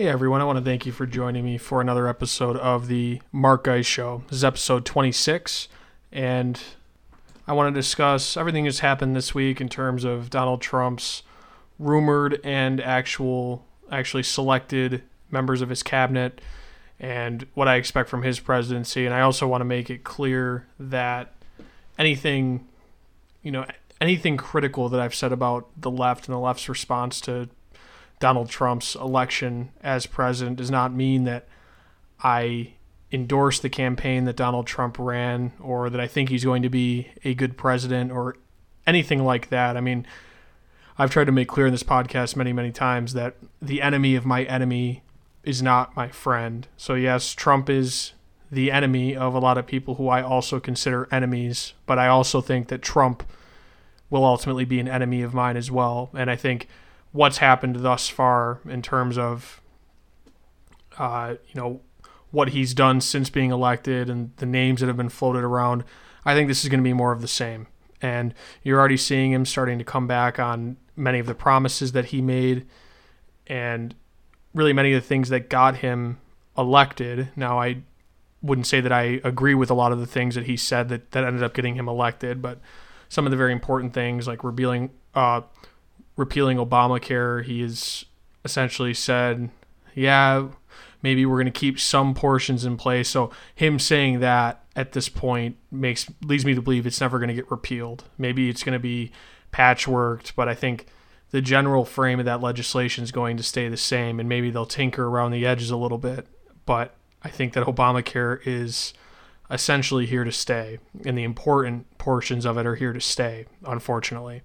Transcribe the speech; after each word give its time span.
Hey 0.00 0.08
everyone, 0.08 0.40
I 0.40 0.44
want 0.44 0.58
to 0.58 0.64
thank 0.64 0.86
you 0.86 0.92
for 0.92 1.04
joining 1.04 1.44
me 1.44 1.58
for 1.58 1.82
another 1.82 2.08
episode 2.08 2.56
of 2.56 2.88
the 2.88 3.20
Mark 3.32 3.64
Guy 3.64 3.82
Show. 3.82 4.22
This 4.28 4.38
is 4.38 4.44
episode 4.44 4.86
26, 4.86 5.68
and 6.10 6.58
I 7.46 7.52
want 7.52 7.74
to 7.74 7.78
discuss 7.78 8.34
everything 8.34 8.64
that's 8.64 8.78
happened 8.78 9.14
this 9.14 9.34
week 9.34 9.60
in 9.60 9.68
terms 9.68 10.04
of 10.04 10.30
Donald 10.30 10.62
Trump's 10.62 11.22
rumored 11.78 12.40
and 12.42 12.80
actual, 12.80 13.66
actually 13.92 14.22
selected 14.22 15.02
members 15.30 15.60
of 15.60 15.68
his 15.68 15.82
cabinet 15.82 16.40
and 16.98 17.46
what 17.52 17.68
I 17.68 17.74
expect 17.74 18.08
from 18.08 18.22
his 18.22 18.40
presidency. 18.40 19.04
And 19.04 19.14
I 19.14 19.20
also 19.20 19.46
want 19.46 19.60
to 19.60 19.66
make 19.66 19.90
it 19.90 20.02
clear 20.02 20.66
that 20.78 21.34
anything, 21.98 22.66
you 23.42 23.52
know, 23.52 23.66
anything 24.00 24.38
critical 24.38 24.88
that 24.88 24.98
I've 24.98 25.14
said 25.14 25.30
about 25.30 25.68
the 25.76 25.90
left 25.90 26.26
and 26.26 26.34
the 26.34 26.40
left's 26.40 26.70
response 26.70 27.20
to 27.20 27.50
Donald 28.20 28.50
Trump's 28.50 28.94
election 28.94 29.70
as 29.82 30.06
president 30.06 30.56
does 30.56 30.70
not 30.70 30.92
mean 30.92 31.24
that 31.24 31.48
I 32.22 32.74
endorse 33.10 33.58
the 33.58 33.70
campaign 33.70 34.24
that 34.26 34.36
Donald 34.36 34.66
Trump 34.66 34.98
ran 34.98 35.52
or 35.58 35.90
that 35.90 36.00
I 36.00 36.06
think 36.06 36.28
he's 36.28 36.44
going 36.44 36.62
to 36.62 36.68
be 36.68 37.08
a 37.24 37.34
good 37.34 37.56
president 37.56 38.12
or 38.12 38.36
anything 38.86 39.24
like 39.24 39.48
that. 39.48 39.76
I 39.76 39.80
mean, 39.80 40.06
I've 40.98 41.10
tried 41.10 41.24
to 41.24 41.32
make 41.32 41.48
clear 41.48 41.66
in 41.66 41.72
this 41.72 41.82
podcast 41.82 42.36
many, 42.36 42.52
many 42.52 42.70
times 42.70 43.14
that 43.14 43.36
the 43.60 43.82
enemy 43.82 44.14
of 44.14 44.26
my 44.26 44.44
enemy 44.44 45.02
is 45.42 45.62
not 45.62 45.96
my 45.96 46.08
friend. 46.08 46.68
So, 46.76 46.94
yes, 46.94 47.32
Trump 47.32 47.70
is 47.70 48.12
the 48.52 48.70
enemy 48.70 49.16
of 49.16 49.34
a 49.34 49.38
lot 49.38 49.56
of 49.56 49.66
people 49.66 49.94
who 49.94 50.08
I 50.08 50.22
also 50.22 50.60
consider 50.60 51.08
enemies, 51.10 51.72
but 51.86 51.98
I 51.98 52.08
also 52.08 52.40
think 52.40 52.68
that 52.68 52.82
Trump 52.82 53.22
will 54.10 54.24
ultimately 54.24 54.64
be 54.64 54.78
an 54.78 54.88
enemy 54.88 55.22
of 55.22 55.32
mine 55.32 55.56
as 55.56 55.70
well. 55.70 56.10
And 56.14 56.30
I 56.30 56.36
think 56.36 56.68
what's 57.12 57.38
happened 57.38 57.76
thus 57.76 58.08
far 58.08 58.60
in 58.68 58.82
terms 58.82 59.18
of 59.18 59.60
uh, 60.98 61.34
you 61.48 61.60
know 61.60 61.80
what 62.30 62.50
he's 62.50 62.74
done 62.74 63.00
since 63.00 63.30
being 63.30 63.50
elected 63.50 64.08
and 64.08 64.36
the 64.36 64.46
names 64.46 64.80
that 64.80 64.86
have 64.86 64.96
been 64.96 65.08
floated 65.08 65.42
around. 65.42 65.84
I 66.24 66.34
think 66.34 66.48
this 66.48 66.62
is 66.62 66.68
going 66.68 66.80
to 66.80 66.84
be 66.84 66.92
more 66.92 67.12
of 67.12 67.22
the 67.22 67.28
same. 67.28 67.66
And 68.00 68.34
you're 68.62 68.78
already 68.78 68.96
seeing 68.96 69.32
him 69.32 69.44
starting 69.44 69.78
to 69.78 69.84
come 69.84 70.06
back 70.06 70.38
on 70.38 70.76
many 70.96 71.18
of 71.18 71.26
the 71.26 71.34
promises 71.34 71.92
that 71.92 72.06
he 72.06 72.22
made 72.22 72.66
and 73.46 73.94
really 74.54 74.72
many 74.72 74.92
of 74.92 75.02
the 75.02 75.06
things 75.06 75.28
that 75.30 75.50
got 75.50 75.76
him 75.78 76.18
elected. 76.56 77.30
Now, 77.36 77.58
I 77.58 77.82
wouldn't 78.42 78.66
say 78.66 78.80
that 78.80 78.92
I 78.92 79.20
agree 79.24 79.54
with 79.54 79.70
a 79.70 79.74
lot 79.74 79.92
of 79.92 79.98
the 79.98 80.06
things 80.06 80.34
that 80.34 80.46
he 80.46 80.56
said 80.56 80.88
that, 80.88 81.10
that 81.10 81.24
ended 81.24 81.42
up 81.42 81.52
getting 81.52 81.74
him 81.74 81.88
elected, 81.88 82.40
but 82.40 82.60
some 83.08 83.26
of 83.26 83.30
the 83.30 83.36
very 83.36 83.52
important 83.52 83.92
things 83.92 84.26
like 84.26 84.44
repealing, 84.44 84.90
uh, 85.14 85.42
repealing 86.20 86.58
Obamacare, 86.58 87.42
he 87.42 87.62
has 87.62 88.04
essentially 88.44 88.94
said, 88.94 89.50
yeah, 89.94 90.48
maybe 91.02 91.26
we're 91.26 91.36
going 91.36 91.52
to 91.52 91.58
keep 91.58 91.80
some 91.80 92.14
portions 92.14 92.64
in 92.64 92.76
place. 92.76 93.08
So 93.08 93.32
him 93.54 93.78
saying 93.78 94.20
that 94.20 94.62
at 94.76 94.92
this 94.92 95.08
point 95.08 95.56
makes 95.72 96.08
leads 96.22 96.44
me 96.44 96.54
to 96.54 96.62
believe 96.62 96.86
it's 96.86 97.00
never 97.00 97.18
going 97.18 97.28
to 97.28 97.34
get 97.34 97.50
repealed. 97.50 98.04
Maybe 98.18 98.48
it's 98.48 98.62
going 98.62 98.74
to 98.74 98.78
be 98.78 99.10
patchworked, 99.52 100.34
but 100.36 100.48
I 100.48 100.54
think 100.54 100.86
the 101.30 101.40
general 101.40 101.84
frame 101.84 102.18
of 102.18 102.26
that 102.26 102.40
legislation 102.40 103.02
is 103.02 103.12
going 103.12 103.36
to 103.36 103.42
stay 103.42 103.68
the 103.68 103.76
same, 103.76 104.20
and 104.20 104.28
maybe 104.28 104.50
they'll 104.50 104.66
tinker 104.66 105.06
around 105.06 105.32
the 105.32 105.46
edges 105.46 105.70
a 105.70 105.76
little 105.76 105.98
bit. 105.98 106.26
But 106.66 106.94
I 107.22 107.30
think 107.30 107.54
that 107.54 107.66
Obamacare 107.66 108.40
is 108.44 108.94
essentially 109.50 110.06
here 110.06 110.24
to 110.24 110.32
stay, 110.32 110.78
and 111.04 111.16
the 111.16 111.24
important 111.24 111.98
portions 111.98 112.44
of 112.44 112.58
it 112.58 112.66
are 112.66 112.76
here 112.76 112.92
to 112.92 113.00
stay. 113.00 113.46
Unfortunately, 113.64 114.42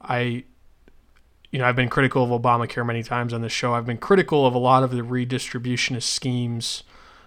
I 0.00 0.44
you 1.56 1.62
know, 1.62 1.68
I've 1.68 1.74
been 1.74 1.88
critical 1.88 2.22
of 2.22 2.42
Obamacare 2.42 2.84
many 2.84 3.02
times 3.02 3.32
on 3.32 3.40
this 3.40 3.50
show. 3.50 3.72
I've 3.72 3.86
been 3.86 3.96
critical 3.96 4.44
of 4.44 4.54
a 4.54 4.58
lot 4.58 4.82
of 4.82 4.90
the 4.90 5.00
redistributionist 5.00 6.02
schemes 6.02 6.82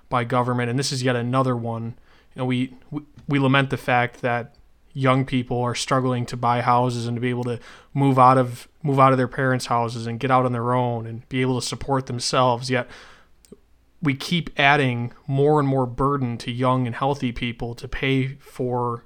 by 0.08 0.24
government, 0.24 0.70
and 0.70 0.78
this 0.78 0.92
is 0.92 1.02
yet 1.02 1.16
another 1.16 1.58
one. 1.58 1.96
You 2.36 2.42
know, 2.42 2.46
we 2.46 2.76
we, 2.92 3.02
we 3.28 3.40
lament 3.40 3.72
the 3.72 3.78
fact 3.78 4.22
that 4.22 4.54
young 4.94 5.26
people 5.26 5.60
are 5.60 5.74
struggling 5.74 6.28
to 6.28 6.38
buy 6.38 6.62
houses 6.62 7.08
and 7.08 7.18
to 7.18 7.22
be 7.22 7.32
able 7.32 7.44
to 7.46 7.60
move 7.96 8.20
out 8.20 8.38
of 8.38 8.68
move 8.84 9.00
out 9.00 9.12
of 9.12 9.18
their 9.18 9.28
parents' 9.28 9.66
houses 9.66 10.06
and 10.06 10.20
get 10.20 10.30
out 10.30 10.46
on 10.46 10.52
their 10.52 10.76
own 10.76 11.08
and 11.08 11.28
be 11.30 11.42
able 11.42 11.60
to 11.60 11.66
support 11.66 12.06
themselves. 12.06 12.70
Yet 12.70 12.88
we 14.00 14.14
keep 14.14 14.52
adding 14.60 15.12
more 15.26 15.60
and 15.60 15.68
more 15.68 15.88
burden 15.88 16.38
to 16.38 16.52
young 16.52 16.86
and 16.86 16.96
healthy 16.96 17.32
people 17.32 17.74
to 17.74 17.88
pay 17.88 18.36
for 18.36 19.06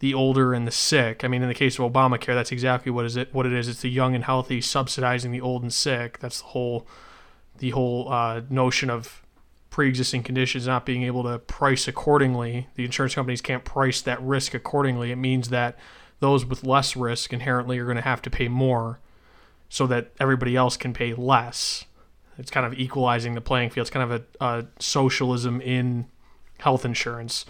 the 0.00 0.14
older 0.14 0.54
and 0.54 0.66
the 0.66 0.72
sick. 0.72 1.24
I 1.24 1.28
mean, 1.28 1.42
in 1.42 1.48
the 1.48 1.54
case 1.54 1.78
of 1.78 1.92
Obamacare, 1.92 2.34
that's 2.34 2.52
exactly 2.52 2.90
what 2.90 3.04
is 3.04 3.16
it. 3.16 3.32
What 3.34 3.46
it 3.46 3.52
is. 3.52 3.68
It's 3.68 3.82
the 3.82 3.90
young 3.90 4.14
and 4.14 4.24
healthy 4.24 4.60
subsidizing 4.60 5.32
the 5.32 5.40
old 5.40 5.62
and 5.62 5.72
sick. 5.72 6.18
That's 6.20 6.40
the 6.40 6.48
whole, 6.48 6.86
the 7.58 7.70
whole 7.70 8.12
uh, 8.12 8.42
notion 8.48 8.90
of 8.90 9.22
pre-existing 9.70 10.22
conditions 10.22 10.66
not 10.66 10.86
being 10.86 11.02
able 11.02 11.24
to 11.24 11.38
price 11.38 11.88
accordingly. 11.88 12.68
The 12.74 12.84
insurance 12.84 13.14
companies 13.14 13.40
can't 13.40 13.64
price 13.64 14.00
that 14.02 14.22
risk 14.22 14.54
accordingly. 14.54 15.10
It 15.10 15.16
means 15.16 15.48
that 15.50 15.76
those 16.20 16.44
with 16.44 16.64
less 16.64 16.96
risk 16.96 17.32
inherently 17.32 17.78
are 17.78 17.84
going 17.84 17.96
to 17.96 18.02
have 18.02 18.22
to 18.22 18.30
pay 18.30 18.48
more, 18.48 19.00
so 19.68 19.86
that 19.86 20.12
everybody 20.18 20.56
else 20.56 20.76
can 20.76 20.92
pay 20.92 21.12
less. 21.14 21.84
It's 22.38 22.50
kind 22.50 22.64
of 22.64 22.74
equalizing 22.74 23.34
the 23.34 23.40
playing 23.40 23.70
field. 23.70 23.86
It's 23.86 23.90
kind 23.90 24.12
of 24.12 24.22
a, 24.40 24.44
a 24.44 24.66
socialism 24.78 25.60
in 25.60 26.06
health 26.58 26.84
insurance 26.84 27.44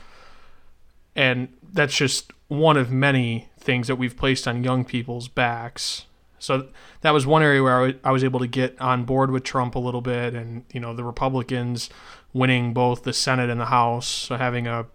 and 1.19 1.49
that's 1.73 1.97
just 1.97 2.33
one 2.49 2.77
of 2.77 2.91
many 2.91 3.51
things 3.59 3.87
that 3.87 3.97
we've 3.97 4.17
placed 4.17 4.49
on 4.49 4.65
young 4.65 4.85
people's 4.85 5.29
backs. 5.29 6.07
So 6.39 6.69
that 7.03 7.11
was 7.11 7.27
one 7.27 7.43
area 7.43 7.63
where 7.63 7.95
I 8.05 8.11
was 8.11 8.25
able 8.25 8.41
to 8.41 8.47
get 8.47 8.81
on 8.81 9.05
board 9.05 9.31
with 9.31 9.45
Trump 9.45 9.75
a 9.75 9.79
little 9.79 10.01
bit, 10.01 10.35
and 10.35 10.65
you 10.73 10.81
know 10.81 10.95
the 10.95 11.05
Republicans 11.05 11.91
winning 12.33 12.73
both 12.73 13.03
the 13.03 13.13
Senate 13.13 13.51
and 13.51 13.61
the 13.61 13.67
House, 13.67 14.07
so 14.07 14.37
having 14.37 14.67
a 14.67 14.87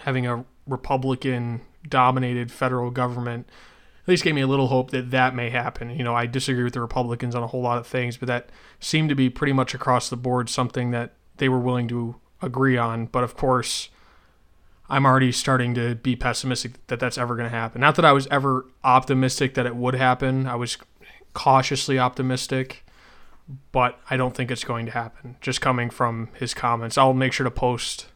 having 0.00 0.26
a 0.26 0.44
Republican 0.66 1.62
dominated 1.88 2.50
federal 2.50 2.90
government 2.90 3.48
at 4.04 4.08
least 4.08 4.22
gave 4.22 4.34
me 4.34 4.42
a 4.42 4.46
little 4.46 4.66
hope 4.66 4.90
that 4.90 5.10
that 5.12 5.34
may 5.34 5.48
happen. 5.48 5.88
You 5.88 6.04
know, 6.04 6.14
I 6.14 6.26
disagree 6.26 6.62
with 6.62 6.74
the 6.74 6.80
Republicans 6.80 7.34
on 7.34 7.42
a 7.42 7.46
whole 7.46 7.62
lot 7.62 7.78
of 7.78 7.86
things, 7.86 8.18
but 8.18 8.26
that 8.26 8.50
seemed 8.78 9.08
to 9.08 9.14
be 9.14 9.30
pretty 9.30 9.54
much 9.54 9.72
across 9.72 10.10
the 10.10 10.16
board 10.16 10.50
something 10.50 10.90
that 10.90 11.14
they 11.38 11.48
were 11.48 11.58
willing 11.58 11.88
to 11.88 12.16
agree 12.42 12.76
on. 12.76 13.06
But 13.06 13.24
of 13.24 13.34
course, 13.34 13.88
I'm 14.88 15.06
already 15.06 15.32
starting 15.32 15.74
to 15.74 15.94
be 15.94 16.14
pessimistic 16.14 16.86
that 16.88 17.00
that's 17.00 17.16
ever 17.16 17.36
going 17.36 17.48
to 17.48 17.56
happen. 17.56 17.80
Not 17.80 17.96
that 17.96 18.04
I 18.04 18.12
was 18.12 18.26
ever 18.28 18.66
optimistic 18.82 19.54
that 19.54 19.66
it 19.66 19.76
would 19.76 19.94
happen. 19.94 20.46
I 20.46 20.56
was 20.56 20.76
cautiously 21.32 21.98
optimistic, 21.98 22.84
but 23.72 23.98
I 24.10 24.16
don't 24.16 24.34
think 24.34 24.50
it's 24.50 24.64
going 24.64 24.86
to 24.86 24.92
happen. 24.92 25.36
Just 25.40 25.60
coming 25.60 25.88
from 25.90 26.28
his 26.34 26.52
comments, 26.52 26.98
I'll 26.98 27.14
make 27.14 27.32
sure 27.32 27.44
to 27.44 27.50
post 27.50 28.06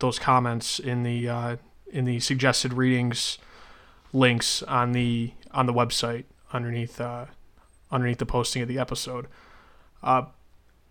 those 0.00 0.18
comments 0.18 0.78
in 0.78 1.02
the 1.02 1.28
uh, 1.28 1.56
in 1.90 2.04
the 2.04 2.20
suggested 2.20 2.74
readings 2.74 3.38
links 4.12 4.62
on 4.64 4.92
the 4.92 5.32
on 5.52 5.66
the 5.66 5.72
website 5.72 6.24
underneath 6.52 7.00
uh, 7.00 7.26
underneath 7.90 8.18
the 8.18 8.26
posting 8.26 8.62
of 8.62 8.68
the 8.68 8.78
episode. 8.78 9.26
Uh, 10.02 10.24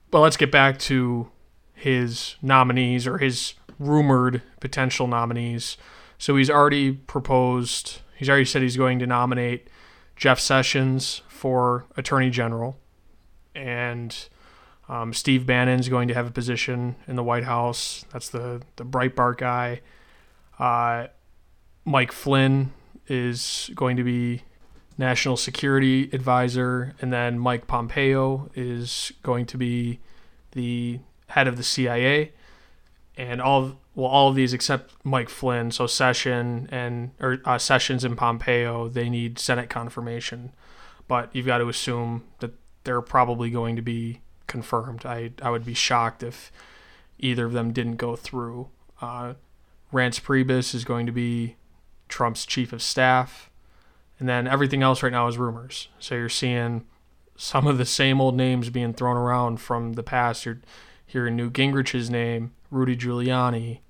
but 0.09 0.19
let's 0.19 0.38
get 0.38 0.52
back 0.52 0.79
to 0.79 1.29
his 1.73 2.35
nominees 2.41 3.06
or 3.07 3.18
his 3.18 3.53
rumored 3.79 4.41
potential 4.59 5.07
nominees. 5.07 5.78
So 6.17 6.35
he's 6.35 6.50
already 6.50 6.91
proposed, 6.94 8.01
he's 8.16 8.29
already 8.29 8.45
said 8.45 8.61
he's 8.61 8.78
going 8.78 9.00
to 9.00 9.07
nominate 9.07 9.67
Jeff 10.16 10.39
Sessions 10.39 11.22
for 11.28 11.85
Attorney 11.97 12.29
General. 12.29 12.78
And 13.56 14.16
um, 14.89 15.13
Steve 15.13 15.45
Bannon's 15.45 15.89
going 15.89 16.07
to 16.07 16.13
have 16.13 16.28
a 16.28 16.31
position 16.31 16.95
in 17.07 17.16
the 17.16 17.23
White 17.23 17.44
House. 17.44 18.06
That's 18.11 18.29
the, 18.29 18.61
the 18.75 18.85
Breitbart 18.85 19.38
guy. 19.38 19.81
Uh, 20.59 21.07
Mike 21.85 22.11
Flynn 22.11 22.72
is 23.07 23.69
going 23.75 23.97
to 23.97 24.03
be 24.03 24.44
National 24.97 25.38
Security 25.38 26.09
Advisor. 26.13 26.95
And 27.01 27.11
then 27.11 27.40
Mike 27.40 27.67
Pompeo 27.67 28.50
is 28.55 29.11
going 29.23 29.45
to 29.47 29.58
be 29.58 29.99
the 30.52 30.99
head 31.28 31.47
of 31.47 31.58
the 31.58 31.64
CIA 31.64 32.31
and 33.18 33.42
all 33.42 33.80
well 33.96 34.10
all 34.10 34.30
of 34.30 34.36
these 34.36 34.54
except 34.54 34.94
Mike 35.04 35.30
Flynn, 35.30 35.72
so 35.72 35.88
Session 35.88 36.68
and 36.72 37.12
or 37.20 37.40
uh, 37.46 37.58
Sessions 37.58 38.04
and 38.04 38.18
Pompeo, 38.18 38.88
they 38.88 39.10
need 39.10 39.40
Senate 39.40 39.70
confirmation, 39.70 40.52
but 41.08 41.30
you've 41.36 41.46
got 41.46 41.60
to 41.60 41.70
assume 41.70 42.24
that 42.40 42.52
they're 42.84 43.02
probably 43.02 43.50
going 43.50 43.76
to 43.76 43.82
be 43.82 44.22
confirmed. 44.48 45.06
I 45.06 45.32
I 45.42 45.50
would 45.50 45.66
be 45.66 45.74
shocked 45.74 46.24
if 46.24 46.52
either 47.20 47.46
of 47.46 47.54
them 47.54 47.72
didn't 47.72 47.98
go 47.98 48.16
through. 48.16 48.70
Uh, 49.02 49.34
Reince 49.92 50.22
Priebus 50.22 50.74
is 50.74 50.84
going 50.84 51.06
to 51.06 51.12
be 51.12 51.56
Trump's 52.08 52.46
chief 52.46 52.74
of 52.74 52.82
staff, 52.82 53.50
and 54.20 54.28
then 54.28 54.48
everything 54.48 54.82
else 54.82 55.04
right 55.04 55.12
now 55.12 55.28
is 55.28 55.38
rumors. 55.38 55.90
So 56.00 56.16
you're 56.16 56.30
seeing 56.30 56.86
some 57.36 57.68
of 57.68 57.78
the 57.78 57.86
same 57.86 58.22
old 58.22 58.36
names 58.36 58.70
being 58.70 58.94
thrown 58.94 59.18
around 59.18 59.58
from 59.58 59.94
the 59.94 60.04
past. 60.04 60.46
You're 60.46 60.62
hearing 61.14 61.36
Newt 61.36 61.54
Gingrich's 61.54 62.10
name 62.10 62.54
Rudy 62.72 62.98
Giuliani, 62.98 63.82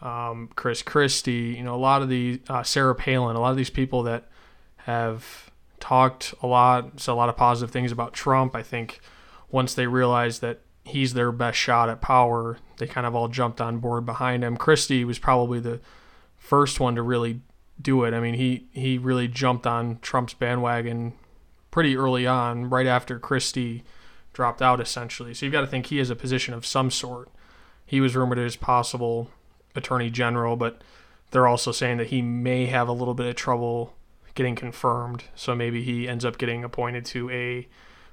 um, 0.00 0.48
Chris 0.54 0.82
Christie, 0.82 1.56
you 1.56 1.64
know, 1.64 1.74
a 1.74 1.76
lot 1.76 2.00
of 2.00 2.08
the 2.08 2.40
uh, 2.48 2.62
Sarah 2.62 2.94
Palin, 2.94 3.34
a 3.34 3.40
lot 3.40 3.50
of 3.50 3.56
these 3.56 3.70
people 3.70 4.04
that 4.04 4.28
have 4.76 5.50
talked 5.80 6.32
a 6.40 6.46
lot, 6.46 7.00
said 7.00 7.12
a 7.12 7.14
lot 7.14 7.28
of 7.28 7.36
positive 7.36 7.72
things 7.72 7.90
about 7.90 8.12
Trump. 8.12 8.54
I 8.54 8.62
think 8.62 9.00
once 9.50 9.74
they 9.74 9.88
realized 9.88 10.40
that 10.42 10.60
he's 10.84 11.14
their 11.14 11.32
best 11.32 11.58
shot 11.58 11.88
at 11.88 12.00
power, 12.00 12.58
they 12.78 12.86
kind 12.86 13.06
of 13.06 13.16
all 13.16 13.26
jumped 13.26 13.60
on 13.60 13.78
board 13.78 14.06
behind 14.06 14.44
him. 14.44 14.56
Christie 14.56 15.04
was 15.04 15.18
probably 15.18 15.58
the 15.58 15.80
first 16.36 16.78
one 16.78 16.94
to 16.94 17.02
really 17.02 17.40
do 17.82 18.04
it. 18.04 18.14
I 18.14 18.20
mean, 18.20 18.34
he 18.34 18.68
he 18.70 18.96
really 18.96 19.26
jumped 19.26 19.66
on 19.66 19.98
Trump's 20.02 20.34
bandwagon 20.34 21.14
pretty 21.72 21.96
early 21.96 22.28
on, 22.28 22.70
right 22.70 22.86
after 22.86 23.18
Christie 23.18 23.82
dropped 24.34 24.60
out, 24.60 24.80
essentially. 24.80 25.32
So 25.32 25.46
you've 25.46 25.52
got 25.52 25.62
to 25.62 25.66
think 25.66 25.86
he 25.86 25.98
has 25.98 26.10
a 26.10 26.16
position 26.16 26.52
of 26.52 26.66
some 26.66 26.90
sort. 26.90 27.30
He 27.86 28.00
was 28.00 28.14
rumored 28.14 28.38
as 28.38 28.56
possible 28.56 29.30
attorney 29.74 30.10
general, 30.10 30.56
but 30.56 30.82
they're 31.30 31.46
also 31.46 31.72
saying 31.72 31.96
that 31.96 32.08
he 32.08 32.20
may 32.22 32.66
have 32.66 32.88
a 32.88 32.92
little 32.92 33.14
bit 33.14 33.26
of 33.26 33.34
trouble 33.34 33.94
getting 34.34 34.54
confirmed. 34.54 35.24
So 35.34 35.54
maybe 35.54 35.82
he 35.82 36.08
ends 36.08 36.24
up 36.24 36.38
getting 36.38 36.64
appointed 36.64 37.04
to 37.06 37.30
a 37.30 37.68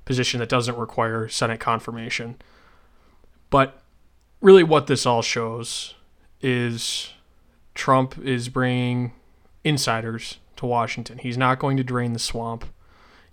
position 0.05 0.39
that 0.39 0.49
doesn't 0.49 0.77
require 0.77 1.27
Senate 1.27 1.59
confirmation. 1.59 2.41
But 3.49 3.81
really, 4.39 4.63
what 4.63 4.87
this 4.87 5.05
all 5.05 5.21
shows 5.21 5.95
is 6.41 7.11
Trump 7.75 8.17
is 8.19 8.49
bringing 8.49 9.13
insiders 9.63 10.37
to 10.57 10.65
Washington. 10.65 11.19
He's 11.19 11.37
not 11.37 11.59
going 11.59 11.77
to 11.77 11.83
drain 11.83 12.13
the 12.13 12.19
swamp. 12.19 12.65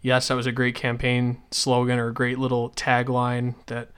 Yes, 0.01 0.29
that 0.29 0.35
was 0.35 0.47
a 0.47 0.53
great 0.53 0.75
campaign 0.75 1.43
slogan 1.51 1.99
or 1.99 2.09
a 2.09 2.15
great 2.15 2.39
little 2.39 2.71
tagline 2.71 3.55
that 3.67 3.91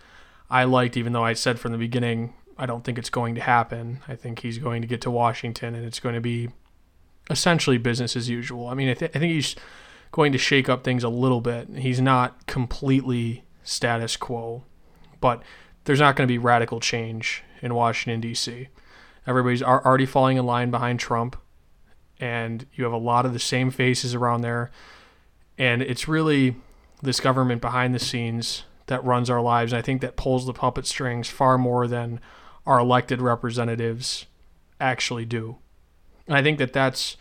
I 0.48 0.64
liked, 0.64 0.96
even 0.96 1.12
though 1.12 1.24
I 1.24 1.34
said 1.34 1.60
from 1.60 1.72
the 1.72 1.78
beginning, 1.78 2.34
I 2.58 2.66
don't 2.66 2.84
think 2.84 2.98
it's 2.98 3.10
going 3.10 3.34
to 3.34 3.40
happen. 3.40 4.00
I 4.08 4.16
think 4.16 4.40
he's 4.40 4.58
going 4.58 4.82
to 4.82 4.88
get 4.88 5.00
to 5.02 5.10
Washington 5.10 5.74
and 5.74 5.84
it's 5.84 6.00
going 6.00 6.14
to 6.14 6.20
be 6.20 6.48
essentially 7.30 7.78
business 7.78 8.16
as 8.16 8.28
usual. 8.28 8.66
I 8.66 8.74
mean, 8.74 8.88
I, 8.88 8.94
th- 8.94 9.12
I 9.14 9.18
think 9.18 9.32
he's 9.32 9.56
going 10.12 10.32
to 10.32 10.38
shake 10.38 10.68
up 10.68 10.82
things 10.82 11.04
a 11.04 11.08
little 11.08 11.40
bit. 11.40 11.68
He's 11.76 12.00
not 12.00 12.46
completely 12.46 13.44
status 13.62 14.16
quo, 14.16 14.64
but 15.20 15.42
there's 15.84 16.00
not 16.00 16.16
going 16.16 16.26
to 16.26 16.32
be 16.32 16.38
radical 16.38 16.80
change 16.80 17.44
in 17.62 17.74
Washington, 17.74 18.20
D.C. 18.20 18.68
Everybody's 19.26 19.62
already 19.62 20.06
falling 20.06 20.36
in 20.36 20.44
line 20.44 20.70
behind 20.70 20.98
Trump, 20.98 21.36
and 22.18 22.66
you 22.74 22.84
have 22.84 22.92
a 22.92 22.98
lot 22.98 23.24
of 23.24 23.32
the 23.32 23.38
same 23.38 23.70
faces 23.70 24.14
around 24.14 24.40
there. 24.40 24.70
And 25.60 25.82
it's 25.82 26.08
really 26.08 26.56
this 27.02 27.20
government 27.20 27.60
behind 27.60 27.94
the 27.94 27.98
scenes 27.98 28.64
that 28.86 29.04
runs 29.04 29.28
our 29.28 29.42
lives. 29.42 29.72
And 29.72 29.78
I 29.78 29.82
think 29.82 30.00
that 30.00 30.16
pulls 30.16 30.46
the 30.46 30.54
puppet 30.54 30.86
strings 30.86 31.28
far 31.28 31.58
more 31.58 31.86
than 31.86 32.18
our 32.64 32.78
elected 32.78 33.20
representatives 33.20 34.24
actually 34.80 35.26
do. 35.26 35.58
And 36.26 36.34
I 36.34 36.42
think 36.42 36.58
that 36.58 36.72
that's 36.72 37.18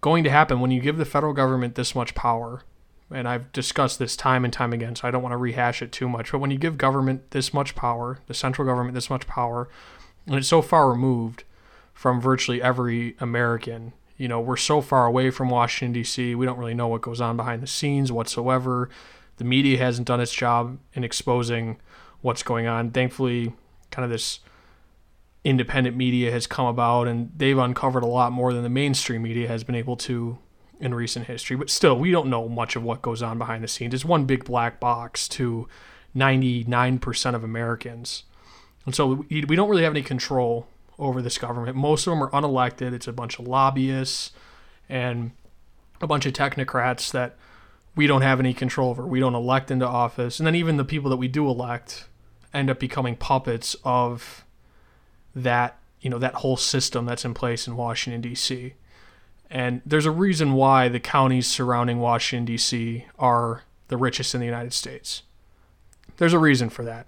going 0.00 0.24
to 0.24 0.30
happen 0.30 0.58
when 0.58 0.72
you 0.72 0.80
give 0.80 0.96
the 0.96 1.04
federal 1.04 1.32
government 1.32 1.76
this 1.76 1.94
much 1.94 2.16
power. 2.16 2.62
And 3.08 3.28
I've 3.28 3.52
discussed 3.52 4.00
this 4.00 4.16
time 4.16 4.44
and 4.44 4.52
time 4.52 4.72
again, 4.72 4.96
so 4.96 5.06
I 5.06 5.12
don't 5.12 5.22
want 5.22 5.34
to 5.34 5.36
rehash 5.36 5.80
it 5.80 5.92
too 5.92 6.08
much. 6.08 6.32
But 6.32 6.40
when 6.40 6.50
you 6.50 6.58
give 6.58 6.76
government 6.76 7.30
this 7.30 7.54
much 7.54 7.76
power, 7.76 8.18
the 8.26 8.34
central 8.34 8.66
government 8.66 8.96
this 8.96 9.10
much 9.10 9.28
power, 9.28 9.68
and 10.26 10.34
it's 10.34 10.48
so 10.48 10.60
far 10.60 10.90
removed 10.90 11.44
from 11.94 12.20
virtually 12.20 12.60
every 12.60 13.14
American, 13.20 13.92
you 14.16 14.28
know, 14.28 14.40
we're 14.40 14.56
so 14.56 14.80
far 14.80 15.06
away 15.06 15.30
from 15.30 15.50
Washington, 15.50 15.92
D.C., 15.92 16.34
we 16.34 16.46
don't 16.46 16.58
really 16.58 16.74
know 16.74 16.88
what 16.88 17.02
goes 17.02 17.20
on 17.20 17.36
behind 17.36 17.62
the 17.62 17.66
scenes 17.66 18.10
whatsoever. 18.10 18.88
The 19.36 19.44
media 19.44 19.78
hasn't 19.78 20.08
done 20.08 20.20
its 20.20 20.32
job 20.32 20.78
in 20.94 21.04
exposing 21.04 21.78
what's 22.22 22.42
going 22.42 22.66
on. 22.66 22.90
Thankfully, 22.90 23.52
kind 23.90 24.04
of 24.04 24.10
this 24.10 24.40
independent 25.44 25.96
media 25.96 26.32
has 26.32 26.46
come 26.46 26.66
about 26.66 27.06
and 27.06 27.30
they've 27.36 27.58
uncovered 27.58 28.02
a 28.02 28.06
lot 28.06 28.32
more 28.32 28.52
than 28.52 28.62
the 28.62 28.68
mainstream 28.68 29.22
media 29.22 29.46
has 29.46 29.62
been 29.62 29.76
able 29.76 29.96
to 29.96 30.38
in 30.80 30.94
recent 30.94 31.26
history. 31.26 31.56
But 31.56 31.70
still, 31.70 31.98
we 31.98 32.10
don't 32.10 32.28
know 32.28 32.48
much 32.48 32.76
of 32.76 32.82
what 32.82 33.02
goes 33.02 33.22
on 33.22 33.38
behind 33.38 33.62
the 33.62 33.68
scenes. 33.68 33.94
It's 33.94 34.04
one 34.04 34.24
big 34.24 34.44
black 34.44 34.80
box 34.80 35.28
to 35.28 35.68
99% 36.14 37.34
of 37.34 37.44
Americans. 37.44 38.24
And 38.84 38.94
so 38.94 39.24
we, 39.28 39.42
don't 39.42 39.68
really 39.68 39.82
have 39.82 39.92
any 39.92 40.02
control 40.02 40.66
over 40.98 41.20
this 41.20 41.38
government. 41.38 41.76
Most 41.76 42.06
of 42.06 42.12
them 42.12 42.22
are 42.22 42.30
unelected. 42.30 42.92
It's 42.92 43.08
a 43.08 43.12
bunch 43.12 43.38
of 43.38 43.46
lobbyists 43.46 44.32
and 44.88 45.32
a 46.00 46.06
bunch 46.06 46.26
of 46.26 46.32
technocrats 46.32 47.10
that 47.12 47.36
we 47.94 48.06
don't 48.06 48.22
have 48.22 48.40
any 48.40 48.54
control 48.54 48.90
over. 48.90 49.06
We 49.06 49.20
don't 49.20 49.34
elect 49.34 49.70
into 49.70 49.86
office. 49.86 50.38
And 50.38 50.46
then 50.46 50.54
even 50.54 50.76
the 50.76 50.84
people 50.84 51.10
that 51.10 51.16
we 51.16 51.28
do 51.28 51.48
elect 51.48 52.06
end 52.52 52.70
up 52.70 52.78
becoming 52.78 53.16
puppets 53.16 53.76
of 53.84 54.44
that 55.34 55.78
you 56.00 56.10
know 56.10 56.18
that 56.18 56.34
whole 56.34 56.56
system 56.56 57.04
that's 57.04 57.24
in 57.24 57.34
place 57.34 57.66
in 57.66 57.76
Washington 57.76 58.20
D.C. 58.20 58.74
And 59.50 59.82
there's 59.86 60.06
a 60.06 60.10
reason 60.10 60.52
why 60.52 60.88
the 60.88 61.00
counties 61.00 61.46
surrounding 61.46 61.98
Washington 61.98 62.44
D.C. 62.44 63.06
are 63.18 63.62
the 63.88 63.96
richest 63.96 64.34
in 64.34 64.40
the 64.40 64.46
United 64.46 64.72
States. 64.72 65.22
There's 66.16 66.32
a 66.32 66.38
reason 66.38 66.68
for 66.68 66.84
that. 66.84 67.06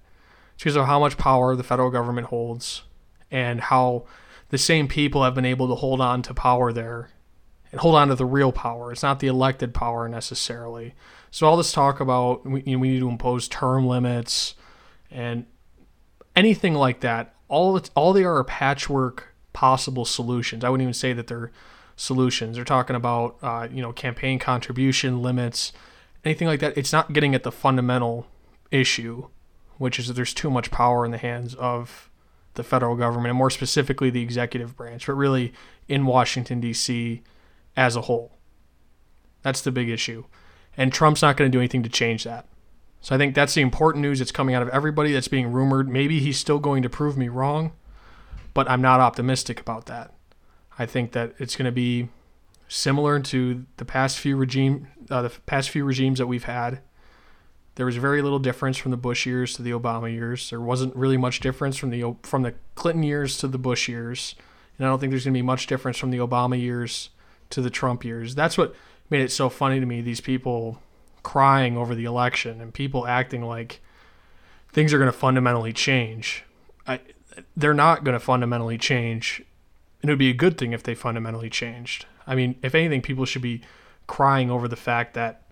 It's 0.54 0.64
because 0.64 0.76
of 0.76 0.86
how 0.86 1.00
much 1.00 1.16
power 1.16 1.54
the 1.54 1.62
federal 1.62 1.90
government 1.90 2.28
holds 2.28 2.82
and 3.30 3.60
how 3.60 4.04
the 4.50 4.58
same 4.58 4.88
people 4.88 5.24
have 5.24 5.34
been 5.34 5.44
able 5.44 5.68
to 5.68 5.74
hold 5.74 6.00
on 6.00 6.22
to 6.22 6.34
power 6.34 6.72
there 6.72 7.10
and 7.70 7.80
hold 7.80 7.94
on 7.94 8.08
to 8.08 8.14
the 8.14 8.24
real 8.24 8.52
power. 8.52 8.92
It's 8.92 9.02
not 9.02 9.20
the 9.20 9.26
elected 9.26 9.74
power 9.74 10.08
necessarily. 10.08 10.94
So 11.30 11.46
all 11.46 11.56
this 11.56 11.72
talk 11.72 12.00
about 12.00 12.46
we, 12.46 12.62
you 12.62 12.72
know, 12.72 12.78
we 12.78 12.88
need 12.88 13.00
to 13.00 13.08
impose 13.08 13.48
term 13.48 13.86
limits 13.86 14.54
and 15.10 15.46
anything 16.34 16.74
like 16.74 17.00
that 17.00 17.34
all 17.48 17.80
all 17.94 18.12
they 18.12 18.24
are 18.24 18.36
are 18.36 18.44
patchwork 18.44 19.34
possible 19.52 20.04
solutions. 20.04 20.62
I 20.62 20.68
wouldn't 20.68 20.82
even 20.82 20.94
say 20.94 21.12
that 21.14 21.26
they're 21.26 21.50
solutions. 21.96 22.56
They're 22.56 22.64
talking 22.64 22.94
about 22.94 23.36
uh, 23.42 23.68
you 23.70 23.82
know 23.82 23.92
campaign 23.92 24.38
contribution 24.38 25.22
limits, 25.22 25.72
anything 26.24 26.46
like 26.46 26.60
that. 26.60 26.76
It's 26.76 26.92
not 26.92 27.12
getting 27.12 27.34
at 27.34 27.42
the 27.42 27.52
fundamental 27.52 28.26
issue, 28.70 29.28
which 29.78 29.98
is 29.98 30.06
that 30.06 30.14
there's 30.14 30.34
too 30.34 30.50
much 30.50 30.70
power 30.70 31.04
in 31.04 31.10
the 31.10 31.18
hands 31.18 31.54
of 31.54 32.07
the 32.58 32.64
federal 32.64 32.96
government, 32.96 33.30
and 33.30 33.38
more 33.38 33.48
specifically 33.48 34.10
the 34.10 34.20
executive 34.20 34.76
branch, 34.76 35.06
but 35.06 35.14
really 35.14 35.54
in 35.88 36.04
Washington 36.04 36.60
D.C. 36.60 37.22
as 37.74 37.96
a 37.96 38.02
whole. 38.02 38.32
That's 39.40 39.62
the 39.62 39.72
big 39.72 39.88
issue, 39.88 40.24
and 40.76 40.92
Trump's 40.92 41.22
not 41.22 41.38
going 41.38 41.50
to 41.50 41.56
do 41.56 41.60
anything 41.60 41.82
to 41.84 41.88
change 41.88 42.24
that. 42.24 42.46
So 43.00 43.14
I 43.14 43.18
think 43.18 43.34
that's 43.34 43.54
the 43.54 43.62
important 43.62 44.02
news 44.02 44.18
that's 44.18 44.32
coming 44.32 44.54
out 44.54 44.62
of 44.62 44.68
everybody 44.70 45.12
that's 45.12 45.28
being 45.28 45.52
rumored. 45.52 45.88
Maybe 45.88 46.20
he's 46.20 46.38
still 46.38 46.58
going 46.58 46.82
to 46.82 46.90
prove 46.90 47.16
me 47.16 47.28
wrong, 47.28 47.72
but 48.54 48.68
I'm 48.68 48.82
not 48.82 49.00
optimistic 49.00 49.60
about 49.60 49.86
that. 49.86 50.12
I 50.78 50.84
think 50.84 51.12
that 51.12 51.34
it's 51.38 51.56
going 51.56 51.66
to 51.66 51.72
be 51.72 52.08
similar 52.66 53.20
to 53.20 53.64
the 53.76 53.84
past 53.84 54.18
few 54.18 54.36
regime, 54.36 54.88
uh, 55.10 55.22
the 55.22 55.30
past 55.46 55.70
few 55.70 55.84
regimes 55.84 56.18
that 56.18 56.26
we've 56.26 56.44
had. 56.44 56.80
There 57.78 57.86
was 57.86 57.94
very 57.94 58.22
little 58.22 58.40
difference 58.40 58.76
from 58.76 58.90
the 58.90 58.96
Bush 58.96 59.24
years 59.24 59.54
to 59.54 59.62
the 59.62 59.70
Obama 59.70 60.12
years. 60.12 60.50
There 60.50 60.60
wasn't 60.60 60.96
really 60.96 61.16
much 61.16 61.38
difference 61.38 61.76
from 61.76 61.90
the 61.90 62.16
from 62.24 62.42
the 62.42 62.54
Clinton 62.74 63.04
years 63.04 63.38
to 63.38 63.46
the 63.46 63.56
Bush 63.56 63.88
years, 63.88 64.34
and 64.76 64.84
I 64.84 64.90
don't 64.90 64.98
think 64.98 65.10
there's 65.10 65.24
going 65.24 65.34
to 65.34 65.38
be 65.38 65.42
much 65.42 65.68
difference 65.68 65.96
from 65.96 66.10
the 66.10 66.18
Obama 66.18 66.60
years 66.60 67.10
to 67.50 67.62
the 67.62 67.70
Trump 67.70 68.04
years. 68.04 68.34
That's 68.34 68.58
what 68.58 68.74
made 69.10 69.20
it 69.20 69.30
so 69.30 69.48
funny 69.48 69.78
to 69.78 69.86
me. 69.86 70.00
These 70.00 70.20
people 70.20 70.82
crying 71.22 71.76
over 71.76 71.94
the 71.94 72.04
election 72.04 72.60
and 72.60 72.74
people 72.74 73.06
acting 73.06 73.42
like 73.42 73.80
things 74.72 74.92
are 74.92 74.98
going 74.98 75.12
to 75.12 75.16
fundamentally 75.16 75.72
change. 75.72 76.42
I, 76.84 76.98
they're 77.56 77.74
not 77.74 78.02
going 78.02 78.18
to 78.18 78.20
fundamentally 78.24 78.76
change. 78.76 79.40
And 80.02 80.10
it 80.10 80.12
would 80.14 80.18
be 80.18 80.30
a 80.30 80.34
good 80.34 80.58
thing 80.58 80.72
if 80.72 80.82
they 80.82 80.96
fundamentally 80.96 81.48
changed. 81.48 82.06
I 82.26 82.34
mean, 82.34 82.56
if 82.60 82.74
anything, 82.74 83.02
people 83.02 83.24
should 83.24 83.42
be 83.42 83.62
crying 84.08 84.50
over 84.50 84.66
the 84.66 84.74
fact 84.74 85.14
that 85.14 85.42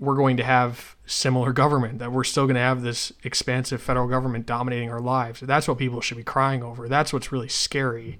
we're 0.00 0.16
going 0.16 0.38
to 0.38 0.44
have 0.44 0.96
similar 1.04 1.52
government, 1.52 1.98
that 1.98 2.10
we're 2.10 2.24
still 2.24 2.46
going 2.46 2.54
to 2.54 2.60
have 2.60 2.80
this 2.82 3.12
expansive 3.22 3.82
federal 3.82 4.08
government 4.08 4.46
dominating 4.46 4.90
our 4.90 5.00
lives. 5.00 5.40
That's 5.40 5.68
what 5.68 5.76
people 5.76 6.00
should 6.00 6.16
be 6.16 6.24
crying 6.24 6.62
over. 6.62 6.88
That's 6.88 7.12
what's 7.12 7.30
really 7.30 7.50
scary. 7.50 8.18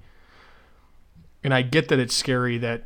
And 1.42 1.54
I 1.54 1.62
get 1.62 1.88
that 1.88 1.99
it's 1.99 2.14
scary 2.14 2.58
that 2.58 2.84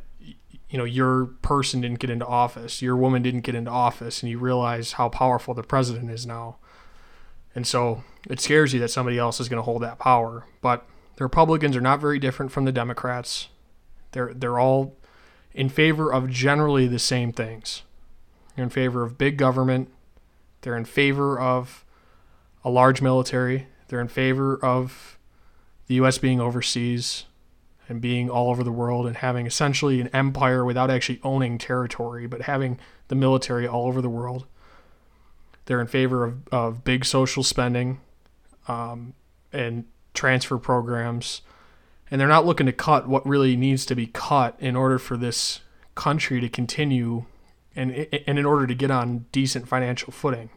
you 0.69 0.77
know 0.77 0.85
your 0.85 1.27
person 1.41 1.79
didn't 1.81 1.99
get 1.99 2.09
into 2.09 2.25
office 2.25 2.81
your 2.81 2.97
woman 2.97 3.21
didn't 3.21 3.41
get 3.41 3.55
into 3.55 3.71
office 3.71 4.21
and 4.21 4.29
you 4.29 4.37
realize 4.37 4.93
how 4.93 5.07
powerful 5.07 5.53
the 5.53 5.63
president 5.63 6.11
is 6.11 6.25
now 6.25 6.57
and 7.53 7.65
so 7.65 8.03
it 8.29 8.41
scares 8.41 8.73
you 8.73 8.79
that 8.81 8.89
somebody 8.89 9.17
else 9.17 9.39
is 9.39 9.47
going 9.47 9.59
to 9.59 9.63
hold 9.63 9.81
that 9.81 9.99
power 9.99 10.45
but 10.61 10.85
the 11.15 11.23
republicans 11.23 11.77
are 11.77 11.81
not 11.81 12.01
very 12.01 12.19
different 12.19 12.51
from 12.51 12.65
the 12.65 12.73
democrats 12.73 13.47
they're 14.11 14.33
they're 14.33 14.59
all 14.59 14.97
in 15.53 15.69
favor 15.69 16.11
of 16.11 16.29
generally 16.29 16.87
the 16.87 16.99
same 16.99 17.31
things 17.31 17.83
they're 18.55 18.63
in 18.63 18.69
favor 18.69 19.03
of 19.03 19.17
big 19.17 19.37
government 19.37 19.89
they're 20.61 20.77
in 20.77 20.85
favor 20.85 21.39
of 21.39 21.85
a 22.63 22.69
large 22.69 23.01
military 23.01 23.67
they're 23.87 24.01
in 24.01 24.07
favor 24.07 24.57
of 24.63 25.17
the 25.87 25.95
US 25.95 26.17
being 26.17 26.39
overseas 26.41 27.25
and 27.87 28.01
being 28.01 28.29
all 28.29 28.49
over 28.49 28.63
the 28.63 28.71
world 28.71 29.05
and 29.05 29.17
having 29.17 29.45
essentially 29.45 30.01
an 30.01 30.07
empire 30.09 30.65
without 30.65 30.89
actually 30.89 31.19
owning 31.23 31.57
territory, 31.57 32.27
but 32.27 32.43
having 32.43 32.79
the 33.07 33.15
military 33.15 33.67
all 33.67 33.87
over 33.87 34.01
the 34.01 34.09
world. 34.09 34.45
They're 35.65 35.81
in 35.81 35.87
favor 35.87 36.23
of, 36.23 36.47
of 36.51 36.83
big 36.83 37.05
social 37.05 37.43
spending 37.43 37.99
um, 38.67 39.13
and 39.53 39.85
transfer 40.13 40.57
programs. 40.57 41.41
And 42.09 42.19
they're 42.19 42.27
not 42.27 42.45
looking 42.45 42.65
to 42.65 42.71
cut 42.71 43.07
what 43.07 43.25
really 43.25 43.55
needs 43.55 43.85
to 43.87 43.95
be 43.95 44.07
cut 44.07 44.55
in 44.59 44.75
order 44.75 44.99
for 44.99 45.17
this 45.17 45.61
country 45.95 46.39
to 46.41 46.49
continue 46.49 47.25
and, 47.75 47.91
and 48.27 48.39
in 48.39 48.45
order 48.45 48.67
to 48.67 48.75
get 48.75 48.91
on 48.91 49.25
decent 49.31 49.67
financial 49.67 50.11
footing. 50.11 50.49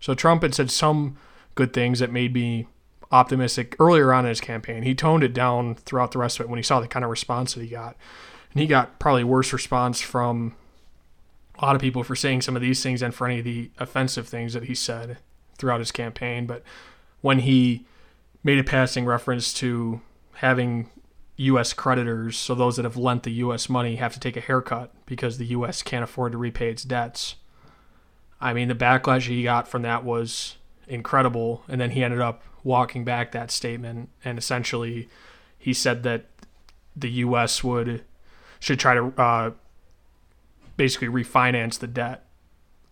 So 0.00 0.14
Trump 0.14 0.42
had 0.42 0.54
said 0.54 0.70
some 0.70 1.16
good 1.54 1.72
things 1.72 1.98
that 2.00 2.12
made 2.12 2.34
me 2.34 2.66
optimistic 3.10 3.76
earlier 3.78 4.12
on 4.12 4.24
in 4.24 4.30
his 4.30 4.40
campaign. 4.40 4.82
He 4.82 4.94
toned 4.94 5.22
it 5.22 5.32
down 5.32 5.76
throughout 5.76 6.12
the 6.12 6.18
rest 6.18 6.38
of 6.38 6.46
it 6.46 6.48
when 6.48 6.58
he 6.58 6.62
saw 6.62 6.80
the 6.80 6.88
kind 6.88 7.04
of 7.04 7.10
response 7.10 7.54
that 7.54 7.62
he 7.62 7.68
got. 7.68 7.96
And 8.52 8.60
he 8.60 8.66
got 8.66 8.98
probably 8.98 9.24
worse 9.24 9.52
response 9.52 10.00
from 10.00 10.56
a 11.58 11.64
lot 11.64 11.76
of 11.76 11.80
people 11.80 12.02
for 12.02 12.16
saying 12.16 12.42
some 12.42 12.56
of 12.56 12.62
these 12.62 12.82
things 12.82 13.02
and 13.02 13.14
for 13.14 13.26
any 13.26 13.38
of 13.38 13.44
the 13.44 13.70
offensive 13.78 14.28
things 14.28 14.52
that 14.54 14.64
he 14.64 14.74
said 14.74 15.18
throughout 15.56 15.80
his 15.80 15.92
campaign. 15.92 16.46
But 16.46 16.62
when 17.20 17.40
he 17.40 17.86
made 18.42 18.58
a 18.58 18.64
passing 18.64 19.04
reference 19.04 19.52
to 19.54 20.00
having 20.34 20.90
U.S. 21.36 21.72
creditors, 21.72 22.36
so 22.36 22.54
those 22.54 22.76
that 22.76 22.84
have 22.84 22.96
lent 22.96 23.24
the 23.24 23.32
U.S. 23.32 23.68
money, 23.68 23.96
have 23.96 24.14
to 24.14 24.20
take 24.20 24.36
a 24.36 24.40
haircut 24.40 24.92
because 25.06 25.38
the 25.38 25.46
U.S. 25.46 25.82
can't 25.82 26.04
afford 26.04 26.32
to 26.32 26.38
repay 26.38 26.70
its 26.70 26.84
debts. 26.84 27.36
I 28.40 28.52
mean, 28.52 28.68
the 28.68 28.74
backlash 28.74 29.22
he 29.22 29.42
got 29.42 29.66
from 29.66 29.82
that 29.82 30.04
was 30.04 30.56
incredible. 30.86 31.64
And 31.66 31.80
then 31.80 31.90
he 31.90 32.04
ended 32.04 32.20
up 32.20 32.42
walking 32.62 33.04
back 33.04 33.32
that 33.32 33.50
statement, 33.50 34.10
and 34.24 34.38
essentially, 34.38 35.08
he 35.58 35.72
said 35.72 36.02
that 36.04 36.26
the 36.96 37.10
U.S. 37.10 37.64
would 37.64 38.04
should 38.60 38.78
try 38.78 38.94
to 38.94 39.12
uh, 39.20 39.50
basically 40.76 41.08
refinance 41.08 41.78
the 41.78 41.86
debt 41.86 42.26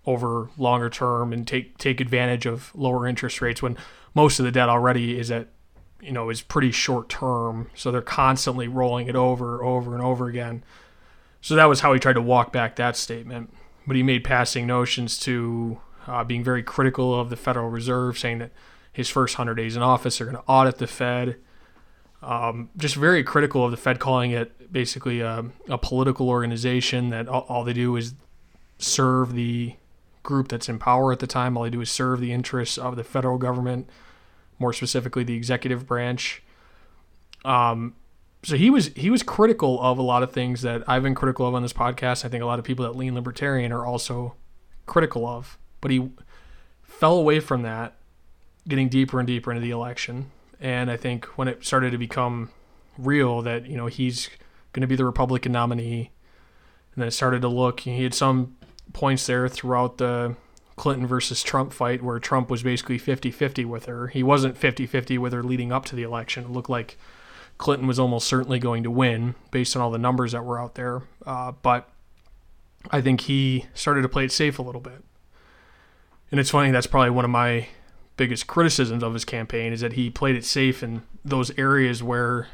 over 0.05 0.51
longer 0.59 0.91
term 0.91 1.33
and 1.33 1.47
take 1.47 1.79
take 1.79 2.01
advantage 2.01 2.45
of 2.45 2.75
lower 2.75 3.07
interest 3.07 3.41
rates 3.41 3.63
when 3.63 3.77
most 4.15 4.39
of 4.39 4.45
the 4.45 4.51
debt 4.51 4.69
already 4.69 5.19
is 5.19 5.31
at 5.31 5.49
you 6.03 6.13
know 6.13 6.29
is 6.31 6.43
pretty 6.43 6.71
short 6.71 7.09
term. 7.09 7.71
So 7.75 7.91
they're 7.91 8.03
constantly 8.03 8.69
rolling 8.69 9.09
it 9.09 9.17
over 9.17 9.65
over 9.65 9.95
and 9.95 10.03
over 10.03 10.29
again. 10.29 10.65
So 11.41 11.55
that 11.57 11.65
was 11.67 11.81
how 11.81 11.93
he 11.93 12.01
tried 12.01 12.15
to 12.15 12.23
walk 12.23 12.53
back 12.53 12.77
that 12.77 12.97
statement. 12.97 13.53
But 13.87 13.97
he 13.97 14.03
made 14.03 14.25
passing 14.25 14.67
notions 14.67 15.19
to 15.21 15.81
uh, 16.07 16.25
being 16.25 16.45
very 16.45 16.63
critical 16.63 17.19
of 17.19 17.31
the 17.31 17.37
federal 17.37 17.69
reserve 17.69 18.19
saying 18.19 18.39
that 18.39 18.53
his 18.93 19.09
first 19.09 19.39
100 19.39 19.55
days 19.55 19.77
in 19.77 19.83
office 19.83 20.21
are 20.21 20.25
going 20.25 20.37
to 20.37 20.43
audit 20.47 20.79
the 20.79 20.87
fed. 20.87 21.37
Um, 22.23 22.71
just 22.77 22.95
very 22.95 23.25
critical 23.25 23.65
of 23.65 23.73
the 23.73 23.77
fed 23.77 23.99
calling 23.99 24.31
it 24.31 24.73
basically 24.73 25.21
a, 25.21 25.45
a 25.69 25.79
political 25.79 26.29
organization 26.29 27.11
that 27.11 27.29
all, 27.29 27.45
all 27.49 27.65
they 27.65 27.73
do 27.73 27.97
is 27.97 28.15
serve 28.79 29.35
the 29.35 29.75
group 30.23 30.49
that's 30.49 30.69
in 30.69 30.79
power 30.79 31.13
at 31.13 31.19
the 31.19 31.27
time. 31.27 31.57
All 31.57 31.65
they 31.65 31.71
do 31.71 31.81
is 31.81 31.91
serve 31.91 32.21
the 32.21 32.33
interests 32.33 32.79
of 32.79 32.97
the 32.97 33.05
federal 33.05 33.39
government, 33.39 33.89
more 34.59 34.73
specifically 34.73 35.25
the 35.25 35.35
executive 35.35 35.87
branch. 35.87 36.43
Um, 37.45 37.95
so 38.45 38.57
he 38.57 38.71
was 38.71 38.89
he 38.95 39.11
was 39.11 39.23
critical 39.23 39.81
of 39.81 39.99
a 39.99 40.03
lot 40.03 40.23
of 40.23 40.33
things 40.33 40.63
that 40.63 40.83
I've 40.89 41.03
been 41.03 41.15
critical 41.15 41.47
of 41.47 41.55
on 41.55 41.63
this 41.63 41.73
podcast. 41.73 42.25
I 42.25 42.29
think 42.29 42.43
a 42.43 42.47
lot 42.47 42.59
of 42.59 42.65
people 42.65 42.85
that 42.85 42.97
lean 42.97 43.15
libertarian 43.15 43.73
are 43.73 43.87
also 43.87 44.35
critical 44.87 45.27
of, 45.27 45.59
but 45.81 45.91
he 45.91 46.11
fell 46.83 47.17
away 47.17 47.41
from 47.41 47.63
that, 47.63 47.97
getting 48.67 48.89
deeper 48.89 49.21
and 49.21 49.27
deeper 49.27 49.51
into 49.51 49.61
the 49.61 49.71
election. 49.71 50.31
And 50.61 50.91
I 50.91 50.97
think 50.97 51.27
when 51.37 51.49
it 51.49 51.65
started 51.65 51.91
to 51.91 51.99
become 51.99 52.51
real 52.99 53.43
that 53.43 53.67
you 53.67 53.77
know 53.77 53.87
he's 53.87 54.29
going 54.73 54.83
to 54.83 54.87
be 54.87 54.97
the 54.97 55.05
Republican 55.05 55.53
nominee, 55.53 56.11
and 56.95 57.03
then 57.03 57.09
it 57.09 57.13
started 57.13 57.43
to 57.43 57.49
look. 57.49 57.81
He 57.81 58.03
had 58.03 58.15
some 58.15 58.57
points 58.93 59.27
there 59.27 59.49
throughout 59.49 59.99
the 59.99 60.37
Clinton 60.83 61.07
versus 61.07 61.45
Trump 61.45 61.73
fight 61.73 62.03
where 62.03 62.19
Trump 62.19 62.51
was 62.51 62.65
basically 62.65 62.99
50 62.99 63.31
50 63.31 63.65
with 63.65 63.85
her. 63.85 64.09
He 64.09 64.25
wasn't 64.25 64.59
50 64.59 64.85
50 64.85 65.17
with 65.17 65.33
her 65.33 65.45
leading 65.45 65.71
up 65.71 65.85
to 65.85 65.95
the 65.95 66.03
election. 66.03 66.43
It 66.43 66.51
looked 66.51 66.69
like 66.69 66.99
Clinton 67.57 67.87
was 67.87 68.01
almost 68.01 68.27
certainly 68.27 68.59
going 68.59 68.83
to 68.83 68.91
win 68.91 69.37
based 69.53 69.77
on 69.77 69.83
all 69.83 69.93
the 69.93 69.99
numbers 69.99 70.33
that 70.33 70.45
were 70.45 70.59
out 70.59 70.75
there. 70.75 71.03
Uh, 71.25 71.53
but 71.53 71.89
I 72.91 73.01
think 73.01 73.21
he 73.21 73.67
started 73.75 74.03
to 74.03 74.09
play 74.09 74.25
it 74.25 74.33
safe 74.33 74.59
a 74.59 74.63
little 74.63 74.81
bit. 74.81 75.05
And 76.33 76.41
it's 76.41 76.51
funny, 76.51 76.73
that's 76.73 76.89
probably 76.89 77.11
one 77.11 77.25
of 77.25 77.31
my 77.31 77.69
biggest 78.17 78.49
criticisms 78.49 79.05
of 79.05 79.15
his 79.15 79.25
campaign 79.25 79.73
is 79.73 79.83
that 79.83 79.93
he 79.93 80.11
played 80.11 80.35
it 80.35 80.45
safe 80.45 80.83
in 80.83 81.05
those 81.25 81.57
areas 81.57 82.03
where, 82.03 82.49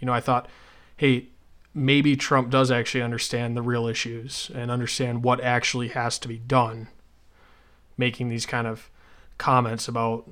you 0.00 0.06
know, 0.06 0.14
I 0.14 0.20
thought, 0.20 0.48
hey, 0.96 1.26
maybe 1.74 2.16
Trump 2.16 2.48
does 2.48 2.70
actually 2.70 3.02
understand 3.02 3.54
the 3.54 3.60
real 3.60 3.86
issues 3.86 4.50
and 4.54 4.70
understand 4.70 5.22
what 5.22 5.42
actually 5.42 5.88
has 5.88 6.18
to 6.20 6.26
be 6.26 6.38
done, 6.38 6.88
making 7.96 8.28
these 8.28 8.46
kind 8.46 8.66
of 8.66 8.90
comments 9.38 9.88
about 9.88 10.28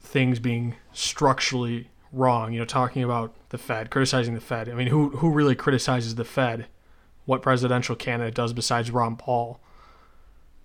things 0.00 0.38
being 0.38 0.74
structurally 0.92 1.90
wrong. 2.12 2.52
You 2.52 2.60
know, 2.60 2.64
talking 2.64 3.02
about 3.02 3.34
the 3.50 3.58
Fed, 3.58 3.90
criticizing 3.90 4.34
the 4.34 4.40
Fed. 4.40 4.68
I 4.68 4.74
mean, 4.74 4.88
who 4.88 5.10
who 5.10 5.30
really 5.30 5.54
criticizes 5.54 6.14
the 6.14 6.24
Fed? 6.24 6.66
What 7.24 7.42
presidential 7.42 7.94
candidate 7.94 8.34
does 8.34 8.52
besides 8.52 8.90
Ron 8.90 9.16
Paul? 9.16 9.60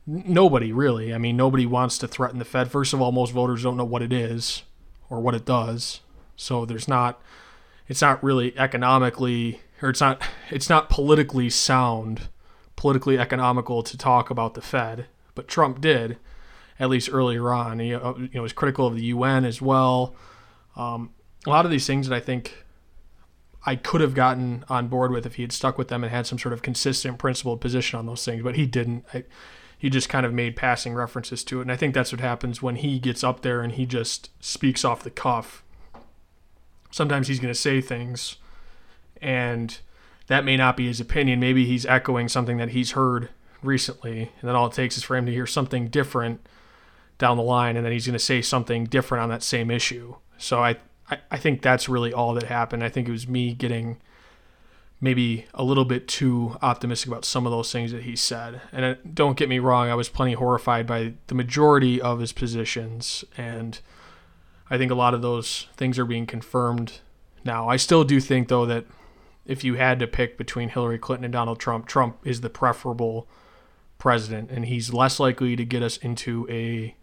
Nobody 0.06 0.72
really. 0.72 1.14
I 1.14 1.18
mean, 1.18 1.38
nobody 1.38 1.66
wants 1.66 1.98
to 2.00 2.08
threaten 2.08 2.40
the 2.40 2.46
Fed. 2.46 2.72
First 2.72 2.94
of 2.94 3.02
all, 3.02 3.12
most 3.12 3.32
voters 3.32 3.64
don't 3.64 3.78
know 3.78 3.86
what 3.86 4.02
it 4.02 4.14
is 4.14 4.64
or 5.10 5.20
what 5.20 5.36
it 5.36 5.46
does. 5.46 6.02
So 6.36 6.66
there's 6.66 6.88
not 6.88 7.22
it's 7.88 8.02
not 8.02 8.24
really 8.24 8.58
economically 8.58 9.62
or 9.82 9.90
it's 9.90 10.02
not 10.02 10.22
it's 10.50 10.70
not 10.70 10.90
politically 10.90 11.50
sound, 11.50 12.30
politically 12.76 13.18
economical 13.18 13.84
to 13.84 13.98
talk 13.98 14.30
about 14.30 14.54
the 14.54 14.62
Fed, 14.62 15.08
but 15.36 15.48
Trump 15.48 15.82
did, 15.82 16.18
at 16.80 16.90
least 16.90 17.10
earlier 17.12 17.52
on. 17.52 17.80
He 17.80 17.90
you 17.90 18.30
know 18.34 18.42
was 18.42 18.54
critical 18.54 18.88
of 18.88 18.96
the 18.96 19.06
UN 19.06 19.46
as 19.46 19.62
well. 19.62 20.16
Um, 20.76 21.12
a 21.46 21.50
lot 21.50 21.66
of 21.66 21.72
these 21.72 21.86
things 21.86 22.08
that 22.08 22.16
I 22.16 22.20
think 22.20 22.66
I 23.66 23.76
could 23.76 24.02
have 24.02 24.14
gotten 24.14 24.66
on 24.70 24.88
board 24.88 25.12
with 25.12 25.26
if 25.26 25.36
he 25.36 25.44
had 25.44 25.52
stuck 25.52 25.78
with 25.78 25.88
them 25.88 26.04
and 26.04 26.12
had 26.12 26.28
some 26.28 26.40
sort 26.40 26.54
of 26.54 26.62
consistent, 26.62 27.18
principled 27.18 27.62
position 27.62 28.00
on 28.00 28.06
those 28.06 28.26
things, 28.26 28.44
but 28.44 28.56
he 28.56 28.66
didn't. 28.66 29.06
I, 29.14 29.24
he 29.78 29.90
just 29.90 30.08
kind 30.08 30.26
of 30.26 30.34
made 30.34 30.56
passing 30.56 30.94
references 30.94 31.44
to 31.44 31.60
it, 31.60 31.64
and 31.64 31.72
I 31.72 31.76
think 31.76 31.94
that's 31.94 32.14
what 32.14 32.22
happens 32.22 32.62
when 32.62 32.78
he 32.78 33.00
gets 33.00 33.22
up 33.22 33.42
there 33.42 33.62
and 33.62 33.74
he 33.74 33.86
just 33.86 34.30
speaks 34.40 34.86
off 34.86 35.04
the 35.04 35.10
cuff. 35.10 35.62
Sometimes 36.90 37.28
he's 37.28 37.40
going 37.40 37.54
to 37.54 37.60
say 37.60 37.82
things 37.82 38.38
and 39.24 39.80
that 40.28 40.46
may 40.46 40.58
not 40.58 40.78
be 40.78 40.88
his 40.88 41.00
opinion. 41.00 41.40
Maybe 41.40 41.66
he's 41.66 41.86
echoing 41.86 42.28
something 42.28 42.58
that 42.58 42.70
he's 42.70 42.92
heard 42.92 43.30
recently, 43.64 44.32
and 44.40 44.50
then 44.50 44.56
all 44.56 44.68
it 44.68 44.74
takes 44.74 44.98
is 44.98 45.04
for 45.04 45.16
him 45.16 45.26
to 45.26 45.32
hear 45.32 45.48
something 45.48 45.88
different 45.88 46.46
down 47.24 47.38
the 47.38 47.44
line, 47.44 47.78
and 47.78 47.86
then 47.86 47.94
he's 47.94 48.06
going 48.06 48.14
to 48.14 48.20
say 48.20 48.42
something 48.42 48.84
different 48.84 49.24
on 49.24 49.30
that 49.30 49.42
same 49.42 49.72
issue. 49.72 50.16
So 50.38 50.62
I, 50.62 50.76
I, 51.10 51.20
I 51.32 51.38
think 51.38 51.62
that's 51.62 51.88
really 51.88 52.12
all 52.12 52.34
that 52.34 52.44
happened. 52.44 52.84
I 52.84 52.90
think 52.90 53.08
it 53.08 53.12
was 53.12 53.30
me 53.30 53.54
getting 53.54 54.02
maybe 55.00 55.46
a 55.54 55.64
little 55.64 55.86
bit 55.86 56.08
too 56.08 56.58
optimistic 56.62 57.08
about 57.08 57.24
some 57.24 57.46
of 57.46 57.52
those 57.52 57.72
things 57.72 57.94
that 57.94 58.04
he 58.04 58.16
said. 58.18 58.60
And 58.74 58.86
uh, 58.86 58.96
don't 59.14 59.38
get 59.38 59.48
me 59.48 59.60
wrong, 59.60 59.90
I 59.90 59.96
was 59.96 60.10
plenty 60.10 60.34
horrified 60.34 60.86
by 60.86 61.14
the 61.28 61.36
majority 61.36 62.02
of 62.02 62.20
his 62.20 62.34
positions, 62.34 63.24
and 63.38 63.80
I 64.70 64.78
think 64.78 64.92
a 64.92 64.96
lot 64.96 65.14
of 65.14 65.22
those 65.22 65.68
things 65.78 65.98
are 65.98 66.06
being 66.06 66.26
confirmed 66.26 67.00
now. 67.46 67.70
I 67.70 67.78
still 67.78 68.04
do 68.04 68.20
think, 68.20 68.50
though, 68.50 68.66
that 68.66 68.86
if 69.46 69.64
you 69.64 69.76
had 69.76 69.98
to 70.00 70.08
pick 70.08 70.38
between 70.38 70.70
Hillary 70.70 71.00
Clinton 71.00 71.26
and 71.26 71.34
Donald 71.34 71.60
Trump, 71.60 71.88
Trump 71.88 72.18
is 72.26 72.42
the 72.42 72.50
preferable 72.50 73.30
president, 73.98 74.52
and 74.52 74.66
he's 74.66 74.94
less 74.94 75.20
likely 75.20 75.56
to 75.56 75.64
get 75.66 75.84
us 75.84 75.96
into 75.98 76.46
a 76.50 76.96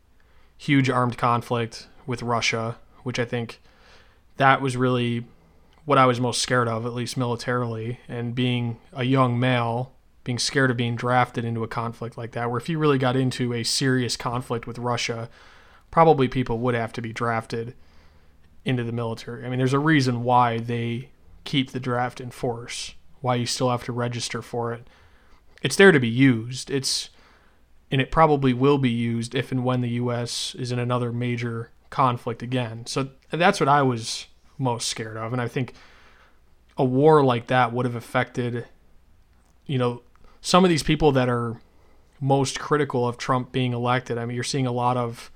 huge 0.60 0.90
armed 0.90 1.16
conflict 1.16 1.88
with 2.06 2.22
Russia, 2.22 2.76
which 3.02 3.18
I 3.18 3.24
think 3.24 3.62
that 4.36 4.60
was 4.60 4.76
really 4.76 5.24
what 5.86 5.96
I 5.96 6.04
was 6.04 6.20
most 6.20 6.42
scared 6.42 6.68
of, 6.68 6.84
at 6.84 6.92
least 6.92 7.16
militarily, 7.16 7.98
and 8.06 8.34
being 8.34 8.76
a 8.92 9.04
young 9.04 9.40
male, 9.40 9.92
being 10.22 10.38
scared 10.38 10.70
of 10.70 10.76
being 10.76 10.96
drafted 10.96 11.46
into 11.46 11.64
a 11.64 11.68
conflict 11.68 12.18
like 12.18 12.32
that, 12.32 12.50
where 12.50 12.60
if 12.60 12.68
you 12.68 12.78
really 12.78 12.98
got 12.98 13.16
into 13.16 13.54
a 13.54 13.64
serious 13.64 14.18
conflict 14.18 14.66
with 14.66 14.78
Russia, 14.78 15.30
probably 15.90 16.28
people 16.28 16.58
would 16.58 16.74
have 16.74 16.92
to 16.92 17.00
be 17.00 17.14
drafted 17.14 17.74
into 18.62 18.84
the 18.84 18.92
military. 18.92 19.46
I 19.46 19.48
mean, 19.48 19.58
there's 19.58 19.72
a 19.72 19.78
reason 19.78 20.24
why 20.24 20.58
they 20.58 21.08
keep 21.44 21.70
the 21.70 21.80
draft 21.80 22.20
in 22.20 22.30
force, 22.30 22.94
why 23.22 23.36
you 23.36 23.46
still 23.46 23.70
have 23.70 23.84
to 23.84 23.92
register 23.92 24.42
for 24.42 24.74
it. 24.74 24.86
It's 25.62 25.76
there 25.76 25.90
to 25.90 25.98
be 25.98 26.08
used. 26.08 26.70
It's 26.70 27.08
and 27.90 28.00
it 28.00 28.10
probably 28.10 28.52
will 28.52 28.78
be 28.78 28.90
used 28.90 29.34
if 29.34 29.50
and 29.50 29.64
when 29.64 29.80
the 29.80 29.90
US 29.90 30.54
is 30.54 30.72
in 30.72 30.78
another 30.78 31.12
major 31.12 31.70
conflict 31.90 32.42
again. 32.42 32.86
So 32.86 33.10
that's 33.30 33.60
what 33.60 33.68
I 33.68 33.82
was 33.82 34.26
most 34.58 34.88
scared 34.88 35.16
of 35.16 35.32
and 35.32 35.40
I 35.40 35.48
think 35.48 35.74
a 36.76 36.84
war 36.84 37.24
like 37.24 37.46
that 37.46 37.72
would 37.72 37.86
have 37.86 37.94
affected 37.94 38.66
you 39.66 39.78
know 39.78 40.02
some 40.40 40.64
of 40.64 40.70
these 40.70 40.82
people 40.82 41.12
that 41.12 41.28
are 41.28 41.60
most 42.20 42.60
critical 42.60 43.08
of 43.08 43.16
Trump 43.16 43.50
being 43.50 43.72
elected. 43.72 44.18
I 44.18 44.26
mean, 44.26 44.34
you're 44.34 44.44
seeing 44.44 44.66
a 44.66 44.72
lot 44.72 44.96
of 44.96 45.30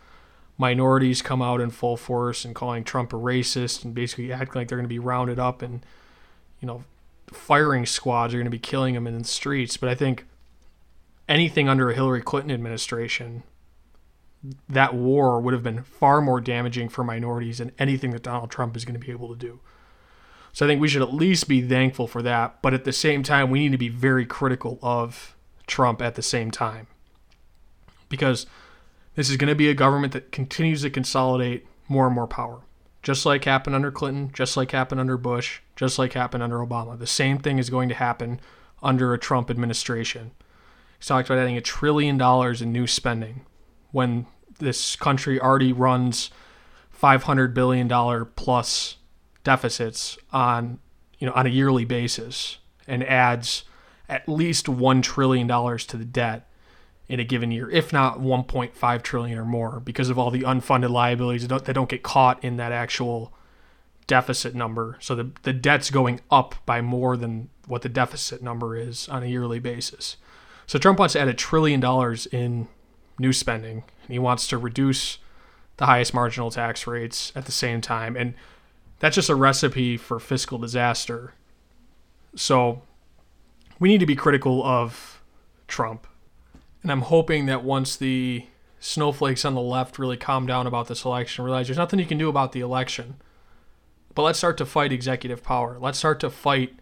minorities 0.58 1.22
come 1.22 1.42
out 1.42 1.60
in 1.60 1.70
full 1.70 1.96
force 1.96 2.44
and 2.44 2.54
calling 2.54 2.84
Trump 2.84 3.12
a 3.12 3.16
racist 3.16 3.84
and 3.84 3.94
basically 3.94 4.32
acting 4.32 4.60
like 4.60 4.68
they're 4.68 4.78
going 4.78 4.84
to 4.84 4.88
be 4.88 4.98
rounded 4.98 5.38
up 5.38 5.62
and, 5.62 5.84
you 6.60 6.66
know, 6.66 6.84
firing 7.32 7.86
squads 7.86 8.34
are 8.34 8.36
going 8.36 8.44
to 8.44 8.50
be 8.50 8.58
killing 8.58 8.94
them 8.94 9.06
in 9.06 9.18
the 9.18 9.24
streets. 9.24 9.76
But 9.76 9.88
I 9.88 9.94
think 9.94 10.26
anything 11.28 11.68
under 11.68 11.90
a 11.90 11.94
Hillary 11.94 12.22
Clinton 12.22 12.50
administration, 12.50 13.42
that 14.68 14.94
war 14.94 15.40
would 15.40 15.54
have 15.54 15.62
been 15.62 15.82
far 15.82 16.20
more 16.20 16.40
damaging 16.40 16.88
for 16.88 17.02
minorities 17.02 17.58
than 17.58 17.72
anything 17.78 18.10
that 18.10 18.22
Donald 18.22 18.50
Trump 18.50 18.76
is 18.76 18.84
going 18.84 18.98
to 18.98 19.04
be 19.04 19.12
able 19.12 19.28
to 19.28 19.36
do. 19.36 19.60
So 20.52 20.66
I 20.66 20.68
think 20.68 20.80
we 20.80 20.88
should 20.88 21.02
at 21.02 21.14
least 21.14 21.48
be 21.48 21.62
thankful 21.62 22.06
for 22.06 22.22
that. 22.22 22.60
But 22.62 22.74
at 22.74 22.84
the 22.84 22.92
same 22.92 23.22
time, 23.22 23.50
we 23.50 23.58
need 23.58 23.72
to 23.72 23.78
be 23.78 23.88
very 23.88 24.26
critical 24.26 24.78
of 24.82 25.34
Trump 25.66 26.02
at 26.02 26.14
the 26.14 26.22
same 26.22 26.50
time. 26.50 26.86
Because 28.08 28.46
This 29.14 29.30
is 29.30 29.36
going 29.36 29.48
to 29.48 29.54
be 29.54 29.68
a 29.68 29.74
government 29.74 30.12
that 30.12 30.32
continues 30.32 30.82
to 30.82 30.90
consolidate 30.90 31.66
more 31.88 32.06
and 32.06 32.14
more 32.14 32.26
power, 32.26 32.60
just 33.02 33.24
like 33.24 33.44
happened 33.44 33.76
under 33.76 33.92
Clinton, 33.92 34.30
just 34.32 34.56
like 34.56 34.72
happened 34.72 35.00
under 35.00 35.16
Bush, 35.16 35.60
just 35.76 35.98
like 35.98 36.14
happened 36.14 36.42
under 36.42 36.58
Obama. 36.58 36.98
The 36.98 37.06
same 37.06 37.38
thing 37.38 37.58
is 37.58 37.70
going 37.70 37.88
to 37.88 37.94
happen 37.94 38.40
under 38.82 39.14
a 39.14 39.18
Trump 39.18 39.50
administration. 39.50 40.32
Talked 41.06 41.28
about 41.28 41.38
adding 41.38 41.56
a 41.56 41.60
trillion 41.60 42.16
dollars 42.16 42.62
in 42.62 42.72
new 42.72 42.86
spending 42.86 43.44
when 43.92 44.26
this 44.58 44.96
country 44.96 45.40
already 45.40 45.72
runs 45.72 46.30
500 46.90 47.52
billion 47.52 47.88
dollar 47.88 48.24
plus 48.24 48.96
deficits 49.42 50.16
on 50.32 50.78
you 51.18 51.26
know 51.26 51.34
on 51.34 51.46
a 51.46 51.50
yearly 51.50 51.84
basis 51.84 52.58
and 52.86 53.04
adds 53.04 53.64
at 54.08 54.26
least 54.28 54.68
1 54.68 55.02
trillion 55.02 55.46
dollars 55.46 55.84
to 55.86 55.96
the 55.98 56.04
debt 56.04 56.48
in 57.06 57.20
a 57.20 57.24
given 57.24 57.50
year 57.50 57.68
if 57.70 57.92
not 57.92 58.20
1.5 58.20 59.02
trillion 59.02 59.38
or 59.38 59.44
more 59.44 59.80
because 59.80 60.08
of 60.08 60.18
all 60.18 60.30
the 60.30 60.42
unfunded 60.42 60.90
liabilities 60.90 61.42
that 61.42 61.48
don't, 61.48 61.64
that 61.66 61.74
don't 61.74 61.90
get 61.90 62.02
caught 62.02 62.42
in 62.42 62.56
that 62.56 62.72
actual 62.72 63.34
deficit 64.06 64.54
number. 64.54 64.96
So 65.00 65.14
the, 65.14 65.30
the 65.42 65.52
debt's 65.52 65.90
going 65.90 66.20
up 66.30 66.54
by 66.66 66.80
more 66.80 67.16
than 67.16 67.48
what 67.66 67.82
the 67.82 67.88
deficit 67.88 68.42
number 68.42 68.76
is 68.76 69.08
on 69.08 69.22
a 69.22 69.26
yearly 69.26 69.58
basis 69.58 70.16
so 70.66 70.78
trump 70.78 70.98
wants 70.98 71.12
to 71.12 71.20
add 71.20 71.28
a 71.28 71.34
trillion 71.34 71.80
dollars 71.80 72.26
in 72.26 72.68
new 73.18 73.32
spending 73.32 73.84
and 74.02 74.12
he 74.12 74.18
wants 74.18 74.46
to 74.48 74.58
reduce 74.58 75.18
the 75.76 75.86
highest 75.86 76.14
marginal 76.14 76.50
tax 76.50 76.86
rates 76.86 77.32
at 77.34 77.46
the 77.46 77.52
same 77.52 77.80
time. 77.80 78.16
And 78.16 78.34
that's 79.00 79.14
just 79.14 79.28
a 79.28 79.34
recipe 79.34 79.96
for 79.96 80.20
fiscal 80.20 80.58
disaster. 80.58 81.34
So 82.36 82.82
we 83.78 83.88
need 83.88 84.00
to 84.00 84.06
be 84.06 84.16
critical 84.16 84.62
of 84.64 85.22
Trump. 85.66 86.06
And 86.82 86.92
I'm 86.92 87.02
hoping 87.02 87.46
that 87.46 87.64
once 87.64 87.96
the 87.96 88.46
snowflakes 88.78 89.44
on 89.44 89.54
the 89.54 89.60
left 89.60 89.98
really 89.98 90.16
calm 90.16 90.46
down 90.46 90.66
about 90.66 90.88
this 90.88 91.04
election, 91.04 91.44
realize 91.44 91.66
there's 91.66 91.78
nothing 91.78 91.98
you 91.98 92.06
can 92.06 92.18
do 92.18 92.28
about 92.28 92.52
the 92.52 92.60
election. 92.60 93.16
But 94.14 94.22
let's 94.22 94.38
start 94.38 94.58
to 94.58 94.66
fight 94.66 94.92
executive 94.92 95.42
power. 95.42 95.78
Let's 95.80 95.98
start 95.98 96.20
to 96.20 96.30
fight 96.30 96.78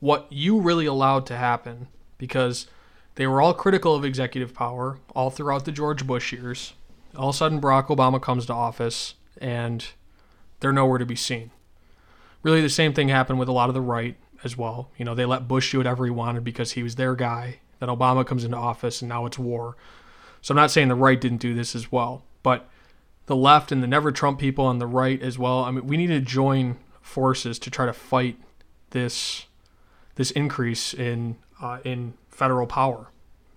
what 0.00 0.30
you 0.30 0.60
really 0.60 0.86
allowed 0.86 1.24
to 1.26 1.36
happen 1.36 1.88
because 2.18 2.66
they 3.16 3.26
were 3.26 3.40
all 3.40 3.54
critical 3.54 3.94
of 3.94 4.04
executive 4.04 4.54
power 4.54 4.98
all 5.14 5.30
throughout 5.30 5.64
the 5.64 5.72
George 5.72 6.06
Bush 6.06 6.32
years 6.32 6.74
all 7.16 7.30
of 7.30 7.34
a 7.34 7.38
sudden 7.38 7.60
Barack 7.60 7.86
Obama 7.86 8.20
comes 8.20 8.46
to 8.46 8.52
office 8.52 9.14
and 9.38 9.86
they're 10.60 10.72
nowhere 10.72 10.98
to 10.98 11.06
be 11.06 11.16
seen. 11.16 11.50
Really, 12.42 12.60
the 12.60 12.68
same 12.68 12.92
thing 12.92 13.08
happened 13.08 13.38
with 13.38 13.48
a 13.48 13.52
lot 13.52 13.68
of 13.68 13.74
the 13.74 13.80
right 13.80 14.16
as 14.42 14.56
well. 14.56 14.90
You 14.98 15.04
know, 15.04 15.14
they 15.14 15.24
let 15.24 15.48
Bush 15.48 15.72
do 15.72 15.78
whatever 15.78 16.04
he 16.04 16.10
wanted 16.10 16.44
because 16.44 16.72
he 16.72 16.82
was 16.82 16.96
their 16.96 17.14
guy. 17.14 17.60
Then 17.80 17.88
Obama 17.88 18.26
comes 18.26 18.44
into 18.44 18.56
office 18.56 19.00
and 19.00 19.08
now 19.08 19.26
it's 19.26 19.38
war. 19.38 19.76
So 20.42 20.52
I'm 20.52 20.56
not 20.56 20.70
saying 20.70 20.88
the 20.88 20.94
right 20.94 21.20
didn't 21.20 21.40
do 21.40 21.54
this 21.54 21.74
as 21.74 21.90
well, 21.90 22.22
but 22.42 22.68
the 23.26 23.36
left 23.36 23.72
and 23.72 23.82
the 23.82 23.86
never 23.86 24.12
Trump 24.12 24.38
people 24.38 24.66
on 24.66 24.78
the 24.78 24.86
right 24.86 25.20
as 25.22 25.38
well. 25.38 25.64
I 25.64 25.70
mean, 25.70 25.86
we 25.86 25.96
need 25.96 26.08
to 26.08 26.20
join 26.20 26.76
forces 27.00 27.58
to 27.60 27.70
try 27.70 27.86
to 27.86 27.92
fight 27.92 28.38
this 28.90 29.46
this 30.16 30.30
increase 30.32 30.94
in 30.94 31.36
uh, 31.60 31.78
in 31.84 32.14
federal 32.34 32.66
power 32.66 33.10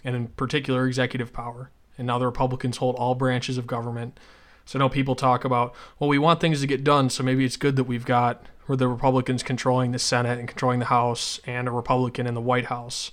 and 0.03 0.15
in 0.15 0.27
particular 0.27 0.87
executive 0.87 1.33
power 1.33 1.71
and 1.97 2.07
now 2.07 2.19
the 2.19 2.25
Republicans 2.25 2.77
hold 2.77 2.95
all 2.95 3.15
branches 3.15 3.57
of 3.57 3.67
government. 3.67 4.19
So 4.65 4.77
I 4.77 4.79
know 4.79 4.89
people 4.89 5.15
talk 5.15 5.45
about, 5.45 5.73
well, 5.99 6.09
we 6.09 6.19
want 6.19 6.39
things 6.39 6.61
to 6.61 6.67
get 6.67 6.83
done, 6.83 7.09
so 7.09 7.23
maybe 7.23 7.45
it's 7.45 7.57
good 7.57 7.75
that 7.77 7.85
we've 7.85 8.05
got 8.05 8.45
where 8.65 8.77
the 8.77 8.87
Republicans 8.87 9.43
controlling 9.43 9.91
the 9.91 9.99
Senate 9.99 10.39
and 10.39 10.47
controlling 10.47 10.79
the 10.79 10.85
House 10.85 11.39
and 11.45 11.67
a 11.67 11.71
Republican 11.71 12.27
in 12.27 12.33
the 12.33 12.41
White 12.41 12.65
House. 12.65 13.11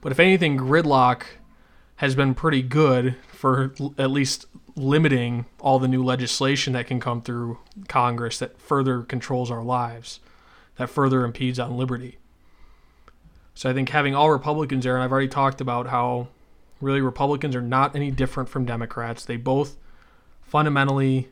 But 0.00 0.12
if 0.12 0.20
anything, 0.20 0.58
gridlock 0.58 1.22
has 1.96 2.14
been 2.14 2.34
pretty 2.34 2.62
good 2.62 3.16
for 3.28 3.72
at 3.98 4.10
least 4.10 4.46
limiting 4.74 5.46
all 5.60 5.78
the 5.78 5.88
new 5.88 6.02
legislation 6.02 6.72
that 6.72 6.86
can 6.86 6.98
come 6.98 7.22
through 7.22 7.58
Congress 7.88 8.38
that 8.38 8.60
further 8.60 9.02
controls 9.02 9.50
our 9.50 9.62
lives, 9.62 10.20
that 10.76 10.90
further 10.90 11.24
impedes 11.24 11.58
on 11.58 11.76
liberty. 11.76 12.18
So 13.54 13.68
I 13.68 13.74
think 13.74 13.90
having 13.90 14.14
all 14.14 14.30
Republicans 14.30 14.84
there, 14.84 14.94
and 14.94 15.02
I've 15.02 15.12
already 15.12 15.28
talked 15.28 15.60
about 15.60 15.88
how 15.88 16.28
Really, 16.80 17.02
Republicans 17.02 17.54
are 17.54 17.62
not 17.62 17.94
any 17.94 18.10
different 18.10 18.48
from 18.48 18.64
Democrats. 18.64 19.24
They 19.24 19.36
both 19.36 19.76
fundamentally 20.42 21.28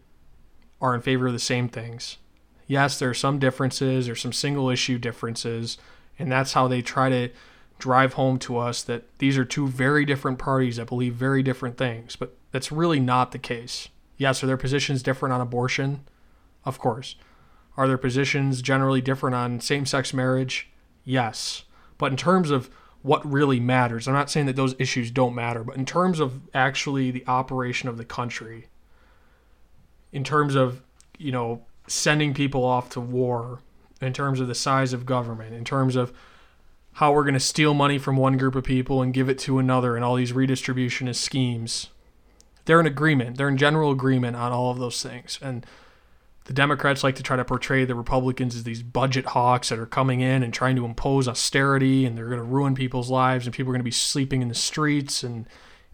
are 0.81 0.95
in 0.95 1.01
favor 1.01 1.27
of 1.27 1.33
the 1.33 1.39
same 1.39 1.69
things. 1.69 2.19
Yes, 2.67 2.99
there 2.99 3.09
are 3.09 3.15
some 3.15 3.39
differences 3.39 4.09
or 4.09 4.15
some 4.15 4.33
single 4.33 4.69
issue 4.69 4.99
differences, 4.99 5.79
and 6.19 6.31
that's 6.31 6.53
how 6.53 6.69
they 6.69 6.83
try 6.83 7.09
to 7.09 7.31
drive 7.79 8.15
home 8.15 8.39
to 8.41 8.59
us 8.59 8.83
that 8.83 9.05
these 9.19 9.39
are 9.39 9.45
two 9.45 9.67
very 9.67 10.05
different 10.05 10.39
parties 10.39 10.77
that 10.77 10.89
believe 10.89 11.15
very 11.15 11.43
different 11.43 11.79
things, 11.79 12.15
but 12.15 12.37
that's 12.53 12.71
really 12.71 13.01
not 13.01 13.33
the 13.33 13.39
case. 13.39 13.89
Yes, 14.19 14.43
are 14.43 14.47
their 14.47 14.57
positions 14.59 15.03
different 15.03 15.33
on 15.33 15.41
abortion? 15.41 16.07
Of 16.65 16.79
course. 16.79 17.17
Are 17.77 17.89
their 17.89 17.97
positions 17.97 18.61
generally 18.61 19.01
different 19.01 19.35
on 19.35 19.61
same 19.61 19.87
sex 19.87 20.13
marriage? 20.13 20.69
Yes. 21.05 21.63
But 21.99 22.13
in 22.13 22.17
terms 22.17 22.51
of 22.51 22.71
what 23.03 23.31
really 23.31 23.61
matters. 23.61 24.09
I'm 24.09 24.15
not 24.15 24.31
saying 24.31 24.47
that 24.47 24.57
those 24.57 24.75
issues 24.79 25.11
don't 25.11 25.35
matter, 25.35 25.63
but 25.63 25.77
in 25.77 25.87
terms 25.87 26.21
of 26.21 26.41
actually 26.53 27.11
the 27.11 27.25
operation 27.27 27.89
of 27.89 27.97
the 27.97 28.05
country, 28.05 28.67
in 30.13 30.25
terms 30.25 30.55
of, 30.55 30.83
you 31.17 31.33
know, 31.33 31.63
sending 31.87 32.35
people 32.35 32.65
off 32.65 32.91
to 32.91 33.01
war, 33.01 33.61
in 34.01 34.13
terms 34.13 34.41
of 34.41 34.49
the 34.49 34.55
size 34.55 34.93
of 34.93 35.07
government, 35.07 35.55
in 35.55 35.65
terms 35.65 35.97
of 35.97 36.13
how 36.95 37.13
we're 37.13 37.23
going 37.23 37.35
to 37.35 37.41
steal 37.41 37.75
money 37.75 37.99
from 37.99 38.17
one 38.17 38.37
group 38.37 38.55
of 38.55 38.65
people 38.65 39.03
and 39.03 39.15
give 39.15 39.29
it 39.29 39.39
to 39.39 39.59
another 39.59 39.95
and 39.95 40.05
all 40.05 40.17
these 40.17 40.33
redistributionist 40.33 41.17
schemes. 41.17 41.89
They're 42.65 42.81
in 42.81 42.87
agreement. 42.87 43.39
They're 43.39 43.49
in 43.49 43.57
general 43.57 43.93
agreement 43.93 44.37
on 44.37 44.53
all 44.53 44.71
of 44.71 44.79
those 44.79 45.03
things. 45.03 45.39
And 45.41 45.65
the 46.49 46.55
Democrats 46.55 47.05
like 47.05 47.15
to 47.17 47.23
try 47.23 47.37
to 47.37 47.45
portray 47.45 47.85
the 47.85 47.95
Republicans 47.95 48.57
as 48.57 48.65
these 48.65 48.83
budget 48.83 49.27
hawks 49.27 49.69
that 49.69 49.79
are 49.79 49.85
coming 49.85 50.23
in 50.23 50.43
and 50.43 50.53
trying 50.53 50.77
to 50.77 50.87
impose 50.87 51.29
austerity 51.29 52.07
and 52.07 52.17
they're 52.17 52.25
going 52.25 52.39
to 52.39 52.43
ruin 52.43 52.75
people's 52.75 53.11
lives 53.11 53.47
and 53.47 53.55
people 53.55 53.71
are 53.71 53.75
going 53.75 53.81
to 53.81 53.85
be 53.85 53.91
sleeping 53.91 54.41
in 54.41 54.49
the 54.49 54.55
streets 54.55 55.23
and 55.23 55.47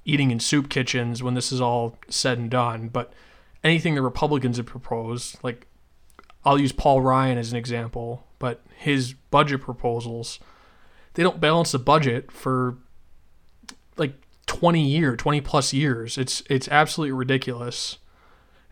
eating 0.05 0.31
in 0.31 0.39
soup 0.39 0.69
kitchens 0.69 1.25
when 1.25 1.35
this 1.35 1.51
is 1.51 1.61
all 1.61 1.99
said 2.09 2.39
and 2.39 2.53
done. 2.53 2.87
But 2.87 3.13
anything 3.65 3.97
the 3.97 4.03
Republicans 4.03 4.59
have 4.59 4.67
proposed, 4.67 5.43
like 5.43 5.67
I'll 6.45 6.61
use 6.61 6.71
Paul 6.71 7.01
Ryan 7.01 7.37
as 7.37 7.51
an 7.51 7.59
example, 7.59 8.25
but 8.39 8.63
his 8.77 9.13
budget 9.13 9.61
proposals, 9.61 10.39
they 11.15 11.25
don't 11.25 11.41
balance 11.41 11.73
the 11.73 11.81
budget 11.81 12.31
for 12.31 12.79
like 13.97 14.15
20 14.47 14.87
year, 14.87 15.17
20 15.17 15.41
plus 15.41 15.73
years. 15.73 16.17
It's 16.17 16.45
it's 16.49 16.69
absolutely 16.69 17.11
ridiculous. 17.11 17.99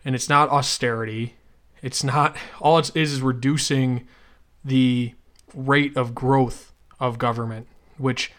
And 0.05 0.15
it's 0.15 0.29
not 0.29 0.49
austerity 0.49 1.35
it's 1.83 2.03
not 2.03 2.35
all 2.59 2.79
it 2.79 2.89
is 2.95 3.13
is 3.13 3.21
reducing 3.21 4.07
the 4.65 5.13
rate 5.53 5.95
of 5.95 6.15
growth 6.15 6.71
of 6.99 7.19
government, 7.19 7.67
which 7.97 8.31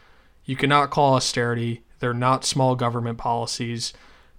you 0.45 0.57
cannot 0.57 0.91
call 0.91 1.15
austerity. 1.15 1.83
They're 2.01 2.15
not 2.15 2.45
small 2.45 2.75
government 2.75 3.19
policies. 3.19 3.93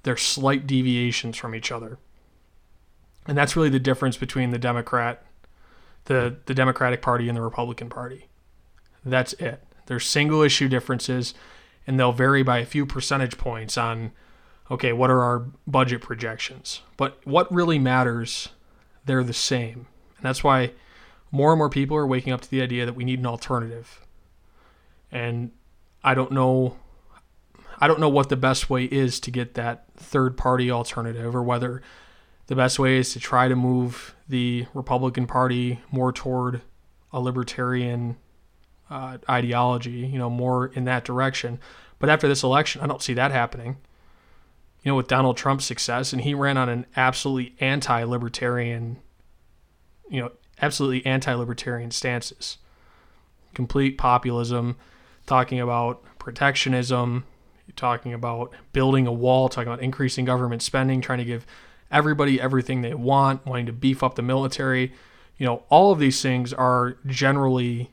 They're 0.03 0.17
slight 0.17 0.67
deviations 0.67 1.37
from 1.37 1.55
each 1.55 1.71
other. 1.71 1.99
And 3.27 3.37
that's 3.37 3.55
really 3.55 3.69
the 3.69 3.79
difference 3.79 4.17
between 4.17 4.49
the 4.49 4.59
Democrat 4.59 5.23
the 6.05 6.37
the 6.45 6.53
Democratic 6.53 7.01
Party 7.01 7.27
and 7.27 7.37
the 7.37 7.41
Republican 7.41 7.89
Party. 7.89 8.27
That's 9.05 9.33
it. 9.33 9.63
There's 9.85 10.05
single 10.05 10.41
issue 10.41 10.67
differences 10.67 11.35
and 11.85 11.99
they'll 11.99 12.11
vary 12.11 12.41
by 12.41 12.57
a 12.57 12.65
few 12.65 12.87
percentage 12.87 13.37
points 13.37 13.77
on 13.77 14.11
okay, 14.71 14.91
what 14.91 15.11
are 15.11 15.21
our 15.21 15.45
budget 15.67 16.01
projections? 16.01 16.81
But 16.97 17.19
what 17.23 17.51
really 17.53 17.77
matters 17.77 18.49
they're 19.05 19.23
the 19.23 19.33
same. 19.33 19.87
And 20.17 20.25
that's 20.25 20.43
why 20.43 20.71
more 21.31 21.51
and 21.51 21.57
more 21.57 21.69
people 21.69 21.97
are 21.97 22.07
waking 22.07 22.33
up 22.33 22.41
to 22.41 22.49
the 22.49 22.61
idea 22.61 22.85
that 22.85 22.95
we 22.95 23.03
need 23.03 23.19
an 23.19 23.25
alternative. 23.25 24.01
And 25.11 25.51
I 26.03 26.13
don't 26.13 26.31
know 26.31 26.77
I 27.77 27.87
don't 27.87 27.99
know 27.99 28.09
what 28.09 28.29
the 28.29 28.37
best 28.37 28.69
way 28.69 28.85
is 28.85 29.19
to 29.21 29.31
get 29.31 29.55
that 29.55 29.85
third 29.97 30.37
party 30.37 30.71
alternative 30.71 31.35
or 31.35 31.43
whether 31.43 31.81
the 32.47 32.55
best 32.55 32.79
way 32.79 32.97
is 32.97 33.11
to 33.13 33.19
try 33.19 33.47
to 33.47 33.55
move 33.55 34.15
the 34.29 34.65
Republican 34.73 35.27
Party 35.27 35.81
more 35.91 36.13
toward 36.13 36.61
a 37.11 37.19
libertarian 37.19 38.17
uh, 38.89 39.17
ideology, 39.29 39.91
you 39.91 40.17
know, 40.17 40.29
more 40.29 40.67
in 40.67 40.85
that 40.85 41.03
direction. 41.03 41.59
But 41.99 42.09
after 42.09 42.27
this 42.27 42.43
election, 42.43 42.81
I 42.81 42.87
don't 42.87 43.01
see 43.01 43.13
that 43.15 43.31
happening 43.31 43.77
you 44.86 44.91
know, 44.91 44.95
with 44.95 45.08
Donald 45.08 45.36
Trump's 45.36 45.65
success, 45.65 46.13
and 46.13 46.21
he 46.21 46.36
ran 46.36 46.58
on 46.58 46.69
an 46.69 46.86
absolutely 46.95 47.56
anti-libertarian, 47.60 48.98
you 50.08 50.21
know, 50.21 50.32
absolutely 50.62 51.04
anti-libertarian 51.08 51.89
stances, 51.89 52.60
complete 53.56 53.98
populism, 53.98 54.78
talking 55.26 55.60
about 55.60 56.04
protectionism, 56.19 57.24
talking 57.76 58.13
about 58.13 58.54
building 58.74 59.08
a 59.08 59.12
wall, 59.12 59.50
talking 59.50 59.74
about 59.74 59.82
increasing 59.82 60.24
government 60.24 60.62
spending, 60.62 61.02
trying 61.02 61.17
to 61.17 61.26
give 61.26 61.48
everybody 61.89 62.39
everything 62.39 62.84
they 62.84 62.93
want, 62.93 63.43
wanting 63.43 63.65
to 63.65 63.74
beef 63.74 64.04
up 64.04 64.13
the 64.13 64.21
military. 64.21 64.93
You 65.39 65.48
know, 65.48 65.63
all 65.69 65.91
of 65.91 65.98
these 65.98 66.21
things 66.21 66.54
are 66.54 66.98
generally 67.08 67.91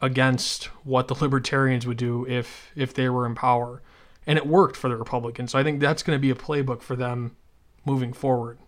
against 0.00 0.66
what 0.84 1.08
the 1.08 1.14
libertarians 1.20 1.84
would 1.84 1.96
do 1.96 2.24
if 2.28 2.70
if 2.76 2.94
they 2.94 3.08
were 3.08 3.26
in 3.26 3.34
power 3.34 3.82
And 4.28 4.38
it 4.38 4.46
worked 4.46 4.76
for 4.76 4.88
the 4.88 4.96
Republicans. 4.96 5.50
So 5.50 5.58
I 5.58 5.64
think 5.64 5.80
that's 5.80 6.04
going 6.04 6.16
to 6.16 6.20
be 6.20 6.30
a 6.30 6.36
playbook 6.36 6.82
for 6.82 6.94
them 6.94 7.34
moving 7.84 8.12
forward. 8.12 8.58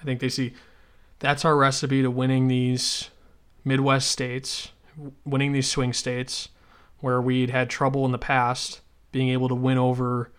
I 0.00 0.04
think 0.04 0.20
they 0.20 0.30
see 0.30 0.54
that's 1.18 1.44
our 1.44 1.56
recipe 1.56 2.00
to 2.00 2.10
winning 2.10 2.48
these 2.48 3.10
Midwest 3.64 4.10
states, 4.10 4.72
winning 5.26 5.52
these 5.52 5.68
swing 5.68 5.92
states 5.92 6.48
where 7.00 7.20
we'd 7.20 7.50
had 7.50 7.68
trouble 7.68 8.06
in 8.06 8.12
the 8.12 8.18
past 8.18 8.80
being 9.12 9.28
able 9.28 9.48
to 9.48 9.54
win 9.54 9.78
over 9.78 10.32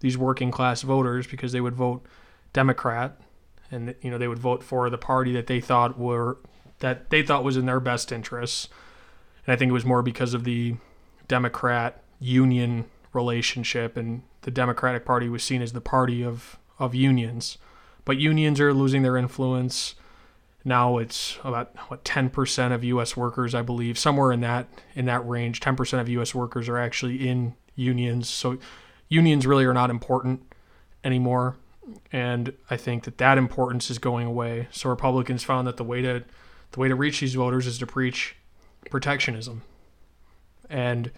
these 0.00 0.16
working 0.16 0.50
class 0.50 0.82
voters 0.82 1.26
because 1.26 1.52
they 1.52 1.60
would 1.60 1.74
vote 1.74 2.04
Democrat 2.52 3.20
and 3.70 3.94
you 4.00 4.10
know 4.10 4.18
they 4.18 4.28
would 4.28 4.38
vote 4.38 4.62
for 4.62 4.90
the 4.90 4.98
party 4.98 5.32
that 5.32 5.46
they 5.46 5.60
thought 5.60 5.98
were 5.98 6.38
that 6.80 7.10
they 7.10 7.22
thought 7.22 7.44
was 7.44 7.56
in 7.56 7.66
their 7.66 7.80
best 7.80 8.10
interests. 8.10 8.68
And 9.46 9.52
I 9.52 9.56
think 9.56 9.70
it 9.70 9.72
was 9.72 9.84
more 9.84 10.02
because 10.02 10.34
of 10.34 10.44
the 10.44 10.76
Democrat 11.28 12.02
union 12.18 12.86
relationship 13.12 13.96
and 13.96 14.22
the 14.42 14.50
Democratic 14.50 15.04
Party 15.04 15.28
was 15.28 15.42
seen 15.42 15.62
as 15.62 15.72
the 15.72 15.80
party 15.80 16.22
of 16.22 16.58
of 16.78 16.94
unions. 16.94 17.58
But 18.04 18.16
unions 18.16 18.58
are 18.60 18.72
losing 18.72 19.02
their 19.02 19.16
influence. 19.16 19.94
Now 20.64 20.98
it's 20.98 21.38
about 21.44 21.74
what 21.88 22.04
10% 22.04 22.72
of 22.72 22.82
US 22.82 23.16
workers, 23.16 23.54
I 23.54 23.62
believe, 23.62 23.98
somewhere 23.98 24.32
in 24.32 24.40
that 24.40 24.68
in 24.94 25.04
that 25.06 25.26
range. 25.28 25.60
10% 25.60 26.00
of 26.00 26.08
US 26.08 26.34
workers 26.34 26.68
are 26.68 26.78
actually 26.78 27.28
in 27.28 27.54
unions. 27.76 28.28
So 28.28 28.58
unions 29.08 29.46
really 29.46 29.64
are 29.64 29.74
not 29.74 29.90
important 29.90 30.42
anymore. 31.04 31.56
And 32.12 32.52
I 32.70 32.76
think 32.76 33.04
that 33.04 33.18
that 33.18 33.38
importance 33.38 33.90
is 33.90 33.98
going 33.98 34.26
away. 34.26 34.68
So 34.70 34.88
Republicans 34.88 35.42
found 35.42 35.66
that 35.66 35.76
the 35.76 35.84
way 35.84 36.02
to 36.02 36.24
the 36.72 36.80
way 36.80 36.88
to 36.88 36.94
reach 36.94 37.20
these 37.20 37.34
voters 37.34 37.66
is 37.66 37.78
to 37.78 37.86
preach 37.86 38.36
protectionism. 38.90 39.62
And 40.68 41.10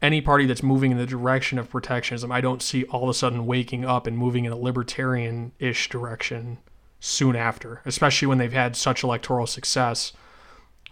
any 0.00 0.20
party 0.20 0.46
that's 0.46 0.62
moving 0.62 0.92
in 0.92 0.98
the 0.98 1.06
direction 1.06 1.58
of 1.58 1.70
protectionism, 1.70 2.30
I 2.30 2.40
don't 2.40 2.62
see 2.62 2.84
all 2.84 3.04
of 3.04 3.08
a 3.08 3.14
sudden 3.14 3.46
waking 3.46 3.84
up 3.84 4.06
and 4.06 4.16
moving 4.16 4.44
in 4.44 4.52
a 4.52 4.56
libertarian 4.56 5.52
ish 5.58 5.88
direction 5.88 6.58
soon 7.00 7.36
after, 7.36 7.82
especially 7.84 8.26
when 8.26 8.38
they've 8.38 8.52
had 8.52 8.76
such 8.76 9.02
electoral 9.02 9.46
success 9.46 10.12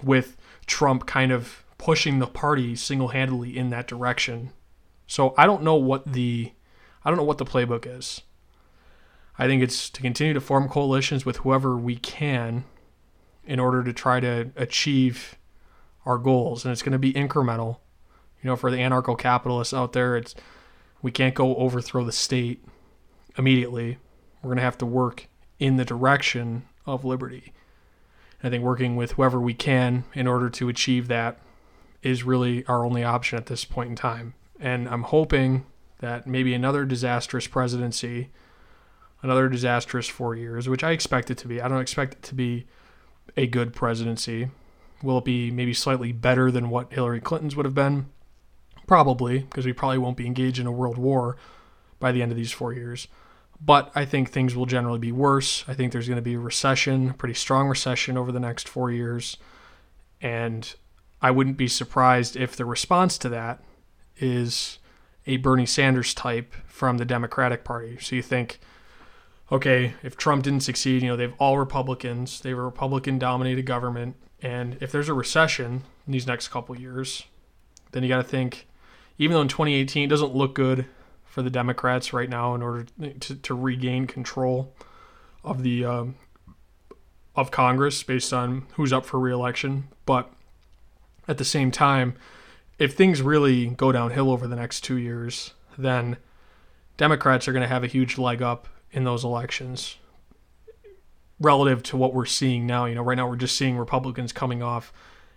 with 0.02 0.36
Trump 0.66 1.06
kind 1.06 1.32
of 1.32 1.64
pushing 1.78 2.18
the 2.18 2.26
party 2.26 2.74
single 2.74 3.08
handedly 3.08 3.56
in 3.56 3.70
that 3.70 3.86
direction. 3.86 4.52
So 5.06 5.34
I 5.38 5.46
don't 5.46 5.62
know 5.62 5.76
what 5.76 6.12
the 6.12 6.52
I 7.04 7.10
don't 7.10 7.16
know 7.16 7.24
what 7.24 7.38
the 7.38 7.44
playbook 7.44 7.86
is. 7.86 8.22
I 9.38 9.46
think 9.46 9.62
it's 9.62 9.90
to 9.90 10.02
continue 10.02 10.34
to 10.34 10.40
form 10.40 10.68
coalitions 10.68 11.24
with 11.24 11.38
whoever 11.38 11.76
we 11.76 11.96
can 11.96 12.64
in 13.44 13.60
order 13.60 13.84
to 13.84 13.92
try 13.92 14.18
to 14.18 14.50
achieve 14.56 15.36
our 16.04 16.18
goals. 16.18 16.64
And 16.64 16.72
it's 16.72 16.82
going 16.82 16.92
to 16.92 16.98
be 16.98 17.12
incremental. 17.12 17.78
You 18.42 18.50
know, 18.50 18.56
for 18.56 18.70
the 18.70 18.78
anarcho 18.78 19.18
capitalists 19.18 19.74
out 19.74 19.92
there, 19.92 20.16
it's 20.16 20.34
we 21.02 21.10
can't 21.10 21.34
go 21.34 21.56
overthrow 21.56 22.04
the 22.04 22.12
state 22.12 22.64
immediately. 23.36 23.98
We're 24.42 24.48
going 24.48 24.58
to 24.58 24.62
have 24.62 24.78
to 24.78 24.86
work 24.86 25.28
in 25.58 25.76
the 25.76 25.84
direction 25.84 26.68
of 26.84 27.04
liberty. 27.04 27.52
And 28.40 28.48
I 28.48 28.50
think 28.50 28.64
working 28.64 28.96
with 28.96 29.12
whoever 29.12 29.40
we 29.40 29.54
can 29.54 30.04
in 30.14 30.26
order 30.26 30.50
to 30.50 30.68
achieve 30.68 31.08
that 31.08 31.38
is 32.02 32.22
really 32.22 32.64
our 32.66 32.84
only 32.84 33.02
option 33.02 33.38
at 33.38 33.46
this 33.46 33.64
point 33.64 33.90
in 33.90 33.96
time. 33.96 34.34
And 34.60 34.88
I'm 34.88 35.02
hoping 35.02 35.66
that 35.98 36.26
maybe 36.26 36.54
another 36.54 36.84
disastrous 36.84 37.46
presidency 37.46 38.30
another 39.22 39.48
disastrous 39.48 40.08
four 40.08 40.34
years, 40.34 40.68
which 40.68 40.84
I 40.84 40.92
expect 40.92 41.30
it 41.30 41.38
to 41.38 41.48
be. 41.48 41.60
I 41.60 41.68
don't 41.68 41.80
expect 41.80 42.14
it 42.14 42.22
to 42.24 42.34
be 42.34 42.66
a 43.36 43.46
good 43.46 43.72
presidency. 43.72 44.50
Will 45.02 45.18
it 45.18 45.24
be 45.24 45.50
maybe 45.50 45.74
slightly 45.74 46.12
better 46.12 46.50
than 46.50 46.70
what 46.70 46.92
Hillary 46.92 47.20
Clinton's 47.20 47.56
would 47.56 47.66
have 47.66 47.74
been? 47.74 48.06
Probably, 48.86 49.40
because 49.40 49.66
we 49.66 49.72
probably 49.72 49.98
won't 49.98 50.16
be 50.16 50.26
engaged 50.26 50.58
in 50.58 50.66
a 50.66 50.72
world 50.72 50.98
war 50.98 51.36
by 51.98 52.12
the 52.12 52.22
end 52.22 52.30
of 52.30 52.36
these 52.36 52.52
four 52.52 52.72
years. 52.72 53.08
But 53.60 53.90
I 53.94 54.04
think 54.04 54.30
things 54.30 54.54
will 54.54 54.66
generally 54.66 54.98
be 54.98 55.12
worse. 55.12 55.64
I 55.66 55.74
think 55.74 55.92
there's 55.92 56.08
going 56.08 56.16
to 56.16 56.22
be 56.22 56.34
a 56.34 56.38
recession, 56.38 57.14
pretty 57.14 57.34
strong 57.34 57.68
recession 57.68 58.18
over 58.18 58.30
the 58.30 58.40
next 58.40 58.68
four 58.68 58.90
years. 58.90 59.38
And 60.20 60.74
I 61.22 61.30
wouldn't 61.30 61.56
be 61.56 61.68
surprised 61.68 62.36
if 62.36 62.54
the 62.54 62.64
response 62.64 63.16
to 63.18 63.28
that 63.30 63.62
is 64.18 64.78
a 65.26 65.38
Bernie 65.38 65.66
Sanders 65.66 66.14
type 66.14 66.54
from 66.66 66.98
the 66.98 67.04
Democratic 67.04 67.64
Party. 67.64 67.98
So 67.98 68.14
you 68.14 68.22
think 68.22 68.60
okay, 69.50 69.94
if 70.02 70.16
Trump 70.16 70.44
didn't 70.44 70.62
succeed, 70.62 71.02
you 71.02 71.08
know, 71.08 71.16
they've 71.16 71.34
all 71.38 71.58
Republicans, 71.58 72.40
they 72.40 72.50
have 72.50 72.58
a 72.58 72.62
Republican 72.62 73.18
dominated 73.18 73.64
government. 73.64 74.16
And 74.42 74.76
if 74.80 74.92
there's 74.92 75.08
a 75.08 75.14
recession 75.14 75.84
in 76.06 76.12
these 76.12 76.26
next 76.26 76.48
couple 76.48 76.78
years, 76.78 77.24
then 77.92 78.02
you 78.02 78.08
got 78.08 78.18
to 78.18 78.22
think, 78.24 78.66
even 79.18 79.34
though 79.34 79.42
in 79.42 79.48
2018 79.48 80.04
it 80.04 80.08
doesn't 80.08 80.34
look 80.34 80.54
good 80.54 80.86
for 81.24 81.42
the 81.42 81.50
Democrats 81.50 82.12
right 82.12 82.28
now 82.28 82.54
in 82.54 82.62
order 82.62 82.86
to, 83.20 83.34
to 83.34 83.54
regain 83.54 84.06
control 84.06 84.72
of 85.44 85.62
the 85.62 85.84
um, 85.84 86.14
of 87.36 87.50
Congress 87.50 88.02
based 88.02 88.32
on 88.32 88.66
who's 88.74 88.92
up 88.92 89.04
for 89.04 89.20
reelection, 89.20 89.88
but 90.06 90.32
at 91.28 91.38
the 91.38 91.44
same 91.44 91.70
time, 91.70 92.14
if 92.78 92.94
things 92.94 93.20
really 93.20 93.66
go 93.66 93.92
downhill 93.92 94.30
over 94.30 94.46
the 94.46 94.56
next 94.56 94.82
two 94.82 94.96
years, 94.96 95.52
then 95.76 96.16
Democrats 96.96 97.46
are 97.46 97.52
going 97.52 97.62
to 97.62 97.68
have 97.68 97.84
a 97.84 97.88
huge 97.88 98.16
leg 98.16 98.40
up 98.40 98.68
in 98.90 99.04
those 99.04 99.24
elections 99.24 99.96
relative 101.38 101.82
to 101.82 101.96
what 101.96 102.14
we're 102.14 102.24
seeing 102.24 102.66
now. 102.66 102.86
You 102.86 102.94
know, 102.94 103.02
right 103.02 103.16
now 103.16 103.28
we're 103.28 103.36
just 103.36 103.56
seeing 103.56 103.76
Republicans 103.76 104.32
coming 104.32 104.62
off 104.62 104.92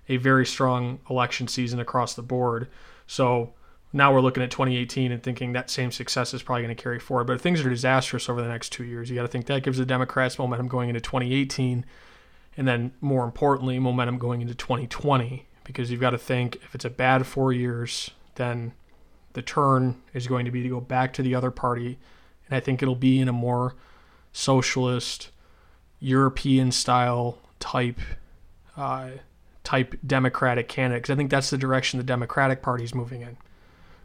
a 0.07 0.17
very 0.17 0.45
strong 0.45 0.99
election 1.09 1.47
season 1.47 1.79
across 1.79 2.13
the 2.13 2.21
board. 2.21 2.69
So 3.05 3.53
now 3.91 4.13
we're 4.13 4.21
looking 4.21 4.43
at 4.43 4.51
2018 4.51 5.11
and 5.11 5.21
thinking 5.23 5.53
that 5.53 5.69
same 5.69 5.91
success 5.91 6.33
is 6.33 6.43
probably 6.43 6.63
going 6.63 6.75
to 6.75 6.81
carry 6.81 6.99
forward. 6.99 7.25
But 7.25 7.33
if 7.33 7.41
things 7.41 7.61
are 7.61 7.69
disastrous 7.69 8.29
over 8.29 8.41
the 8.41 8.47
next 8.47 8.69
two 8.69 8.83
years, 8.83 9.09
you 9.09 9.15
got 9.15 9.23
to 9.23 9.27
think 9.27 9.47
that 9.47 9.63
gives 9.63 9.77
the 9.77 9.85
Democrats 9.85 10.37
momentum 10.37 10.67
going 10.67 10.89
into 10.89 11.01
2018, 11.01 11.85
and 12.57 12.67
then 12.67 12.91
more 13.01 13.23
importantly, 13.23 13.79
momentum 13.79 14.17
going 14.17 14.41
into 14.41 14.55
2020. 14.55 15.45
Because 15.63 15.91
you've 15.91 16.01
got 16.01 16.11
to 16.11 16.17
think 16.17 16.55
if 16.63 16.73
it's 16.73 16.85
a 16.85 16.89
bad 16.89 17.27
four 17.27 17.53
years, 17.53 18.09
then 18.35 18.73
the 19.33 19.43
turn 19.43 20.01
is 20.15 20.25
going 20.25 20.45
to 20.45 20.51
be 20.51 20.63
to 20.63 20.69
go 20.69 20.81
back 20.81 21.13
to 21.13 21.21
the 21.21 21.35
other 21.35 21.51
party 21.51 21.99
and 22.49 22.57
I 22.57 22.59
think 22.59 22.81
it'll 22.81 22.95
be 22.95 23.19
in 23.19 23.29
a 23.29 23.33
more 23.33 23.75
socialist, 24.33 25.29
European 25.99 26.71
style 26.71 27.37
type 27.59 27.99
uh, 28.75 29.09
type 29.63 29.95
Democratic 30.05 30.67
candidate. 30.67 31.03
Because 31.03 31.13
I 31.13 31.17
think 31.17 31.29
that's 31.29 31.51
the 31.51 31.57
direction 31.57 31.99
the 31.99 32.03
Democratic 32.03 32.61
Party 32.61 32.83
is 32.83 32.95
moving 32.95 33.21
in. 33.21 33.37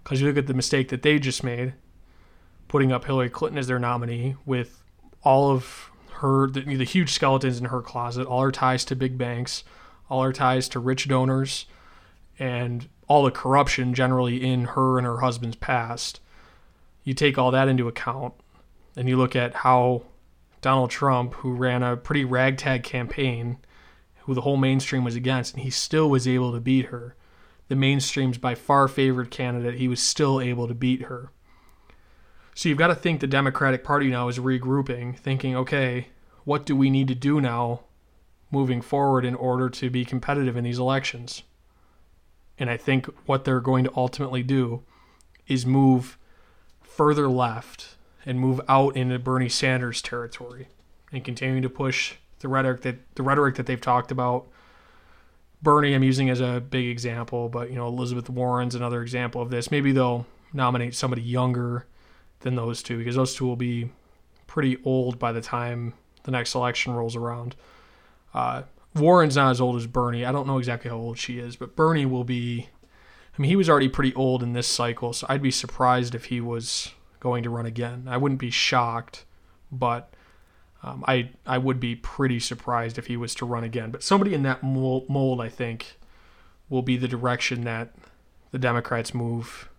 Because 0.04 0.20
you 0.20 0.28
look 0.28 0.36
at 0.36 0.46
the 0.46 0.54
mistake 0.54 0.90
that 0.90 1.02
they 1.02 1.18
just 1.18 1.42
made, 1.42 1.74
putting 2.68 2.92
up 2.92 3.04
Hillary 3.04 3.30
Clinton 3.30 3.58
as 3.58 3.66
their 3.66 3.78
nominee 3.78 4.36
with 4.46 4.84
all 5.22 5.50
of 5.50 5.90
her 6.18 6.48
the, 6.48 6.60
the 6.60 6.84
huge 6.84 7.10
skeletons 7.10 7.58
in 7.58 7.66
her 7.66 7.82
closet, 7.82 8.26
all 8.26 8.42
her 8.42 8.52
ties 8.52 8.84
to 8.84 8.94
big 8.94 9.18
banks, 9.18 9.64
all 10.08 10.22
her 10.22 10.32
ties 10.32 10.68
to 10.68 10.78
rich 10.78 11.08
donors, 11.08 11.66
and 12.38 12.88
all 13.08 13.24
the 13.24 13.30
corruption 13.30 13.94
generally 13.94 14.44
in 14.44 14.64
her 14.64 14.98
and 14.98 15.06
her 15.06 15.18
husband's 15.18 15.56
past 15.56 16.20
you 17.04 17.12
take 17.12 17.38
all 17.38 17.50
that 17.50 17.68
into 17.68 17.86
account 17.86 18.34
and 18.96 19.08
you 19.08 19.16
look 19.16 19.36
at 19.36 19.54
how 19.54 20.02
Donald 20.62 20.90
Trump, 20.90 21.34
who 21.34 21.52
ran 21.52 21.82
a 21.82 21.96
pretty 21.96 22.24
ragtag 22.24 22.82
campaign, 22.82 23.58
who 24.20 24.34
the 24.34 24.40
whole 24.40 24.56
mainstream 24.56 25.04
was 25.04 25.14
against, 25.14 25.52
and 25.52 25.62
he 25.62 25.70
still 25.70 26.08
was 26.08 26.26
able 26.26 26.52
to 26.52 26.60
beat 26.60 26.86
her. 26.86 27.14
The 27.74 27.80
mainstream's 27.80 28.38
by 28.38 28.54
far 28.54 28.86
favored 28.86 29.32
candidate, 29.32 29.80
he 29.80 29.88
was 29.88 30.00
still 30.00 30.40
able 30.40 30.68
to 30.68 30.74
beat 30.74 31.06
her. 31.06 31.32
So 32.54 32.68
you've 32.68 32.78
got 32.78 32.86
to 32.86 32.94
think 32.94 33.18
the 33.18 33.26
Democratic 33.26 33.82
Party 33.82 34.10
now 34.10 34.28
is 34.28 34.38
regrouping, 34.38 35.18
thinking, 35.18 35.56
okay, 35.56 36.10
what 36.44 36.64
do 36.64 36.76
we 36.76 36.88
need 36.88 37.08
to 37.08 37.16
do 37.16 37.40
now 37.40 37.80
moving 38.52 38.80
forward 38.80 39.24
in 39.24 39.34
order 39.34 39.68
to 39.70 39.90
be 39.90 40.04
competitive 40.04 40.56
in 40.56 40.62
these 40.62 40.78
elections? 40.78 41.42
And 42.60 42.70
I 42.70 42.76
think 42.76 43.06
what 43.26 43.44
they're 43.44 43.58
going 43.58 43.82
to 43.82 43.92
ultimately 43.96 44.44
do 44.44 44.84
is 45.48 45.66
move 45.66 46.16
further 46.80 47.28
left 47.28 47.96
and 48.24 48.38
move 48.38 48.60
out 48.68 48.96
into 48.96 49.18
Bernie 49.18 49.48
Sanders 49.48 50.00
territory 50.00 50.68
and 51.10 51.24
continuing 51.24 51.62
to 51.62 51.68
push 51.68 52.14
the 52.38 52.46
rhetoric 52.46 52.82
that 52.82 53.16
the 53.16 53.24
rhetoric 53.24 53.56
that 53.56 53.66
they've 53.66 53.80
talked 53.80 54.12
about. 54.12 54.46
Bernie, 55.64 55.94
I'm 55.94 56.04
using 56.04 56.30
as 56.30 56.40
a 56.40 56.60
big 56.60 56.86
example, 56.86 57.48
but 57.48 57.70
you 57.70 57.76
know 57.76 57.88
Elizabeth 57.88 58.30
Warren's 58.30 58.74
another 58.74 59.02
example 59.02 59.42
of 59.42 59.50
this. 59.50 59.70
Maybe 59.70 59.90
they'll 59.90 60.26
nominate 60.52 60.94
somebody 60.94 61.22
younger 61.22 61.86
than 62.40 62.54
those 62.54 62.82
two 62.82 62.98
because 62.98 63.16
those 63.16 63.34
two 63.34 63.46
will 63.46 63.56
be 63.56 63.90
pretty 64.46 64.78
old 64.84 65.18
by 65.18 65.32
the 65.32 65.40
time 65.40 65.94
the 66.22 66.30
next 66.30 66.54
election 66.54 66.92
rolls 66.92 67.16
around. 67.16 67.56
Uh, 68.32 68.62
Warren's 68.94 69.36
not 69.36 69.50
as 69.50 69.60
old 69.60 69.76
as 69.76 69.86
Bernie. 69.86 70.24
I 70.24 70.30
don't 70.30 70.46
know 70.46 70.58
exactly 70.58 70.90
how 70.90 70.98
old 70.98 71.18
she 71.18 71.38
is, 71.38 71.56
but 71.56 71.74
Bernie 71.74 72.06
will 72.06 72.24
be 72.24 72.68
I 73.36 73.42
mean, 73.42 73.48
he 73.48 73.56
was 73.56 73.68
already 73.68 73.88
pretty 73.88 74.14
old 74.14 74.42
in 74.42 74.52
this 74.52 74.68
cycle, 74.68 75.12
so 75.12 75.26
I'd 75.28 75.42
be 75.42 75.50
surprised 75.50 76.14
if 76.14 76.26
he 76.26 76.40
was 76.40 76.92
going 77.18 77.42
to 77.42 77.50
run 77.50 77.66
again. 77.66 78.06
I 78.06 78.16
wouldn't 78.16 78.38
be 78.38 78.50
shocked, 78.50 79.24
but 79.72 80.14
um, 80.84 81.02
I 81.08 81.30
I 81.46 81.56
would 81.56 81.80
be 81.80 81.96
pretty 81.96 82.38
surprised 82.38 82.98
if 82.98 83.06
he 83.06 83.16
was 83.16 83.34
to 83.36 83.46
run 83.46 83.64
again. 83.64 83.90
But 83.90 84.02
somebody 84.02 84.34
in 84.34 84.42
that 84.42 84.62
mold, 84.62 85.40
I 85.40 85.48
think, 85.48 85.98
will 86.68 86.82
be 86.82 86.98
the 86.98 87.08
direction 87.08 87.64
that 87.64 87.94
the 88.50 88.58
Democrats 88.58 89.14
move 89.14 89.70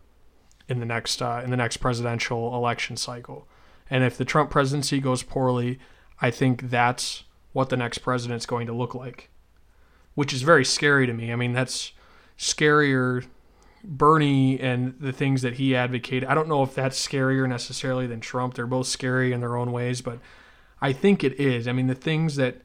in 0.68 0.80
the 0.80 0.86
next 0.86 1.22
uh, 1.22 1.42
in 1.44 1.52
the 1.52 1.58
next 1.58 1.78
presidential 1.78 2.56
election 2.56 2.98
cycle. 2.98 3.48
And 3.88 4.04
if 4.04 4.18
the 4.18 4.26
Trump 4.26 4.50
presidency 4.50 5.00
goes 5.00 5.22
poorly, 5.22 5.78
I 6.22 6.32
think 6.32 6.72
that's 6.72 7.24
what 7.54 7.70
the 7.70 7.78
next 7.78 8.00
president's 8.00 8.48
going 8.48 8.66
to 8.66 8.74
look 8.74 8.96
like, 8.96 9.30
which 10.16 10.34
is 10.34 10.42
very 10.42 10.66
scary 10.66 11.06
to 11.06 11.14
me. 11.14 11.32
I 11.32 11.36
mean, 11.36 11.54
that's 11.54 11.92
scarier. 12.38 13.26
Bernie 13.88 14.60
and 14.60 14.96
the 15.00 15.14
things 15.14 15.44
that 15.44 15.54
he 15.54 15.76
advocated. 15.76 16.28
I 16.28 16.34
don't 16.34 16.48
know 16.48 16.64
if 16.64 16.74
that's 16.74 17.00
scarier 17.08 17.48
necessarily 17.48 18.08
than 18.08 18.20
Trump. 18.20 18.56
They're 18.56 18.66
both 18.66 18.88
scary 18.88 19.32
in 19.32 19.42
their 19.42 19.56
own 19.56 19.72
ways, 19.72 20.02
but 20.02 20.18
I 20.86 20.94
think 20.94 21.24
it 21.24 21.40
is. 21.40 21.68
I 21.68 21.72
mean, 21.72 21.88
the 21.88 21.96
things 21.96 22.36
that 22.36 22.62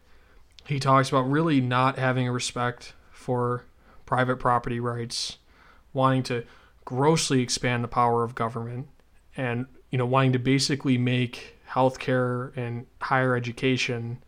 he 0.66 0.78
talks 0.78 1.08
about 1.08 1.22
really 1.22 1.58
not 1.58 1.98
having 1.98 2.28
a 2.28 2.32
respect 2.32 2.92
for 3.10 3.64
private 4.04 4.36
property 4.36 4.78
rights, 4.78 5.38
wanting 5.94 6.22
to 6.24 6.44
grossly 6.84 7.40
expand 7.40 7.82
the 7.82 7.88
power 7.88 8.22
of 8.22 8.34
government, 8.34 8.88
and 9.38 9.64
you 9.88 9.96
know, 9.96 10.04
wanting 10.04 10.34
to 10.34 10.38
basically 10.38 10.98
make 10.98 11.56
healthcare 11.70 12.54
and 12.58 12.84
higher 13.00 13.34
education 13.34 14.22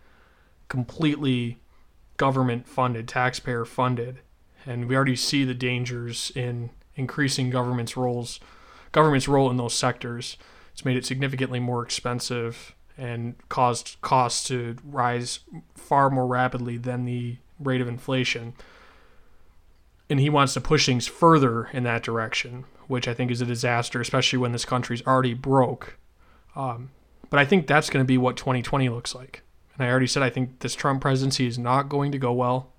completely 0.71 1.61
government 2.17 2.67
funded, 2.67 3.07
taxpayer 3.07 3.67
funded. 3.67 4.21
And 4.65 4.89
we 4.89 4.97
already 4.97 5.17
see 5.17 5.45
the 5.45 5.53
dangers 5.53 6.33
in 6.35 6.71
increasing 6.97 7.51
government's 7.51 7.95
roles 7.95 8.41
government's 8.93 9.29
role 9.29 9.51
in 9.51 9.59
those 9.59 9.75
sectors. 9.75 10.39
It's 10.73 10.83
made 10.83 10.97
it 10.97 11.05
significantly 11.05 11.61
more 11.61 11.83
expensive 11.83 12.75
and 13.03 13.35
caused 13.49 13.97
costs 14.01 14.47
to 14.47 14.77
rise 14.85 15.41
far 15.75 16.09
more 16.09 16.27
rapidly 16.27 16.77
than 16.77 17.05
the 17.05 17.37
rate 17.59 17.81
of 17.81 17.89
inflation. 17.89 18.55
And 20.09 20.21
he 20.21 20.31
wants 20.31 20.55
to 20.55 20.61
push 20.61 20.87
things 20.87 21.09
further 21.09 21.65
in 21.73 21.83
that 21.83 22.05
direction, 22.05 22.65
which 22.87 23.09
I 23.09 23.15
think 23.15 23.33
is 23.33 23.41
a 23.41 23.47
disaster, 23.47 24.01
especially 24.01 24.39
when 24.39 24.53
this 24.53 24.65
country's 24.65 25.05
already 25.05 25.35
broke. 25.35 25.99
Um, 26.55 26.91
but 27.29 27.41
I 27.41 27.45
think 27.45 27.67
that's 27.67 27.91
going 27.91 28.05
to 28.05 28.07
be 28.07 28.19
what 28.19 28.37
2020 28.37 28.89
looks 28.89 29.17
like. 29.17 29.43
And 29.75 29.85
I 29.85 29.91
already 29.91 30.07
said 30.07 30.23
I 30.23 30.31
think 30.31 30.61
this 30.61 30.77
Trump 30.77 31.01
presidency 31.01 31.49
is 31.49 31.59
not 31.59 31.89
going 31.89 32.13
to 32.13 32.19
go 32.19 32.33
well. 32.33 32.71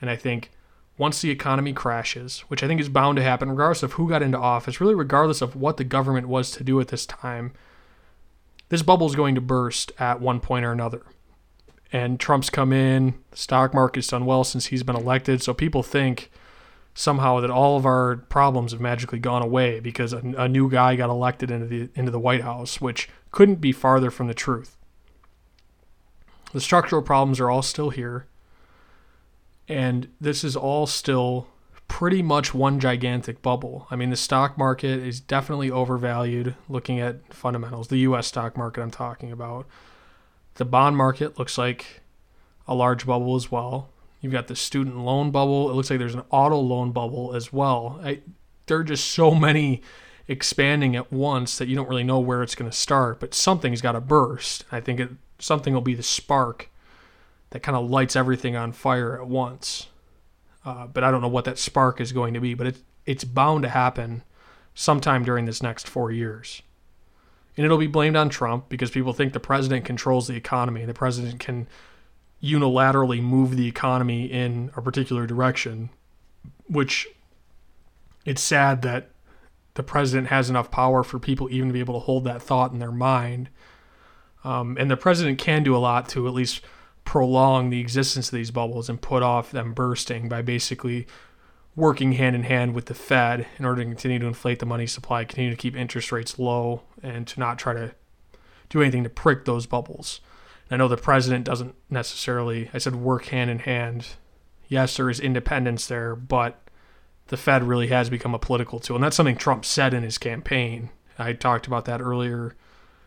And 0.00 0.08
I 0.08 0.14
think 0.14 0.52
once 0.96 1.20
the 1.20 1.30
economy 1.30 1.72
crashes, 1.72 2.40
which 2.46 2.62
I 2.62 2.68
think 2.68 2.80
is 2.80 2.88
bound 2.88 3.16
to 3.16 3.22
happen 3.24 3.50
regardless 3.50 3.82
of 3.82 3.94
who 3.94 4.08
got 4.08 4.22
into 4.22 4.38
office, 4.38 4.80
really 4.80 4.94
regardless 4.94 5.42
of 5.42 5.56
what 5.56 5.76
the 5.76 5.82
government 5.82 6.28
was 6.28 6.52
to 6.52 6.62
do 6.62 6.78
at 6.78 6.88
this 6.88 7.04
time, 7.04 7.52
this 8.74 8.82
bubble 8.82 9.06
is 9.06 9.14
going 9.14 9.36
to 9.36 9.40
burst 9.40 9.92
at 10.00 10.20
one 10.20 10.40
point 10.40 10.64
or 10.64 10.72
another. 10.72 11.02
And 11.92 12.18
Trump's 12.18 12.50
come 12.50 12.72
in, 12.72 13.14
the 13.30 13.36
stock 13.36 13.72
market's 13.72 14.08
done 14.08 14.26
well 14.26 14.42
since 14.42 14.66
he's 14.66 14.82
been 14.82 14.96
elected, 14.96 15.40
so 15.40 15.54
people 15.54 15.84
think 15.84 16.28
somehow 16.92 17.38
that 17.38 17.52
all 17.52 17.76
of 17.76 17.86
our 17.86 18.16
problems 18.16 18.72
have 18.72 18.80
magically 18.80 19.20
gone 19.20 19.42
away 19.42 19.78
because 19.78 20.12
a, 20.12 20.18
a 20.36 20.48
new 20.48 20.68
guy 20.68 20.96
got 20.96 21.08
elected 21.08 21.52
into 21.52 21.66
the 21.66 21.88
into 21.94 22.10
the 22.10 22.18
White 22.18 22.40
House, 22.40 22.80
which 22.80 23.08
couldn't 23.30 23.60
be 23.60 23.70
farther 23.70 24.10
from 24.10 24.26
the 24.26 24.34
truth. 24.34 24.76
The 26.52 26.60
structural 26.60 27.00
problems 27.00 27.38
are 27.38 27.48
all 27.48 27.62
still 27.62 27.90
here. 27.90 28.26
And 29.68 30.08
this 30.20 30.42
is 30.42 30.56
all 30.56 30.88
still 30.88 31.46
pretty 31.94 32.22
much 32.22 32.52
one 32.52 32.80
gigantic 32.80 33.40
bubble. 33.40 33.86
I 33.88 33.94
mean, 33.94 34.10
the 34.10 34.16
stock 34.16 34.58
market 34.58 34.98
is 34.98 35.20
definitely 35.20 35.70
overvalued 35.70 36.56
looking 36.68 36.98
at 36.98 37.32
fundamentals, 37.32 37.86
the 37.86 37.98
US 37.98 38.26
stock 38.26 38.56
market 38.56 38.82
I'm 38.82 38.90
talking 38.90 39.30
about. 39.30 39.64
The 40.54 40.64
bond 40.64 40.96
market 40.96 41.38
looks 41.38 41.56
like 41.56 42.00
a 42.66 42.74
large 42.74 43.06
bubble 43.06 43.36
as 43.36 43.52
well. 43.52 43.90
You've 44.20 44.32
got 44.32 44.48
the 44.48 44.56
student 44.56 44.98
loan 44.98 45.30
bubble. 45.30 45.70
It 45.70 45.74
looks 45.74 45.88
like 45.88 46.00
there's 46.00 46.16
an 46.16 46.24
auto 46.30 46.58
loan 46.58 46.90
bubble 46.90 47.32
as 47.32 47.52
well. 47.52 48.00
I, 48.02 48.22
there 48.66 48.78
are 48.78 48.84
just 48.84 49.12
so 49.12 49.32
many 49.32 49.80
expanding 50.26 50.96
at 50.96 51.12
once 51.12 51.58
that 51.58 51.68
you 51.68 51.76
don't 51.76 51.88
really 51.88 52.02
know 52.02 52.18
where 52.18 52.42
it's 52.42 52.56
going 52.56 52.68
to 52.68 52.76
start, 52.76 53.20
but 53.20 53.34
something's 53.34 53.80
got 53.80 53.92
to 53.92 54.00
burst. 54.00 54.64
I 54.72 54.80
think 54.80 54.98
it, 54.98 55.10
something 55.38 55.72
will 55.72 55.80
be 55.80 55.94
the 55.94 56.02
spark 56.02 56.70
that 57.50 57.62
kind 57.62 57.78
of 57.78 57.88
lights 57.88 58.16
everything 58.16 58.56
on 58.56 58.72
fire 58.72 59.16
at 59.16 59.28
once. 59.28 59.86
Uh, 60.64 60.86
but 60.86 61.04
I 61.04 61.10
don't 61.10 61.20
know 61.20 61.28
what 61.28 61.44
that 61.44 61.58
spark 61.58 62.00
is 62.00 62.12
going 62.12 62.34
to 62.34 62.40
be, 62.40 62.54
but 62.54 62.66
it, 62.66 62.76
it's 63.04 63.24
bound 63.24 63.62
to 63.62 63.68
happen 63.68 64.22
sometime 64.74 65.24
during 65.24 65.44
this 65.44 65.62
next 65.62 65.88
four 65.88 66.10
years. 66.10 66.62
And 67.56 67.64
it'll 67.64 67.78
be 67.78 67.86
blamed 67.86 68.16
on 68.16 68.28
Trump 68.30 68.68
because 68.68 68.90
people 68.90 69.12
think 69.12 69.32
the 69.32 69.40
president 69.40 69.84
controls 69.84 70.26
the 70.26 70.34
economy. 70.34 70.84
The 70.84 70.94
president 70.94 71.38
can 71.38 71.68
unilaterally 72.42 73.22
move 73.22 73.56
the 73.56 73.68
economy 73.68 74.24
in 74.24 74.70
a 74.76 74.82
particular 74.82 75.26
direction, 75.26 75.90
which 76.66 77.06
it's 78.24 78.42
sad 78.42 78.82
that 78.82 79.10
the 79.74 79.82
president 79.82 80.28
has 80.28 80.50
enough 80.50 80.70
power 80.70 81.02
for 81.02 81.18
people 81.18 81.48
even 81.50 81.68
to 81.68 81.72
be 81.72 81.80
able 81.80 81.94
to 81.94 82.04
hold 82.04 82.24
that 82.24 82.42
thought 82.42 82.72
in 82.72 82.78
their 82.78 82.92
mind. 82.92 83.48
Um, 84.44 84.76
and 84.78 84.90
the 84.90 84.96
president 84.96 85.38
can 85.38 85.62
do 85.62 85.76
a 85.76 85.78
lot 85.78 86.08
to 86.10 86.26
at 86.26 86.34
least 86.34 86.60
prolong 87.04 87.70
the 87.70 87.80
existence 87.80 88.28
of 88.28 88.36
these 88.36 88.50
bubbles 88.50 88.88
and 88.88 89.00
put 89.00 89.22
off 89.22 89.50
them 89.50 89.72
bursting 89.72 90.28
by 90.28 90.42
basically 90.42 91.06
working 91.76 92.12
hand 92.12 92.36
in 92.36 92.44
hand 92.44 92.74
with 92.74 92.86
the 92.86 92.94
Fed 92.94 93.46
in 93.58 93.64
order 93.64 93.82
to 93.82 93.88
continue 93.88 94.18
to 94.18 94.26
inflate 94.26 94.58
the 94.58 94.66
money 94.66 94.86
supply, 94.86 95.24
continue 95.24 95.50
to 95.50 95.56
keep 95.56 95.76
interest 95.76 96.12
rates 96.12 96.38
low, 96.38 96.82
and 97.02 97.26
to 97.26 97.40
not 97.40 97.58
try 97.58 97.72
to 97.72 97.92
do 98.68 98.80
anything 98.80 99.02
to 99.04 99.10
prick 99.10 99.44
those 99.44 99.66
bubbles. 99.66 100.20
And 100.70 100.74
I 100.74 100.84
know 100.84 100.88
the 100.88 100.96
president 100.96 101.44
doesn't 101.44 101.74
necessarily, 101.90 102.70
I 102.72 102.78
said 102.78 102.96
work 102.96 103.26
hand 103.26 103.50
in 103.50 103.60
hand. 103.60 104.06
Yes, 104.68 104.96
there 104.96 105.10
is 105.10 105.20
independence 105.20 105.86
there, 105.86 106.16
but 106.16 106.60
the 107.26 107.36
Fed 107.36 107.64
really 107.64 107.88
has 107.88 108.08
become 108.08 108.34
a 108.34 108.38
political 108.38 108.78
tool. 108.78 108.96
And 108.96 109.04
that's 109.04 109.16
something 109.16 109.36
Trump 109.36 109.64
said 109.64 109.94
in 109.94 110.02
his 110.02 110.18
campaign. 110.18 110.90
I 111.18 111.32
talked 111.32 111.66
about 111.66 111.84
that 111.86 112.00
earlier 112.00 112.54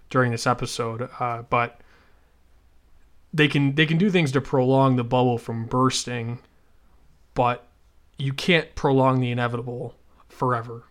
during 0.09 0.31
this 0.31 0.47
episode. 0.47 1.09
Uh, 1.19 1.43
but 1.43 1.79
they 3.33 3.47
can 3.47 3.75
they 3.75 3.85
can 3.85 3.97
do 3.97 4.09
things 4.09 4.31
to 4.31 4.41
prolong 4.41 4.95
the 4.95 5.03
bubble 5.03 5.37
from 5.37 5.65
bursting, 5.65 6.39
but 7.33 7.67
you 8.17 8.33
can't 8.33 8.73
prolong 8.75 9.19
the 9.19 9.31
inevitable 9.31 9.95
forever. 10.29 10.83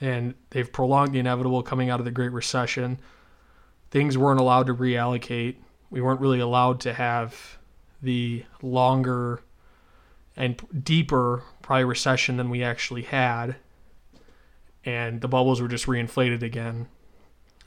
And 0.00 0.34
they've 0.50 0.70
prolonged 0.70 1.14
the 1.14 1.18
inevitable 1.18 1.62
coming 1.62 1.90
out 1.90 2.00
of 2.00 2.04
the 2.04 2.10
Great 2.10 2.32
Recession. 2.32 2.98
Things 3.90 4.18
weren't 4.18 4.40
allowed 4.40 4.66
to 4.66 4.74
reallocate. 4.74 5.56
We 5.90 6.00
weren't 6.00 6.20
really 6.20 6.40
allowed 6.40 6.80
to 6.80 6.94
have 6.94 7.58
the 8.02 8.44
longer 8.62 9.42
and 10.36 10.60
deeper 10.82 11.44
probably 11.60 11.84
recession 11.84 12.36
than 12.36 12.50
we 12.50 12.62
actually 12.62 13.02
had. 13.02 13.56
And 14.84 15.20
the 15.20 15.28
bubbles 15.28 15.60
were 15.60 15.68
just 15.68 15.86
reinflated 15.86 16.42
again. 16.42 16.88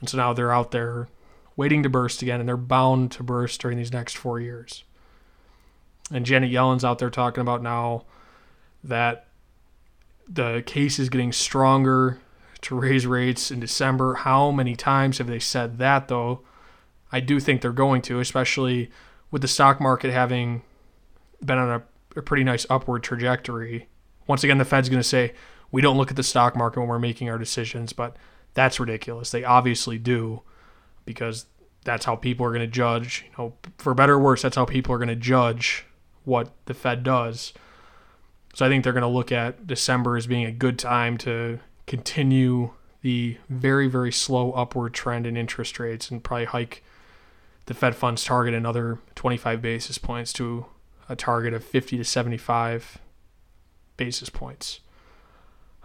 And 0.00 0.08
so 0.08 0.18
now 0.18 0.32
they're 0.32 0.52
out 0.52 0.72
there 0.72 1.08
waiting 1.56 1.82
to 1.82 1.88
burst 1.88 2.22
again, 2.22 2.40
and 2.40 2.48
they're 2.48 2.56
bound 2.56 3.10
to 3.12 3.22
burst 3.22 3.60
during 3.60 3.78
these 3.78 3.92
next 3.92 4.16
four 4.16 4.40
years. 4.40 4.84
And 6.12 6.24
Janet 6.24 6.50
Yellen's 6.50 6.84
out 6.84 6.98
there 6.98 7.10
talking 7.10 7.40
about 7.40 7.62
now 7.62 8.04
that 8.84 9.26
the 10.28 10.62
case 10.66 10.98
is 10.98 11.08
getting 11.08 11.32
stronger 11.32 12.20
to 12.62 12.78
raise 12.78 13.06
rates 13.06 13.50
in 13.50 13.60
December. 13.60 14.14
How 14.14 14.50
many 14.50 14.76
times 14.76 15.18
have 15.18 15.26
they 15.26 15.38
said 15.38 15.78
that, 15.78 16.08
though? 16.08 16.40
I 17.10 17.20
do 17.20 17.40
think 17.40 17.60
they're 17.60 17.72
going 17.72 18.02
to, 18.02 18.20
especially 18.20 18.90
with 19.30 19.42
the 19.42 19.48
stock 19.48 19.80
market 19.80 20.12
having 20.12 20.62
been 21.44 21.58
on 21.58 21.70
a 21.70 21.82
a 22.16 22.22
pretty 22.22 22.42
nice 22.42 22.66
upward 22.70 23.02
trajectory. 23.02 23.88
Once 24.26 24.42
again, 24.42 24.58
the 24.58 24.64
Fed's 24.64 24.88
going 24.88 25.02
to 25.02 25.08
say, 25.08 25.34
we 25.70 25.82
don't 25.82 25.98
look 25.98 26.10
at 26.10 26.16
the 26.16 26.22
stock 26.22 26.56
market 26.56 26.80
when 26.80 26.88
we're 26.88 26.98
making 26.98 27.28
our 27.28 27.38
decisions, 27.38 27.92
but 27.92 28.16
that's 28.54 28.80
ridiculous. 28.80 29.30
They 29.30 29.44
obviously 29.44 29.98
do 29.98 30.42
because 31.06 31.46
that's 31.84 32.04
how 32.04 32.16
people 32.16 32.44
are 32.44 32.50
going 32.50 32.60
to 32.60 32.66
judge. 32.66 33.24
You 33.26 33.34
know, 33.38 33.52
for 33.78 33.94
better 33.94 34.14
or 34.14 34.18
worse, 34.18 34.42
that's 34.42 34.56
how 34.56 34.66
people 34.66 34.94
are 34.94 34.98
going 34.98 35.08
to 35.08 35.16
judge 35.16 35.86
what 36.24 36.52
the 36.66 36.74
Fed 36.74 37.02
does. 37.02 37.54
So 38.54 38.66
I 38.66 38.68
think 38.68 38.84
they're 38.84 38.92
going 38.92 39.02
to 39.02 39.08
look 39.08 39.32
at 39.32 39.66
December 39.66 40.16
as 40.16 40.26
being 40.26 40.44
a 40.44 40.52
good 40.52 40.78
time 40.78 41.16
to 41.18 41.60
continue 41.86 42.72
the 43.02 43.38
very, 43.48 43.86
very 43.86 44.10
slow 44.10 44.52
upward 44.52 44.92
trend 44.92 45.26
in 45.26 45.36
interest 45.36 45.78
rates 45.78 46.10
and 46.10 46.22
probably 46.22 46.46
hike 46.46 46.82
the 47.66 47.74
Fed 47.74 47.94
funds 47.94 48.24
target 48.24 48.54
another 48.54 48.98
25 49.14 49.60
basis 49.62 49.98
points 49.98 50.32
to 50.34 50.66
a 51.08 51.14
target 51.14 51.54
of 51.54 51.62
50 51.62 51.98
to 51.98 52.04
75 52.04 52.98
basis 53.96 54.28
points. 54.28 54.80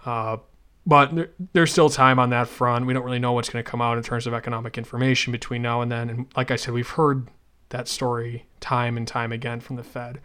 Uh, 0.05 0.37
but 0.85 1.15
there, 1.15 1.29
there's 1.53 1.71
still 1.71 1.89
time 1.89 2.19
on 2.19 2.29
that 2.31 2.47
front. 2.47 2.85
We 2.85 2.93
don't 2.93 3.03
really 3.03 3.19
know 3.19 3.33
what's 3.33 3.49
going 3.49 3.63
to 3.63 3.69
come 3.69 3.81
out 3.81 3.97
in 3.97 4.03
terms 4.03 4.27
of 4.27 4.33
economic 4.33 4.77
information 4.77 5.31
between 5.31 5.61
now 5.61 5.81
and 5.81 5.91
then. 5.91 6.09
And 6.09 6.25
like 6.35 6.51
I 6.51 6.55
said, 6.55 6.73
we've 6.73 6.89
heard 6.89 7.27
that 7.69 7.87
story 7.87 8.45
time 8.59 8.97
and 8.97 9.07
time 9.07 9.31
again 9.31 9.59
from 9.59 9.75
the 9.75 9.83
Fed. 9.83 10.19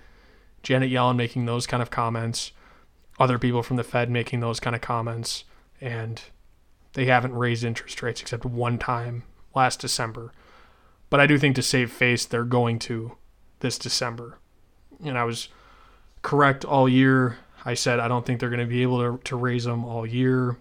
Janet 0.62 0.90
Yellen 0.90 1.16
making 1.16 1.46
those 1.46 1.66
kind 1.66 1.82
of 1.82 1.90
comments, 1.90 2.52
other 3.18 3.38
people 3.38 3.62
from 3.62 3.76
the 3.76 3.84
Fed 3.84 4.10
making 4.10 4.40
those 4.40 4.58
kind 4.58 4.74
of 4.74 4.82
comments, 4.82 5.44
and 5.80 6.22
they 6.94 7.04
haven't 7.04 7.34
raised 7.34 7.62
interest 7.64 8.02
rates 8.02 8.20
except 8.20 8.44
one 8.44 8.78
time 8.78 9.22
last 9.54 9.80
December. 9.80 10.32
But 11.08 11.20
I 11.20 11.26
do 11.26 11.38
think 11.38 11.54
to 11.56 11.62
save 11.62 11.92
face, 11.92 12.24
they're 12.24 12.44
going 12.44 12.78
to 12.80 13.16
this 13.60 13.78
December 13.78 14.38
and 15.04 15.18
I 15.18 15.24
was 15.24 15.48
correct 16.22 16.64
all 16.64 16.88
year. 16.88 17.38
I 17.66 17.74
said 17.74 17.98
I 17.98 18.06
don't 18.06 18.24
think 18.24 18.38
they're 18.38 18.48
going 18.48 18.60
to 18.60 18.66
be 18.66 18.82
able 18.82 19.00
to, 19.00 19.22
to 19.24 19.36
raise 19.36 19.64
them 19.64 19.84
all 19.84 20.06
year. 20.06 20.56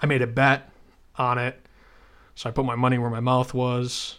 I 0.00 0.06
made 0.06 0.22
a 0.22 0.26
bet 0.26 0.70
on 1.16 1.36
it. 1.36 1.60
So 2.34 2.48
I 2.48 2.52
put 2.52 2.64
my 2.64 2.76
money 2.76 2.96
where 2.96 3.10
my 3.10 3.20
mouth 3.20 3.52
was 3.52 4.16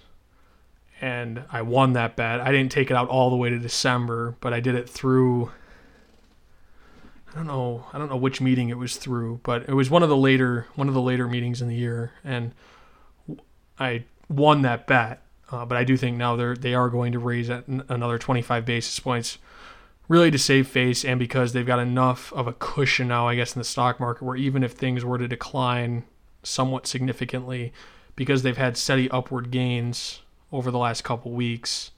and 1.01 1.43
I 1.51 1.63
won 1.63 1.93
that 1.93 2.15
bet. 2.15 2.41
I 2.41 2.51
didn't 2.51 2.71
take 2.71 2.91
it 2.91 2.95
out 2.95 3.09
all 3.09 3.31
the 3.31 3.35
way 3.35 3.49
to 3.49 3.57
December, 3.57 4.35
but 4.39 4.53
I 4.53 4.59
did 4.59 4.75
it 4.75 4.87
through 4.87 5.51
I 7.31 7.35
don't 7.35 7.47
know, 7.47 7.85
I 7.93 7.97
don't 7.99 8.09
know 8.09 8.17
which 8.17 8.41
meeting 8.41 8.69
it 8.69 8.77
was 8.77 8.97
through, 8.97 9.39
but 9.43 9.69
it 9.69 9.73
was 9.73 9.89
one 9.89 10.03
of 10.03 10.09
the 10.09 10.17
later 10.17 10.67
one 10.75 10.87
of 10.87 10.93
the 10.93 11.01
later 11.01 11.27
meetings 11.27 11.61
in 11.61 11.67
the 11.67 11.75
year 11.75 12.11
and 12.23 12.51
I 13.79 14.03
won 14.29 14.61
that 14.61 14.85
bet. 14.85 15.23
Uh, 15.51 15.65
but 15.65 15.77
I 15.77 15.83
do 15.83 15.97
think 15.97 16.17
now 16.17 16.35
they're 16.35 16.55
they 16.55 16.75
are 16.75 16.89
going 16.89 17.13
to 17.13 17.19
raise 17.19 17.49
another 17.49 18.19
25 18.19 18.63
basis 18.63 18.99
points 18.99 19.39
really 20.09 20.31
to 20.31 20.39
save 20.39 20.67
face 20.67 21.05
and 21.05 21.17
because 21.19 21.53
they've 21.53 21.65
got 21.65 21.79
enough 21.79 22.33
of 22.33 22.47
a 22.47 22.53
cushion 22.53 23.07
now, 23.07 23.27
I 23.27 23.35
guess, 23.35 23.55
in 23.55 23.59
the 23.59 23.63
stock 23.63 23.99
market 23.99 24.25
where 24.25 24.35
even 24.35 24.63
if 24.63 24.73
things 24.73 25.05
were 25.05 25.19
to 25.19 25.27
decline 25.27 26.03
somewhat 26.43 26.87
significantly, 26.87 27.71
because 28.15 28.43
they've 28.43 28.57
had 28.57 28.75
steady 28.75 29.09
upward 29.11 29.51
gains 29.51 30.21
over 30.51 30.71
the 30.71 30.77
last 30.79 31.03
couple 31.03 31.31
weeks, 31.31 31.91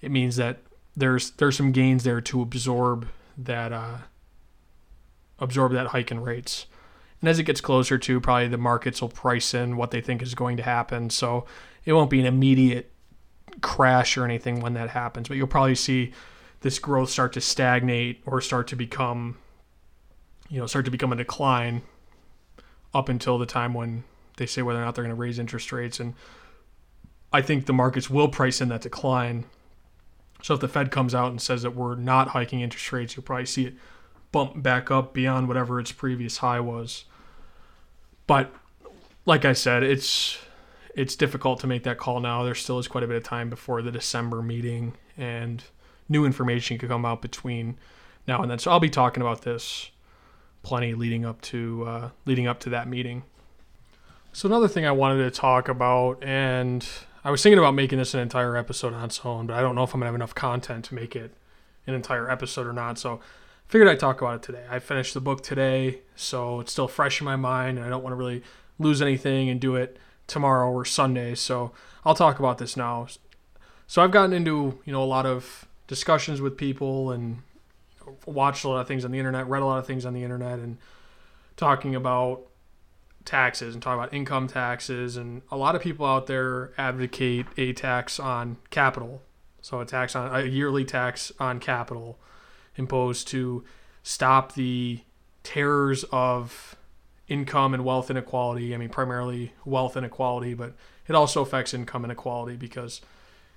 it 0.00 0.10
means 0.10 0.36
that 0.36 0.58
there's 0.96 1.30
there's 1.32 1.56
some 1.56 1.72
gains 1.72 2.04
there 2.04 2.22
to 2.22 2.40
absorb 2.40 3.06
that 3.36 3.72
uh, 3.72 3.98
absorb 5.38 5.72
that 5.72 5.88
hike 5.88 6.10
in 6.10 6.20
rates. 6.20 6.66
And 7.20 7.28
as 7.28 7.38
it 7.38 7.44
gets 7.44 7.60
closer 7.60 7.98
to, 7.98 8.20
probably 8.20 8.48
the 8.48 8.58
markets 8.58 9.00
will 9.00 9.08
price 9.08 9.52
in 9.54 9.76
what 9.76 9.90
they 9.90 10.00
think 10.00 10.22
is 10.22 10.34
going 10.34 10.56
to 10.56 10.62
happen. 10.62 11.10
So 11.10 11.46
it 11.84 11.92
won't 11.92 12.10
be 12.10 12.20
an 12.20 12.26
immediate 12.26 12.92
crash 13.60 14.16
or 14.16 14.24
anything 14.24 14.60
when 14.60 14.74
that 14.74 14.90
happens, 14.90 15.28
but 15.28 15.36
you'll 15.36 15.46
probably 15.46 15.74
see 15.74 16.12
this 16.60 16.78
growth 16.78 17.10
start 17.10 17.32
to 17.34 17.40
stagnate 17.40 18.22
or 18.26 18.40
start 18.40 18.68
to 18.68 18.76
become, 18.76 19.38
you 20.48 20.58
know, 20.58 20.66
start 20.66 20.84
to 20.84 20.90
become 20.90 21.12
a 21.12 21.16
decline 21.16 21.82
up 22.94 23.08
until 23.08 23.38
the 23.38 23.46
time 23.46 23.74
when 23.74 24.04
they 24.36 24.46
say 24.46 24.62
whether 24.62 24.80
or 24.80 24.84
not 24.84 24.94
they're 24.94 25.04
going 25.04 25.14
to 25.14 25.20
raise 25.20 25.38
interest 25.38 25.72
rates. 25.72 26.00
And 26.00 26.14
I 27.32 27.42
think 27.42 27.66
the 27.66 27.72
markets 27.72 28.08
will 28.08 28.28
price 28.28 28.60
in 28.60 28.68
that 28.68 28.80
decline. 28.80 29.44
So 30.42 30.54
if 30.54 30.60
the 30.60 30.68
Fed 30.68 30.90
comes 30.90 31.14
out 31.14 31.30
and 31.30 31.40
says 31.40 31.62
that 31.62 31.74
we're 31.74 31.94
not 31.94 32.28
hiking 32.28 32.60
interest 32.60 32.92
rates, 32.92 33.16
you'll 33.16 33.24
probably 33.24 33.46
see 33.46 33.66
it 33.66 33.74
bump 34.32 34.62
back 34.62 34.90
up 34.90 35.14
beyond 35.14 35.48
whatever 35.48 35.80
its 35.80 35.92
previous 35.92 36.38
high 36.38 36.60
was. 36.60 37.04
But 38.26 38.52
like 39.24 39.44
I 39.44 39.52
said, 39.52 39.82
it's 39.82 40.38
it's 40.94 41.16
difficult 41.16 41.60
to 41.60 41.66
make 41.66 41.84
that 41.84 41.98
call 41.98 42.20
now. 42.20 42.42
There 42.42 42.54
still 42.54 42.78
is 42.78 42.88
quite 42.88 43.04
a 43.04 43.06
bit 43.06 43.16
of 43.16 43.22
time 43.22 43.50
before 43.50 43.82
the 43.82 43.92
December 43.92 44.42
meeting, 44.42 44.94
and 45.16 45.62
new 46.08 46.24
information 46.24 46.78
could 46.78 46.88
come 46.88 47.04
out 47.04 47.22
between 47.22 47.76
now 48.26 48.42
and 48.42 48.50
then. 48.50 48.58
So 48.58 48.70
I'll 48.70 48.80
be 48.80 48.90
talking 48.90 49.22
about 49.22 49.42
this 49.42 49.90
plenty 50.62 50.94
leading 50.94 51.24
up 51.24 51.40
to 51.42 51.84
uh, 51.86 52.10
leading 52.24 52.46
up 52.46 52.60
to 52.60 52.70
that 52.70 52.88
meeting. 52.88 53.22
So 54.32 54.48
another 54.48 54.68
thing 54.68 54.84
I 54.84 54.92
wanted 54.92 55.24
to 55.24 55.30
talk 55.30 55.68
about, 55.68 56.22
and 56.22 56.86
I 57.24 57.30
was 57.30 57.42
thinking 57.42 57.58
about 57.58 57.74
making 57.74 57.98
this 57.98 58.14
an 58.14 58.20
entire 58.20 58.56
episode 58.56 58.92
on 58.92 59.04
its 59.04 59.24
own, 59.24 59.46
but 59.46 59.54
I 59.54 59.60
don't 59.60 59.74
know 59.74 59.84
if 59.84 59.94
I'm 59.94 60.00
gonna 60.00 60.06
have 60.06 60.14
enough 60.14 60.34
content 60.34 60.84
to 60.86 60.94
make 60.94 61.16
it 61.16 61.34
an 61.86 61.94
entire 61.94 62.30
episode 62.30 62.66
or 62.66 62.72
not. 62.72 62.98
So 62.98 63.20
figured 63.68 63.88
I'd 63.88 64.00
talk 64.00 64.20
about 64.20 64.36
it 64.36 64.42
today. 64.42 64.64
I 64.68 64.78
finished 64.78 65.14
the 65.14 65.20
book 65.20 65.42
today, 65.42 66.00
so 66.14 66.60
it's 66.60 66.72
still 66.72 66.88
fresh 66.88 67.20
in 67.20 67.24
my 67.24 67.36
mind, 67.36 67.78
and 67.78 67.86
I 67.86 67.90
don't 67.90 68.02
want 68.02 68.12
to 68.12 68.16
really 68.16 68.42
lose 68.78 69.00
anything 69.00 69.48
and 69.48 69.60
do 69.60 69.76
it 69.76 69.96
tomorrow 70.26 70.70
or 70.70 70.84
Sunday. 70.84 71.34
So 71.34 71.72
I'll 72.04 72.14
talk 72.14 72.38
about 72.38 72.58
this 72.58 72.76
now. 72.76 73.06
So 73.86 74.02
I've 74.02 74.10
gotten 74.10 74.32
into 74.32 74.80
you 74.84 74.92
know 74.92 75.02
a 75.02 75.04
lot 75.04 75.26
of 75.26 75.65
discussions 75.86 76.40
with 76.40 76.56
people 76.56 77.10
and 77.10 77.42
watched 78.24 78.64
a 78.64 78.68
lot 78.68 78.80
of 78.80 78.88
things 78.88 79.04
on 79.04 79.10
the 79.10 79.18
internet, 79.18 79.48
read 79.48 79.62
a 79.62 79.66
lot 79.66 79.78
of 79.78 79.86
things 79.86 80.04
on 80.04 80.14
the 80.14 80.22
internet, 80.22 80.58
and 80.58 80.78
talking 81.56 81.94
about 81.94 82.42
taxes 83.24 83.74
and 83.74 83.82
talking 83.82 83.98
about 83.98 84.14
income 84.14 84.46
taxes. 84.46 85.16
And 85.16 85.42
a 85.50 85.56
lot 85.56 85.74
of 85.74 85.82
people 85.82 86.06
out 86.06 86.26
there 86.26 86.72
advocate 86.78 87.46
a 87.56 87.72
tax 87.72 88.18
on 88.20 88.56
capital. 88.70 89.22
So 89.60 89.80
a 89.80 89.84
tax 89.84 90.14
on 90.14 90.34
a 90.34 90.44
yearly 90.44 90.84
tax 90.84 91.32
on 91.40 91.58
capital 91.58 92.18
imposed 92.76 93.26
to 93.28 93.64
stop 94.02 94.54
the 94.54 95.00
terrors 95.42 96.04
of 96.12 96.76
income 97.28 97.74
and 97.74 97.84
wealth 97.84 98.10
inequality. 98.10 98.74
I 98.74 98.78
mean, 98.78 98.90
primarily 98.90 99.52
wealth 99.64 99.96
inequality, 99.96 100.54
but 100.54 100.74
it 101.08 101.14
also 101.14 101.42
affects 101.42 101.74
income 101.74 102.04
inequality 102.04 102.56
because 102.56 103.00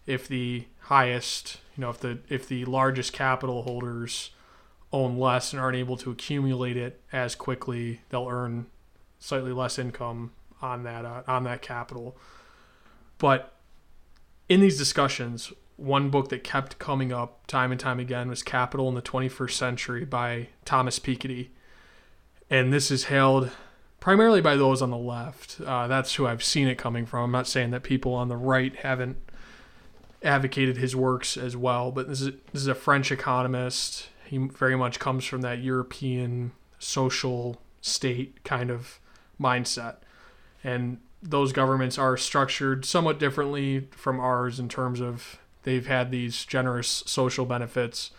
if 0.09 0.27
the 0.27 0.65
highest, 0.79 1.59
you 1.77 1.81
know, 1.81 1.91
if 1.91 1.99
the 1.99 2.19
if 2.29 2.47
the 2.47 2.65
largest 2.65 3.13
capital 3.13 3.61
holders 3.61 4.31
own 4.91 5.19
less 5.19 5.53
and 5.53 5.61
aren't 5.61 5.77
able 5.77 5.95
to 5.97 6.09
accumulate 6.09 6.75
it 6.75 6.99
as 7.13 7.35
quickly, 7.35 8.01
they'll 8.09 8.27
earn 8.27 8.65
slightly 9.19 9.51
less 9.51 9.77
income 9.77 10.31
on 10.63 10.83
that 10.83 11.05
uh, 11.05 11.21
on 11.27 11.43
that 11.43 11.61
capital. 11.61 12.17
But 13.19 13.53
in 14.47 14.61
these 14.61 14.79
discussions, 14.79 15.53
one 15.77 16.09
book 16.09 16.29
that 16.29 16.43
kept 16.43 16.79
coming 16.79 17.13
up 17.13 17.45
time 17.45 17.71
and 17.71 17.79
time 17.79 17.99
again 17.99 18.29
was 18.29 18.41
Capital 18.41 18.89
in 18.89 18.95
the 18.95 19.01
21st 19.01 19.51
Century 19.51 20.05
by 20.05 20.47
Thomas 20.65 20.97
Piketty. 20.97 21.49
And 22.49 22.73
this 22.73 22.89
is 22.89 23.05
hailed 23.05 23.51
primarily 23.99 24.41
by 24.41 24.55
those 24.55 24.81
on 24.81 24.89
the 24.89 24.97
left. 24.97 25.61
Uh, 25.61 25.87
that's 25.87 26.15
who 26.15 26.25
I've 26.25 26.43
seen 26.43 26.67
it 26.67 26.79
coming 26.79 27.05
from. 27.05 27.25
I'm 27.25 27.31
not 27.31 27.47
saying 27.47 27.69
that 27.71 27.83
people 27.83 28.15
on 28.15 28.27
the 28.27 28.37
right 28.37 28.75
haven't 28.77 29.17
advocated 30.23 30.77
his 30.77 30.95
works 30.95 31.37
as 31.37 31.55
well. 31.55 31.91
But 31.91 32.07
this 32.07 32.21
is 32.21 32.31
this 32.51 32.61
is 32.61 32.67
a 32.67 32.75
French 32.75 33.11
economist. 33.11 34.09
He 34.25 34.37
very 34.37 34.75
much 34.75 34.99
comes 34.99 35.25
from 35.25 35.41
that 35.41 35.59
European 35.59 36.51
social 36.77 37.61
state 37.81 38.43
kind 38.43 38.69
of 38.69 38.99
mindset, 39.39 39.97
and 40.63 40.99
those 41.21 41.51
governments 41.51 41.97
are 41.97 42.15
structured 42.17 42.85
somewhat 42.85 43.19
differently 43.19 43.87
from 43.91 44.19
ours 44.19 44.59
in 44.59 44.69
terms 44.69 45.01
of 45.01 45.39
they've 45.63 45.87
had 45.87 46.11
these 46.11 46.45
generous 46.45 47.03
social 47.05 47.45
benefits 47.45 48.11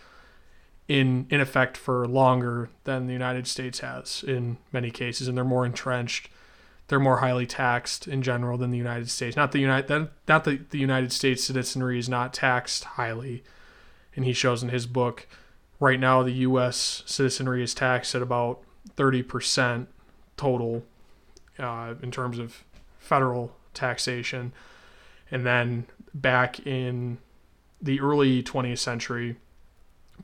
in 0.87 1.25
in 1.29 1.39
effect 1.39 1.77
for 1.77 2.07
longer 2.07 2.69
than 2.83 3.07
the 3.07 3.13
United 3.13 3.47
States 3.47 3.79
has 3.79 4.23
in 4.27 4.57
many 4.71 4.91
cases, 4.91 5.27
and 5.27 5.37
they're 5.37 5.45
more 5.45 5.65
entrenched 5.65 6.29
they're 6.91 6.99
more 6.99 7.19
highly 7.19 7.47
taxed 7.47 8.05
in 8.05 8.21
general 8.21 8.57
than 8.57 8.69
the 8.69 8.77
United 8.77 9.09
States. 9.09 9.37
Not 9.37 9.53
the 9.53 9.59
United 9.59 10.09
not 10.27 10.43
the, 10.43 10.59
the 10.71 10.77
United 10.77 11.13
States 11.13 11.41
citizenry 11.41 11.97
is 11.97 12.09
not 12.09 12.33
taxed 12.33 12.83
highly. 12.83 13.45
And 14.13 14.25
he 14.25 14.33
shows 14.33 14.61
in 14.61 14.67
his 14.67 14.87
book 14.87 15.25
right 15.79 16.01
now 16.01 16.21
the 16.21 16.33
US 16.33 17.01
citizenry 17.05 17.63
is 17.63 17.73
taxed 17.73 18.13
at 18.13 18.21
about 18.21 18.59
30% 18.97 19.87
total 20.35 20.83
uh, 21.57 21.93
in 22.03 22.11
terms 22.11 22.37
of 22.37 22.65
federal 22.99 23.55
taxation. 23.73 24.51
And 25.31 25.45
then 25.45 25.85
back 26.13 26.67
in 26.67 27.19
the 27.81 28.01
early 28.01 28.43
20th 28.43 28.79
century, 28.79 29.37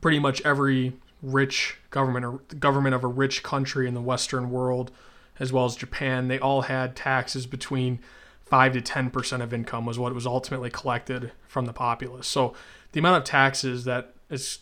pretty 0.02 0.18
much 0.18 0.42
every 0.42 0.92
rich 1.22 1.78
government 1.88 2.26
or 2.26 2.40
government 2.58 2.94
of 2.94 3.04
a 3.04 3.08
rich 3.08 3.42
country 3.42 3.88
in 3.88 3.94
the 3.94 4.02
Western 4.02 4.50
world 4.50 4.90
as 5.38 5.52
well 5.52 5.64
as 5.64 5.76
Japan, 5.76 6.28
they 6.28 6.38
all 6.38 6.62
had 6.62 6.96
taxes 6.96 7.46
between 7.46 8.00
5 8.46 8.72
to 8.72 8.80
10% 8.80 9.42
of 9.42 9.52
income 9.52 9.84
was 9.84 9.98
what 9.98 10.14
was 10.14 10.26
ultimately 10.26 10.70
collected 10.70 11.32
from 11.46 11.66
the 11.66 11.72
populace. 11.72 12.26
So 12.26 12.54
the 12.92 13.00
amount 13.00 13.18
of 13.18 13.24
taxes 13.24 13.84
that 13.84 14.14
is 14.30 14.60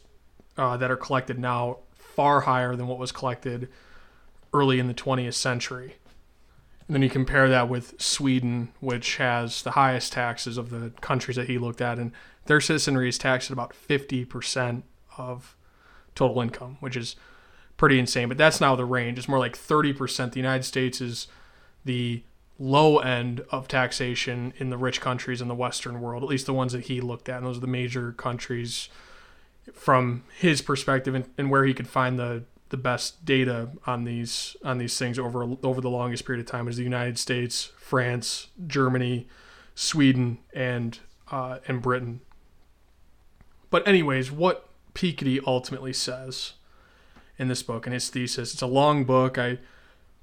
uh, 0.57 0.77
that 0.77 0.91
are 0.91 0.97
collected 0.97 1.39
now 1.39 1.79
far 1.95 2.43
higher 2.43 2.75
than 2.75 2.87
what 2.87 2.99
was 2.99 3.13
collected 3.13 3.69
early 4.53 4.79
in 4.79 4.89
the 4.89 4.95
20th 4.95 5.35
century. 5.35 5.97
And 6.87 6.95
then 6.95 7.03
you 7.03 7.11
compare 7.11 7.49
that 7.49 7.69
with 7.69 8.01
Sweden, 8.01 8.73
which 8.81 9.17
has 9.17 9.63
the 9.63 9.73
highest 9.73 10.13
taxes 10.13 10.57
of 10.57 10.71
the 10.71 10.93
countries 11.01 11.37
that 11.37 11.49
he 11.49 11.59
looked 11.59 11.81
at, 11.81 11.99
and 11.99 12.13
their 12.47 12.61
citizenry 12.61 13.09
is 13.09 13.19
taxed 13.19 13.51
at 13.51 13.53
about 13.53 13.75
50% 13.75 14.83
of 15.19 15.57
total 16.15 16.41
income, 16.41 16.79
which 16.81 16.97
is 16.97 17.17
pretty 17.77 17.99
insane. 17.99 18.29
But 18.29 18.39
that's 18.39 18.61
now 18.61 18.77
the 18.77 18.85
range. 18.85 19.19
It's 19.19 19.29
more 19.29 19.39
like 19.39 19.57
30%. 19.57 20.33
The 20.33 20.39
United 20.39 20.65
States 20.65 21.01
is 21.01 21.29
the 21.85 22.23
low 22.59 22.99
end 22.99 23.45
of 23.51 23.69
taxation 23.69 24.53
in 24.57 24.71
the 24.71 24.79
rich 24.79 25.01
countries 25.01 25.41
in 25.41 25.49
the 25.49 25.55
Western 25.55 26.01
world, 26.01 26.23
at 26.23 26.29
least 26.29 26.47
the 26.47 26.55
ones 26.55 26.73
that 26.73 26.87
he 26.87 27.01
looked 27.01 27.29
at. 27.29 27.39
And 27.39 27.47
those 27.47 27.59
are 27.59 27.61
the 27.61 27.67
major 27.67 28.13
countries 28.13 28.89
from 29.75 30.25
his 30.37 30.63
perspective 30.63 31.15
and, 31.15 31.29
and 31.37 31.51
where 31.51 31.65
he 31.65 31.75
could 31.75 31.89
find 31.89 32.19
the 32.19 32.45
the 32.69 32.77
best 32.77 33.25
data 33.25 33.69
on 33.87 34.05
these 34.05 34.57
on 34.65 34.79
these 34.79 34.99
things 34.99 35.19
over 35.19 35.45
over 35.63 35.81
the 35.81 35.91
longest 35.91 36.25
period 36.25 36.45
of 36.45 36.51
time 36.51 36.67
is 36.67 36.77
the 36.77 36.83
United 36.83 37.19
States, 37.19 37.71
France, 37.79 38.49
Germany, 38.67 39.29
Sweden, 39.75 40.39
and 40.53 40.99
uh, 41.31 41.59
and 41.69 41.81
Britain. 41.81 42.21
But 43.71 43.87
anyways, 43.87 44.33
what 44.33 44.69
Piketty 44.95 45.41
ultimately 45.47 45.93
says 45.93 46.55
in 47.39 47.49
this 47.49 47.63
book 47.63 47.87
and 47.87 47.95
his 47.95 48.09
thesis. 48.09 48.53
It's 48.53 48.63
a 48.63 48.67
long 48.67 49.05
book. 49.05 49.39
I 49.39 49.59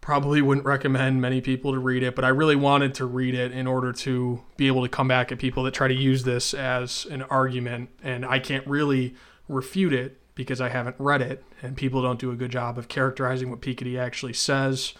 probably 0.01 0.41
wouldn't 0.41 0.65
recommend 0.65 1.21
many 1.21 1.39
people 1.39 1.71
to 1.71 1.79
read 1.79 2.03
it, 2.03 2.15
but 2.15 2.25
I 2.25 2.29
really 2.29 2.55
wanted 2.55 2.93
to 2.95 3.05
read 3.05 3.35
it 3.35 3.51
in 3.51 3.67
order 3.67 3.93
to 3.93 4.43
be 4.57 4.67
able 4.67 4.81
to 4.83 4.89
come 4.89 5.07
back 5.07 5.31
at 5.31 5.39
people 5.39 5.63
that 5.63 5.73
try 5.73 5.87
to 5.87 5.93
use 5.93 6.23
this 6.23 6.53
as 6.53 7.05
an 7.05 7.21
argument. 7.23 7.89
And 8.03 8.25
I 8.25 8.39
can't 8.39 8.67
really 8.67 9.15
refute 9.47 9.93
it 9.93 10.19
because 10.35 10.59
I 10.59 10.69
haven't 10.69 10.95
read 10.99 11.21
it, 11.21 11.43
and 11.61 11.77
people 11.77 12.01
don't 12.01 12.19
do 12.19 12.31
a 12.31 12.35
good 12.35 12.51
job 12.51 12.77
of 12.77 12.87
characterizing 12.87 13.49
what 13.49 13.61
Piketty 13.61 13.99
actually 13.99 14.33
says. 14.33 14.93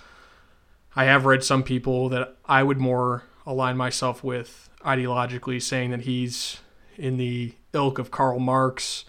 I 0.96 1.06
have 1.06 1.26
read 1.26 1.44
some 1.44 1.64
people 1.64 2.08
that 2.10 2.38
I 2.46 2.62
would 2.64 2.80
more 2.80 3.24
align 3.46 3.76
myself 3.76 4.24
with 4.24 4.70
ideologically, 4.86 5.62
saying 5.62 5.90
that 5.92 6.02
he's 6.02 6.60
in 6.98 7.18
the 7.18 7.56
ilk 7.74 7.98
of 7.98 8.12
Karl 8.12 8.40
Marx 8.40 9.06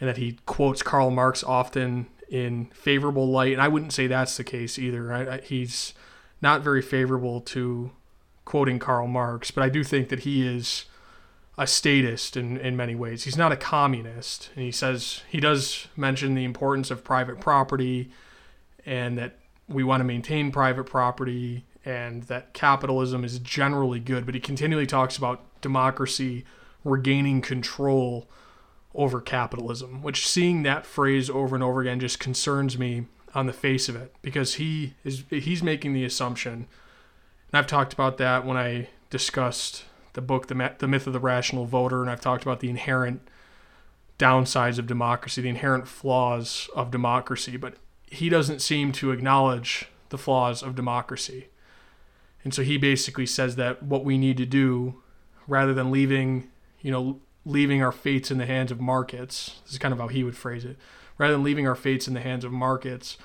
and 0.00 0.08
that 0.08 0.16
he 0.16 0.38
quotes 0.46 0.82
Karl 0.82 1.10
Marx 1.10 1.42
often 1.42 2.06
in 2.28 2.66
favorable 2.66 3.28
light. 3.28 3.52
And 3.52 3.62
I 3.62 3.68
wouldn't 3.68 3.92
say 3.92 4.06
that's 4.06 4.36
the 4.36 4.44
case 4.44 4.78
either. 4.78 5.12
I, 5.12 5.34
I, 5.34 5.40
he's 5.40 5.94
not 6.40 6.62
very 6.62 6.82
favorable 6.82 7.40
to 7.40 7.90
quoting 8.44 8.78
Karl 8.78 9.06
Marx, 9.06 9.50
but 9.50 9.62
I 9.62 9.68
do 9.68 9.82
think 9.82 10.08
that 10.08 10.20
he 10.20 10.46
is 10.46 10.84
a 11.56 11.66
statist 11.66 12.36
in, 12.36 12.56
in 12.58 12.76
many 12.76 12.94
ways. 12.94 13.24
He's 13.24 13.36
not 13.36 13.50
a 13.50 13.56
communist. 13.56 14.50
And 14.54 14.64
he 14.64 14.70
says 14.70 15.22
he 15.28 15.40
does 15.40 15.88
mention 15.96 16.34
the 16.34 16.44
importance 16.44 16.90
of 16.90 17.02
private 17.02 17.40
property 17.40 18.10
and 18.86 19.18
that 19.18 19.38
we 19.68 19.82
want 19.82 20.00
to 20.00 20.04
maintain 20.04 20.52
private 20.52 20.84
property 20.84 21.64
and 21.84 22.22
that 22.24 22.52
capitalism 22.54 23.24
is 23.24 23.38
generally 23.38 23.98
good, 23.98 24.24
but 24.24 24.34
he 24.34 24.40
continually 24.40 24.86
talks 24.86 25.16
about 25.16 25.42
democracy 25.60 26.44
regaining 26.84 27.40
control 27.40 28.28
over 28.94 29.20
capitalism, 29.20 30.02
which 30.02 30.26
seeing 30.26 30.62
that 30.62 30.86
phrase 30.86 31.28
over 31.28 31.54
and 31.54 31.62
over 31.62 31.80
again 31.80 32.00
just 32.00 32.18
concerns 32.18 32.78
me 32.78 33.06
on 33.34 33.46
the 33.46 33.52
face 33.52 33.88
of 33.88 33.96
it 33.96 34.14
because 34.22 34.54
he 34.54 34.94
is 35.04 35.24
he's 35.30 35.62
making 35.62 35.92
the 35.92 36.04
assumption 36.04 36.66
and 37.50 37.58
I've 37.58 37.66
talked 37.66 37.92
about 37.92 38.16
that 38.18 38.46
when 38.46 38.56
I 38.56 38.88
discussed 39.10 39.84
the 40.14 40.22
book 40.22 40.46
the, 40.46 40.74
the 40.78 40.88
myth 40.88 41.06
of 41.06 41.12
the 41.12 41.20
rational 41.20 41.66
voter 41.66 42.00
and 42.00 42.10
I've 42.10 42.22
talked 42.22 42.42
about 42.42 42.60
the 42.60 42.70
inherent 42.70 43.28
downsides 44.18 44.78
of 44.78 44.86
democracy 44.86 45.42
the 45.42 45.50
inherent 45.50 45.86
flaws 45.86 46.70
of 46.74 46.90
democracy 46.90 47.58
but 47.58 47.74
he 48.10 48.28
doesn't 48.28 48.60
seem 48.60 48.92
to 48.92 49.10
acknowledge 49.10 49.88
the 50.08 50.18
flaws 50.18 50.62
of 50.62 50.74
democracy. 50.74 51.48
And 52.44 52.54
so 52.54 52.62
he 52.62 52.78
basically 52.78 53.26
says 53.26 53.56
that 53.56 53.82
what 53.82 54.04
we 54.04 54.16
need 54.16 54.36
to 54.38 54.46
do 54.46 55.02
rather 55.46 55.74
than 55.74 55.90
leaving 55.90 56.50
you 56.80 56.90
know 56.90 57.20
leaving 57.48 57.82
our 57.82 57.92
fates 57.92 58.30
in 58.30 58.38
the 58.38 58.46
hands 58.46 58.70
of 58.70 58.80
markets. 58.80 59.60
This 59.64 59.72
is 59.72 59.78
kind 59.78 59.92
of 59.92 59.98
how 59.98 60.08
he 60.08 60.22
would 60.22 60.36
phrase 60.36 60.64
it. 60.64 60.76
Rather 61.16 61.32
than 61.32 61.42
leaving 61.42 61.66
our 61.66 61.74
fates 61.74 62.06
in 62.06 62.14
the 62.14 62.20
hands 62.20 62.44
of 62.44 62.52
markets, 62.52 63.16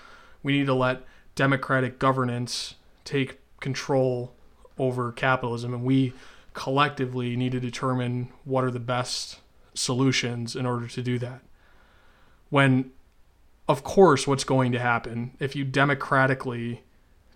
we 0.41 0.53
need 0.53 0.65
to 0.65 0.73
let 0.73 1.01
democratic 1.35 1.99
governance 1.99 2.75
take 3.03 3.39
control 3.59 4.33
over 4.79 5.11
capitalism, 5.11 5.73
and 5.73 5.83
we 5.83 6.13
collectively 6.53 7.35
need 7.35 7.51
to 7.51 7.59
determine 7.59 8.29
what 8.45 8.63
are 8.63 8.71
the 8.71 8.79
best 8.79 9.39
solutions 9.73 10.55
in 10.55 10.65
order 10.65 10.87
to 10.87 11.01
do 11.01 11.19
that. 11.19 11.41
When, 12.49 12.91
of 13.67 13.83
course, 13.83 14.25
what's 14.25 14.43
going 14.43 14.71
to 14.71 14.79
happen 14.79 15.35
if 15.39 15.55
you 15.55 15.65
democratically 15.65 16.83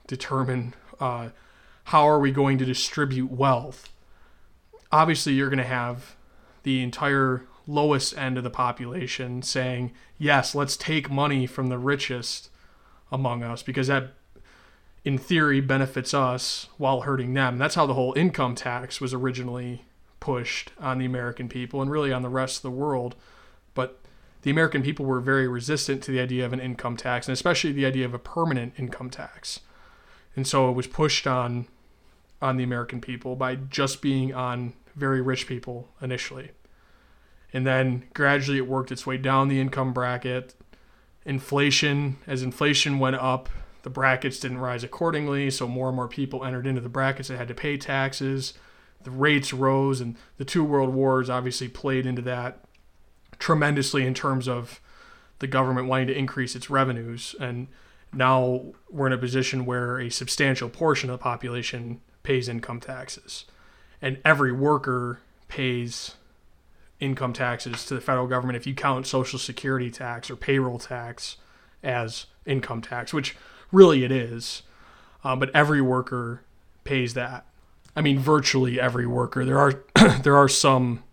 determine 0.07 0.73
uh, 0.99 1.29
how 1.85 2.07
are 2.07 2.19
we 2.19 2.31
going 2.31 2.57
to 2.59 2.65
distribute 2.65 3.31
wealth, 3.31 3.91
obviously 4.91 5.33
you're 5.33 5.49
going 5.49 5.57
to 5.57 5.63
have 5.63 6.16
the 6.67 6.83
entire 6.83 7.43
lowest 7.65 8.17
end 8.17 8.37
of 8.37 8.43
the 8.43 8.49
population 8.49 9.41
saying, 9.41 9.89
yes, 10.17 10.53
let's 10.53 10.75
take 10.75 11.09
money 11.09 11.47
from 11.47 11.67
the 11.67 11.77
richest 11.77 12.49
among 13.09 13.41
us 13.41 13.63
because 13.63 13.87
that, 13.87 14.09
in 15.05 15.17
theory, 15.17 15.61
benefits 15.61 16.13
us 16.13 16.67
while 16.77 17.01
hurting 17.01 17.33
them. 17.33 17.57
That's 17.57 17.75
how 17.75 17.85
the 17.85 17.93
whole 17.93 18.13
income 18.17 18.53
tax 18.53 18.99
was 18.99 19.13
originally 19.13 19.85
pushed 20.19 20.73
on 20.77 20.97
the 20.97 21.05
American 21.05 21.47
people 21.47 21.81
and 21.81 21.89
really 21.89 22.11
on 22.11 22.21
the 22.21 22.27
rest 22.27 22.57
of 22.57 22.63
the 22.63 22.71
world. 22.71 23.15
But 23.73 24.01
the 24.41 24.51
American 24.51 24.83
people 24.83 25.05
were 25.05 25.21
very 25.21 25.47
resistant 25.47 26.03
to 26.03 26.11
the 26.11 26.19
idea 26.19 26.45
of 26.45 26.51
an 26.51 26.59
income 26.59 26.97
tax 26.97 27.29
and 27.29 27.33
especially 27.33 27.71
the 27.71 27.85
idea 27.85 28.03
of 28.03 28.13
a 28.13 28.19
permanent 28.19 28.73
income 28.77 29.09
tax. 29.09 29.61
And 30.35 30.45
so 30.45 30.69
it 30.69 30.73
was 30.73 30.87
pushed 30.87 31.27
on 31.27 31.67
on 32.41 32.57
the 32.57 32.63
American 32.65 32.99
people 32.99 33.37
by 33.37 33.55
just 33.55 34.01
being 34.01 34.33
on 34.33 34.73
very 34.97 35.21
rich 35.21 35.47
people 35.47 35.89
initially. 36.01 36.51
And 37.53 37.65
then 37.65 38.05
gradually 38.13 38.57
it 38.57 38.67
worked 38.67 38.91
its 38.91 39.05
way 39.05 39.17
down 39.17 39.47
the 39.47 39.61
income 39.61 39.93
bracket. 39.93 40.55
Inflation, 41.25 42.17
as 42.25 42.43
inflation 42.43 42.99
went 42.99 43.15
up, 43.15 43.47
the 43.83 43.89
brackets 43.89 44.39
didn't 44.39 44.57
rise 44.57 44.83
accordingly, 44.83 45.49
so 45.49 45.67
more 45.67 45.87
and 45.87 45.95
more 45.95 46.07
people 46.07 46.43
entered 46.43 46.67
into 46.67 46.81
the 46.81 46.89
brackets 46.89 47.29
that 47.29 47.37
had 47.37 47.47
to 47.47 47.53
pay 47.53 47.77
taxes. 47.77 48.53
The 49.03 49.11
rates 49.11 49.53
rose, 49.53 50.01
and 50.01 50.17
the 50.37 50.45
two 50.45 50.63
world 50.63 50.93
wars 50.93 51.29
obviously 51.29 51.69
played 51.69 52.05
into 52.05 52.21
that 52.23 52.65
tremendously 53.39 54.05
in 54.05 54.13
terms 54.13 54.47
of 54.47 54.81
the 55.39 55.47
government 55.47 55.87
wanting 55.87 56.07
to 56.07 56.17
increase 56.17 56.55
its 56.55 56.69
revenues. 56.69 57.35
And 57.39 57.67
now 58.11 58.73
we're 58.89 59.07
in 59.07 59.13
a 59.13 59.17
position 59.17 59.65
where 59.65 59.99
a 59.99 60.09
substantial 60.09 60.69
portion 60.69 61.09
of 61.09 61.19
the 61.19 61.23
population 61.23 62.01
pays 62.23 62.49
income 62.49 62.79
taxes 62.79 63.45
and 64.01 64.19
every 64.23 64.51
worker 64.51 65.19
pays 65.47 66.15
income 66.99 67.33
taxes 67.33 67.85
to 67.85 67.95
the 67.95 68.01
federal 68.01 68.27
government 68.27 68.57
if 68.57 68.65
you 68.65 68.73
count 68.73 69.05
social 69.05 69.37
security 69.37 69.91
tax 69.91 70.29
or 70.29 70.35
payroll 70.35 70.79
tax 70.79 71.37
as 71.83 72.25
income 72.45 72.81
tax, 72.81 73.13
which 73.13 73.35
really 73.71 74.03
it 74.03 74.11
is. 74.11 74.63
Uh, 75.23 75.35
but 75.35 75.49
every 75.53 75.81
worker 75.81 76.41
pays 76.83 77.13
that. 77.13 77.45
I 77.95 78.01
mean, 78.01 78.19
virtually 78.19 78.79
every 78.79 79.07
worker. 79.07 79.43
There 79.43 79.59
are 79.59 79.83
there 80.21 80.37
are 80.37 80.47
some 80.47 81.03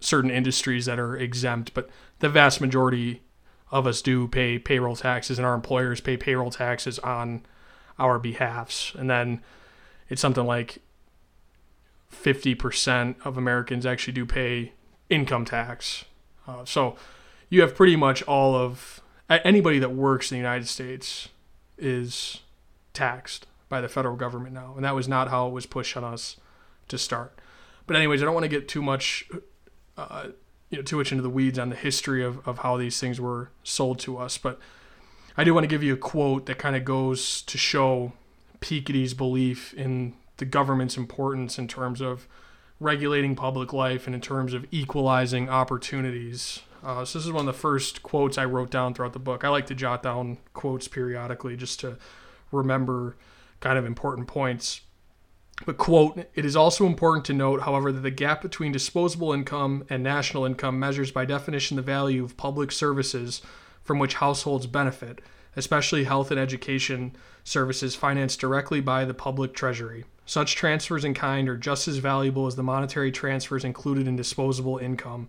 certain 0.00 0.30
industries 0.30 0.86
that 0.86 0.98
are 0.98 1.16
exempt, 1.16 1.74
but 1.74 1.90
the 2.20 2.28
vast 2.28 2.60
majority 2.60 3.22
of 3.70 3.86
us 3.86 4.02
do 4.02 4.26
pay 4.28 4.58
payroll 4.58 4.96
taxes, 4.96 5.38
and 5.38 5.46
our 5.46 5.54
employers 5.54 6.00
pay 6.00 6.16
payroll 6.16 6.50
taxes 6.50 6.98
on 7.00 7.42
our 7.98 8.18
behalfs. 8.18 8.92
And 8.98 9.10
then 9.10 9.42
it's 10.08 10.20
something 10.20 10.46
like 10.46 10.78
50% 12.12 13.14
of 13.24 13.36
Americans 13.36 13.86
actually 13.86 14.12
do 14.12 14.26
pay 14.26 14.72
income 15.08 15.44
tax. 15.44 16.04
Uh, 16.46 16.64
so 16.64 16.96
you 17.48 17.60
have 17.60 17.74
pretty 17.74 17.96
much 17.96 18.22
all 18.22 18.54
of 18.54 19.00
anybody 19.28 19.78
that 19.78 19.92
works 19.92 20.30
in 20.30 20.36
the 20.36 20.40
United 20.40 20.66
States 20.68 21.28
is 21.78 22.40
taxed 22.92 23.46
by 23.68 23.80
the 23.80 23.88
federal 23.88 24.16
government 24.16 24.54
now, 24.54 24.74
and 24.76 24.84
that 24.84 24.94
was 24.94 25.08
not 25.08 25.28
how 25.28 25.46
it 25.46 25.52
was 25.52 25.66
pushed 25.66 25.96
on 25.96 26.04
us 26.04 26.36
to 26.88 26.98
start. 26.98 27.38
But 27.86 27.96
anyways, 27.96 28.22
I 28.22 28.24
don't 28.24 28.34
want 28.34 28.44
to 28.44 28.48
get 28.48 28.68
too 28.68 28.82
much, 28.82 29.28
uh, 29.96 30.28
you 30.68 30.78
know, 30.78 30.82
too 30.82 30.96
much 30.96 31.12
into 31.12 31.22
the 31.22 31.30
weeds 31.30 31.58
on 31.58 31.70
the 31.70 31.76
history 31.76 32.24
of, 32.24 32.46
of 32.46 32.58
how 32.58 32.76
these 32.76 33.00
things 33.00 33.20
were 33.20 33.50
sold 33.62 33.98
to 34.00 34.18
us. 34.18 34.38
But 34.38 34.58
I 35.36 35.44
do 35.44 35.54
want 35.54 35.64
to 35.64 35.68
give 35.68 35.82
you 35.82 35.94
a 35.94 35.96
quote 35.96 36.46
that 36.46 36.58
kind 36.58 36.76
of 36.76 36.84
goes 36.84 37.42
to 37.42 37.56
show 37.56 38.12
Piketty's 38.60 39.14
belief 39.14 39.72
in 39.74 40.14
the 40.40 40.44
government's 40.44 40.96
importance 40.96 41.58
in 41.58 41.68
terms 41.68 42.00
of 42.00 42.26
regulating 42.80 43.36
public 43.36 43.72
life 43.72 44.06
and 44.06 44.14
in 44.14 44.20
terms 44.20 44.54
of 44.54 44.66
equalizing 44.70 45.48
opportunities. 45.48 46.60
Uh, 46.82 47.04
so 47.04 47.18
this 47.18 47.26
is 47.26 47.32
one 47.32 47.46
of 47.46 47.54
the 47.54 47.60
first 47.60 48.02
quotes 48.02 48.38
I 48.38 48.46
wrote 48.46 48.70
down 48.70 48.94
throughout 48.94 49.12
the 49.12 49.18
book. 49.18 49.44
I 49.44 49.50
like 49.50 49.66
to 49.66 49.74
jot 49.74 50.02
down 50.02 50.38
quotes 50.54 50.88
periodically 50.88 51.56
just 51.56 51.78
to 51.80 51.98
remember 52.50 53.16
kind 53.60 53.78
of 53.78 53.84
important 53.84 54.26
points. 54.26 54.80
But 55.66 55.76
quote, 55.76 56.18
it 56.34 56.46
is 56.46 56.56
also 56.56 56.86
important 56.86 57.26
to 57.26 57.34
note, 57.34 57.62
however, 57.62 57.92
that 57.92 58.00
the 58.00 58.10
gap 58.10 58.40
between 58.40 58.72
disposable 58.72 59.34
income 59.34 59.84
and 59.90 60.02
national 60.02 60.46
income 60.46 60.78
measures 60.78 61.12
by 61.12 61.26
definition 61.26 61.76
the 61.76 61.82
value 61.82 62.24
of 62.24 62.38
public 62.38 62.72
services 62.72 63.42
from 63.82 63.98
which 63.98 64.14
households 64.14 64.66
benefit, 64.66 65.20
especially 65.56 66.04
health 66.04 66.30
and 66.30 66.40
education 66.40 67.14
services 67.44 67.94
financed 67.94 68.40
directly 68.40 68.80
by 68.80 69.04
the 69.04 69.12
public 69.12 69.52
treasury. 69.52 70.06
Such 70.30 70.54
transfers 70.54 71.04
in 71.04 71.12
kind 71.12 71.48
are 71.48 71.56
just 71.56 71.88
as 71.88 71.96
valuable 71.96 72.46
as 72.46 72.54
the 72.54 72.62
monetary 72.62 73.10
transfers 73.10 73.64
included 73.64 74.06
in 74.06 74.14
disposable 74.14 74.78
income. 74.78 75.28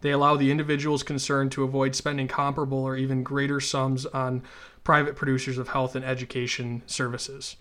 They 0.00 0.10
allow 0.10 0.38
the 0.38 0.50
individuals 0.50 1.02
concerned 1.02 1.52
to 1.52 1.64
avoid 1.64 1.94
spending 1.94 2.28
comparable 2.28 2.78
or 2.78 2.96
even 2.96 3.22
greater 3.22 3.60
sums 3.60 4.06
on 4.06 4.42
private 4.84 5.16
producers 5.16 5.58
of 5.58 5.68
health 5.68 5.94
and 5.94 6.02
education 6.02 6.80
services. 6.86 7.56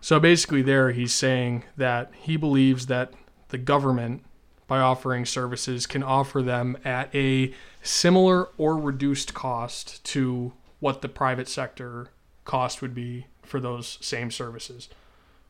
So 0.00 0.18
basically, 0.18 0.62
there 0.62 0.92
he's 0.92 1.12
saying 1.12 1.64
that 1.76 2.10
he 2.18 2.38
believes 2.38 2.86
that 2.86 3.12
the 3.50 3.58
government, 3.58 4.24
by 4.66 4.80
offering 4.80 5.26
services, 5.26 5.86
can 5.86 6.02
offer 6.02 6.40
them 6.40 6.78
at 6.86 7.14
a 7.14 7.52
similar 7.82 8.48
or 8.56 8.78
reduced 8.78 9.34
cost 9.34 10.02
to 10.04 10.54
what 10.80 11.02
the 11.02 11.08
private 11.10 11.48
sector 11.48 12.08
cost 12.46 12.80
would 12.80 12.94
be 12.94 13.26
for 13.42 13.60
those 13.60 13.98
same 14.00 14.30
services, 14.30 14.88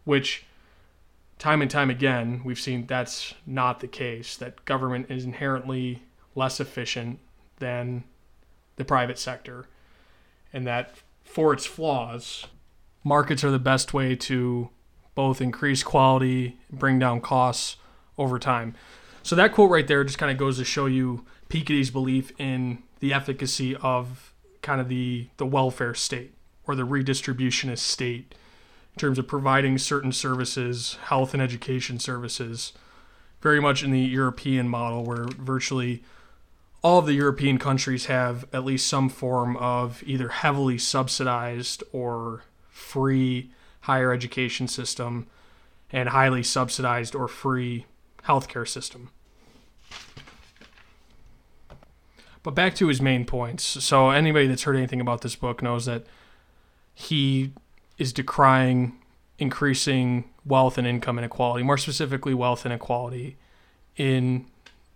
which 0.03 0.47
time 1.39 1.63
and 1.63 1.71
time 1.71 1.91
again, 1.91 2.43
we've 2.45 2.61
seen 2.61 2.87
that's 2.87 3.35
not 3.47 3.81
the 3.81 3.89
case, 3.89 4.37
that 4.37 4.65
government 4.65 5.11
is 5.11 5.25
inherently 5.25 6.03
less 6.35 6.61
efficient 6.61 7.19
than 7.59 8.05
the 8.77 8.85
private 8.85 9.19
sector, 9.19 9.67
and 10.53 10.67
that 10.67 10.95
for 11.25 11.53
its 11.53 11.67
flaws, 11.67 12.47
markets 13.03 13.45
are 13.45 13.51
the 13.51 13.59
best 13.59 13.95
way 13.95 14.17
to 14.17 14.71
both 15.15 15.41
increase 15.41 15.83
quality, 15.83 16.59
bring 16.71 16.99
down 16.99 17.21
costs 17.21 17.77
over 18.19 18.39
time. 18.39 18.75
So 19.23 19.37
that 19.37 19.53
quote 19.53 19.71
right 19.71 19.87
there 19.87 20.05
just 20.05 20.19
kind 20.19 20.33
of 20.33 20.39
goes 20.39 20.59
to 20.59 20.65
show 20.65 20.87
you 20.87 21.25
Piketty's 21.49 21.91
belief 21.91 22.33
in 22.39 22.83
the 23.01 23.13
efficacy 23.13 23.77
of 23.77 24.33
kind 24.63 24.81
of 24.81 24.89
the 24.89 25.29
the 25.37 25.47
welfare 25.47 25.95
state 25.95 26.35
or 26.67 26.75
the 26.75 26.87
redistributionist 26.87 27.79
state 27.79 28.35
in 28.95 28.99
terms 28.99 29.19
of 29.19 29.27
providing 29.27 29.77
certain 29.77 30.13
services, 30.13 30.99
health 31.05 31.35
and 31.35 31.43
education 31.43 31.99
services, 31.99 32.73
very 33.41 33.61
much 33.61 33.83
in 33.83 33.91
the 33.91 34.01
European 34.01 34.69
model, 34.69 35.05
where 35.05 35.25
virtually 35.25 36.03
all 36.83 36.99
of 36.99 37.07
the 37.07 37.15
European 37.15 37.59
countries 37.59 38.07
have 38.07 38.47
at 38.53 38.65
least 38.65 38.87
some 38.87 39.09
form 39.09 39.57
of 39.57 40.03
either 40.07 40.29
heavily 40.29 40.79
subsidized 40.79 41.83
or 41.93 42.45
free 42.69 43.51
higher 43.81 44.13
education 44.13 44.69
system 44.69 45.27
and 45.91 46.11
highly 46.11 46.43
subsidized 46.43 47.15
or 47.15 47.27
free 47.27 47.87
healthcare 48.25 48.69
system. 48.69 49.11
But 52.43 52.55
back 52.55 52.75
to 52.77 52.89
his 52.89 53.01
main 53.01 53.25
points. 53.25 53.65
So 53.65 54.11
anybody 54.11 54.47
that's 54.47 54.65
heard 54.65 54.77
anything 54.77 55.01
about 55.01 55.23
this 55.23 55.35
book 55.35 55.63
knows 55.63 55.87
that 55.87 56.05
he 56.95 57.53
is 57.99 58.13
decrying 58.13 58.99
increasing 59.39 60.25
wealth 60.45 60.79
and 60.79 60.87
income 60.87 61.19
inequality, 61.19 61.65
more 61.65 61.79
specifically 61.79 62.35
wealth 62.35 62.65
inequality 62.65 63.37
in 63.97 64.47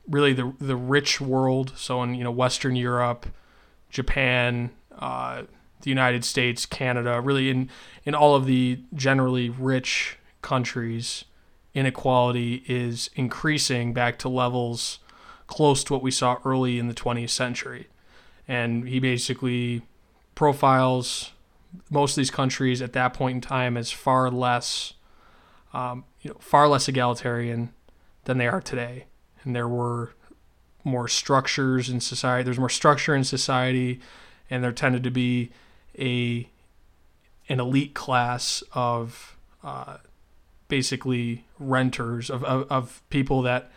really 0.09 0.33
the 0.33 0.53
the 0.61 0.77
rich 0.77 1.21
world. 1.21 1.73
So 1.77 2.03
in 2.03 2.15
you 2.15 2.25
know 2.25 2.31
Western 2.31 2.77
Europe, 2.77 3.27
Japan, 3.91 4.71
uh, 4.99 5.43
the 5.83 5.91
United 5.91 6.25
States, 6.25 6.67
Canada, 6.67 7.21
really 7.21 7.51
in 7.51 7.71
in 8.05 8.15
all 8.15 8.35
of 8.35 8.47
the 8.47 8.81
generally 8.95 9.49
rich 9.51 10.19
countries, 10.43 11.25
inequality 11.75 12.65
is 12.67 13.11
increasing 13.15 13.93
back 13.93 14.19
to 14.19 14.29
levels 14.29 14.99
close 15.47 15.83
to 15.83 15.93
what 15.93 16.03
we 16.03 16.11
saw 16.11 16.37
early 16.45 16.79
in 16.79 16.89
the 16.89 16.95
20th 16.95 17.31
century. 17.31 17.89
And 18.47 18.87
he 18.87 19.01
basically 19.01 19.83
profiles 20.35 21.33
most 21.91 22.13
of 22.13 22.17
these 22.17 22.31
countries 22.31 22.83
at 22.83 22.93
that 22.93 23.15
point 23.15 23.37
in 23.37 23.41
time 23.41 23.77
as 23.77 23.91
far 23.91 24.31
less, 24.31 24.95
um, 25.73 26.05
you 26.21 26.31
know, 26.31 26.37
far 26.41 26.69
less 26.69 26.89
egalitarian 26.89 27.73
than 28.25 28.39
they 28.39 28.47
are 28.47 28.61
today. 28.61 29.07
And 29.45 29.55
there 29.55 29.69
were 29.69 30.13
more 30.85 31.09
structures 31.09 31.89
in 31.89 32.01
society. 32.01 32.45
There's 32.45 32.59
more 32.59 32.69
structure 32.69 33.15
in 33.15 33.25
society, 33.25 34.01
and 34.51 34.65
there 34.65 34.73
tended 34.73 35.05
to 35.05 35.11
be 35.11 35.51
a 35.99 36.49
an 37.51 37.61
elite 37.61 37.95
class 37.95 38.63
of 38.73 39.39
uh, 39.65 39.99
basically 40.69 41.47
renters 41.59 42.29
of, 42.29 42.45
of, 42.45 42.71
of 42.71 43.03
people 43.09 43.41
that 43.43 43.71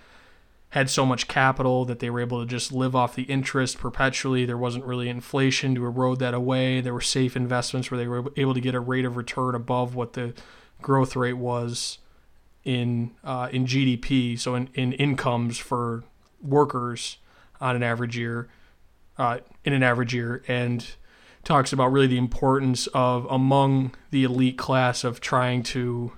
had 0.71 0.89
so 0.89 1.05
much 1.05 1.27
capital 1.27 1.83
that 1.85 1.99
they 1.99 2.09
were 2.09 2.21
able 2.21 2.39
to 2.39 2.45
just 2.45 2.71
live 2.71 2.95
off 2.95 3.15
the 3.15 3.23
interest 3.23 3.77
perpetually. 3.77 4.45
There 4.45 4.57
wasn't 4.57 4.85
really 4.85 5.09
inflation 5.09 5.75
to 5.75 5.85
erode 5.85 6.19
that 6.19 6.33
away. 6.33 6.79
There 6.79 6.93
were 6.93 7.01
safe 7.01 7.35
investments 7.35 7.91
where 7.91 7.97
they 7.97 8.07
were 8.07 8.31
able 8.37 8.53
to 8.53 8.61
get 8.61 8.73
a 8.73 8.79
rate 8.79 9.03
of 9.03 9.17
return 9.17 9.53
above 9.53 9.95
what 9.95 10.13
the 10.13 10.33
growth 10.81 11.15
rate 11.15 11.33
was 11.33 11.99
in 12.63 13.11
uh, 13.23 13.49
in 13.51 13.65
GDP, 13.65 14.39
so 14.39 14.55
in, 14.55 14.69
in 14.73 14.93
incomes 14.93 15.57
for 15.57 16.03
workers 16.41 17.17
on 17.59 17.75
an 17.75 17.83
average 17.83 18.17
year, 18.17 18.49
uh, 19.17 19.39
in 19.65 19.73
an 19.73 19.83
average 19.83 20.13
year, 20.13 20.41
and 20.47 20.95
talks 21.43 21.73
about 21.73 21.91
really 21.91 22.07
the 22.07 22.17
importance 22.17 22.87
of 22.93 23.25
among 23.29 23.93
the 24.11 24.23
elite 24.23 24.57
class 24.57 25.03
of 25.03 25.19
trying 25.19 25.63
to, 25.63 26.13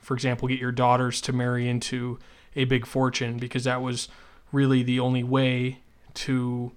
for 0.00 0.14
example, 0.14 0.48
get 0.48 0.58
your 0.58 0.72
daughters 0.72 1.20
to 1.20 1.32
marry 1.34 1.68
into 1.68 2.18
a 2.56 2.64
big 2.64 2.86
fortune 2.86 3.38
because 3.38 3.64
that 3.64 3.82
was 3.82 4.08
really 4.52 4.82
the 4.82 5.00
only 5.00 5.22
way 5.22 5.78
to 6.14 6.72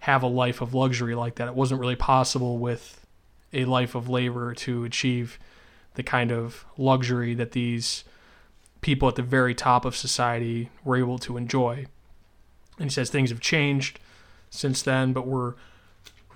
have 0.00 0.22
a 0.22 0.28
life 0.28 0.60
of 0.60 0.74
luxury 0.74 1.14
like 1.14 1.36
that. 1.36 1.48
It 1.48 1.54
wasn't 1.54 1.80
really 1.80 1.96
possible 1.96 2.58
with 2.58 3.06
a 3.52 3.64
life 3.64 3.94
of 3.94 4.08
labor 4.08 4.54
to 4.54 4.84
achieve 4.84 5.38
the 5.94 6.02
kind 6.02 6.32
of 6.32 6.64
luxury 6.76 7.34
that 7.34 7.52
these 7.52 8.04
people 8.80 9.08
at 9.08 9.14
the 9.14 9.22
very 9.22 9.54
top 9.54 9.84
of 9.84 9.96
society 9.96 10.68
were 10.84 10.96
able 10.96 11.18
to 11.18 11.36
enjoy. 11.36 11.86
And 12.78 12.90
he 12.90 12.94
says 12.94 13.08
things 13.08 13.30
have 13.30 13.40
changed 13.40 13.98
since 14.50 14.82
then, 14.82 15.12
but 15.12 15.26
we're 15.26 15.54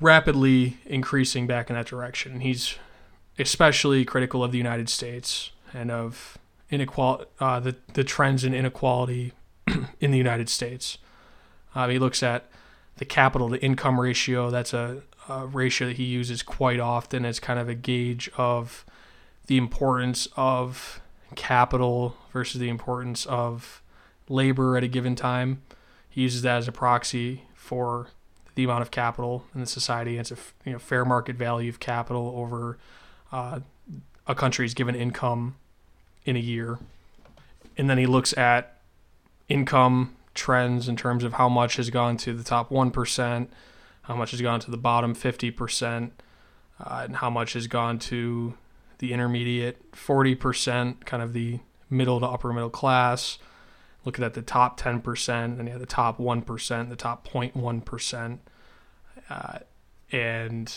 rapidly 0.01 0.79
increasing 0.87 1.47
back 1.47 1.69
in 1.69 1.77
that 1.77 1.87
direction. 1.87 2.41
He's 2.41 2.77
especially 3.39 4.05
critical 4.05 4.43
of 4.43 4.53
the 4.53 4.59
United 4.59 4.89
States 4.89 5.51
and 5.75 5.91
of 5.91 6.39
inequality, 6.71 7.25
uh, 7.41 7.61
the 7.61 7.77
the 7.95 8.05
trends 8.05 8.45
in 8.45 8.55
inequality 8.55 9.33
in 10.01 10.11
the 10.11 10.19
United 10.19 10.49
States. 10.49 10.99
Uh, 11.75 11.89
he 11.89 11.99
looks 11.99 12.23
at 12.23 12.51
the 12.97 13.05
capital 13.05 13.51
to 13.51 13.63
income 13.63 14.01
ratio. 14.01 14.51
That's 14.51 14.73
a, 14.73 15.03
a, 15.29 15.47
ratio 15.47 15.89
that 15.89 15.97
he 15.97 16.05
uses 16.05 16.43
quite 16.43 16.81
often 16.81 17.25
as 17.25 17.39
kind 17.39 17.59
of 17.59 17.69
a 17.69 17.75
gauge 17.75 18.31
of 18.37 18.85
the 19.47 19.57
importance 19.57 20.29
of 20.37 21.01
capital 21.37 22.17
versus 22.33 22.61
the 22.61 22.69
importance 22.69 23.27
of 23.27 23.83
labor 24.29 24.77
at 24.77 24.85
a 24.85 24.89
given 24.89 25.15
time. 25.15 25.63
He 26.09 26.23
uses 26.23 26.43
that 26.43 26.59
as 26.59 26.69
a 26.69 26.73
proxy 26.73 27.45
for 27.55 28.09
the 28.55 28.65
amount 28.65 28.83
of 28.83 28.91
capital 28.91 29.45
in 29.55 29.61
the 29.61 29.67
society. 29.67 30.19
It's 30.19 30.33
a 30.33 30.37
you 30.65 30.73
know, 30.73 30.79
fair 30.79 31.05
market 31.05 31.37
value 31.37 31.71
of 31.71 31.79
capital 31.79 32.33
over 32.35 32.79
uh, 33.31 33.61
a 34.27 34.35
country's 34.35 34.75
given 34.75 34.95
income 34.95 35.57
in 36.29 36.37
a 36.37 36.41
year. 36.41 36.79
And 37.79 37.89
then 37.89 37.97
he 37.97 38.07
looks 38.07 38.37
at 38.37 38.81
income 39.49 40.15
trends 40.35 40.87
in 40.87 40.95
terms 40.95 41.25
of 41.25 41.35
how 41.35 41.49
much 41.49 41.77
has 41.77 41.89
gone 41.89 42.19
to 42.19 42.35
the 42.35 42.45
top 42.45 42.69
1%, 42.69 43.49
how 44.03 44.15
much 44.15 44.33
has 44.33 44.43
gone 44.43 44.61
to 44.61 44.71
the 44.71 44.77
bottom 44.77 45.15
50%, 45.15 46.11
uh, 46.81 47.01
and 47.05 47.17
how 47.17 47.31
much 47.31 47.55
has 47.55 47.67
gone 47.67 47.99
to 47.99 48.55
the 48.99 49.13
intermediate 49.13 49.91
40%, 49.93 51.05
kind 51.07 51.23
of 51.23 51.33
the 51.33 51.61
middle 51.89 52.21
to 52.21 52.27
upper 52.27 52.53
middle 52.53 52.71
class. 52.71 53.39
Looking 54.05 54.25
at 54.25 54.35
the 54.35 54.43
top 54.43 54.79
10%, 54.79 55.59
and 55.59 55.67
you 55.67 55.73
have 55.73 55.81
the 55.81 55.87
top 55.87 56.19
1%, 56.19 56.89
the 56.89 56.97
top 56.97 57.27
0.1%. 57.27 58.39
Uh, 59.31 59.59
and 60.13 60.75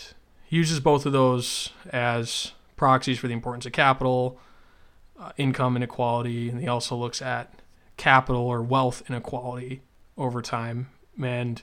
uses 0.49 0.79
both 0.79 1.05
of 1.05 1.13
those 1.13 1.71
as 1.91 2.51
proxies 2.77 3.19
for 3.19 3.27
the 3.27 3.33
importance 3.33 3.65
of 3.65 3.73
capital 3.73 4.39
uh, 5.21 5.31
income 5.37 5.75
inequality, 5.75 6.49
and 6.49 6.59
he 6.59 6.67
also 6.67 6.95
looks 6.95 7.21
at 7.21 7.53
capital 7.95 8.41
or 8.41 8.61
wealth 8.63 9.03
inequality 9.07 9.81
over 10.17 10.41
time. 10.41 10.89
And 11.21 11.61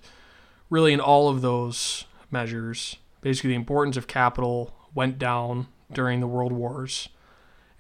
really, 0.71 0.93
in 0.93 1.01
all 1.01 1.29
of 1.29 1.43
those 1.43 2.05
measures, 2.31 2.97
basically 3.21 3.51
the 3.51 3.57
importance 3.57 3.97
of 3.97 4.07
capital 4.07 4.75
went 4.95 5.19
down 5.19 5.67
during 5.93 6.21
the 6.21 6.27
world 6.29 6.53
wars 6.53 7.09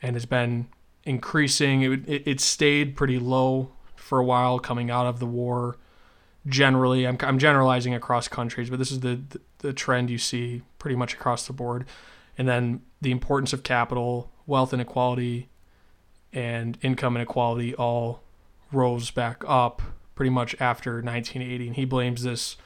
and 0.02 0.16
has 0.16 0.26
been 0.26 0.66
increasing. 1.04 1.82
It, 1.82 2.08
it, 2.08 2.22
it 2.26 2.40
stayed 2.40 2.96
pretty 2.96 3.18
low 3.18 3.70
for 3.94 4.18
a 4.18 4.24
while 4.24 4.58
coming 4.58 4.90
out 4.90 5.06
of 5.06 5.20
the 5.20 5.26
war. 5.26 5.76
Generally, 6.46 7.06
I'm, 7.06 7.18
I'm 7.20 7.38
generalizing 7.38 7.94
across 7.94 8.26
countries, 8.26 8.70
but 8.70 8.78
this 8.78 8.90
is 8.90 9.00
the, 9.00 9.20
the, 9.28 9.40
the 9.58 9.72
trend 9.72 10.10
you 10.10 10.18
see 10.18 10.62
pretty 10.78 10.96
much 10.96 11.14
across 11.14 11.46
the 11.46 11.52
board. 11.52 11.84
And 12.36 12.48
then 12.48 12.82
the 13.00 13.10
importance 13.10 13.52
of 13.52 13.62
capital, 13.62 14.32
wealth 14.46 14.72
inequality, 14.72 15.48
and 16.32 16.78
income 16.82 17.16
inequality 17.16 17.74
all 17.74 18.22
rose 18.72 19.10
back 19.10 19.42
up 19.46 19.82
pretty 20.14 20.30
much 20.30 20.54
after 20.60 20.94
1980. 20.94 21.68
And 21.68 21.76
he 21.76 21.84
blames 21.84 22.22
this 22.22 22.56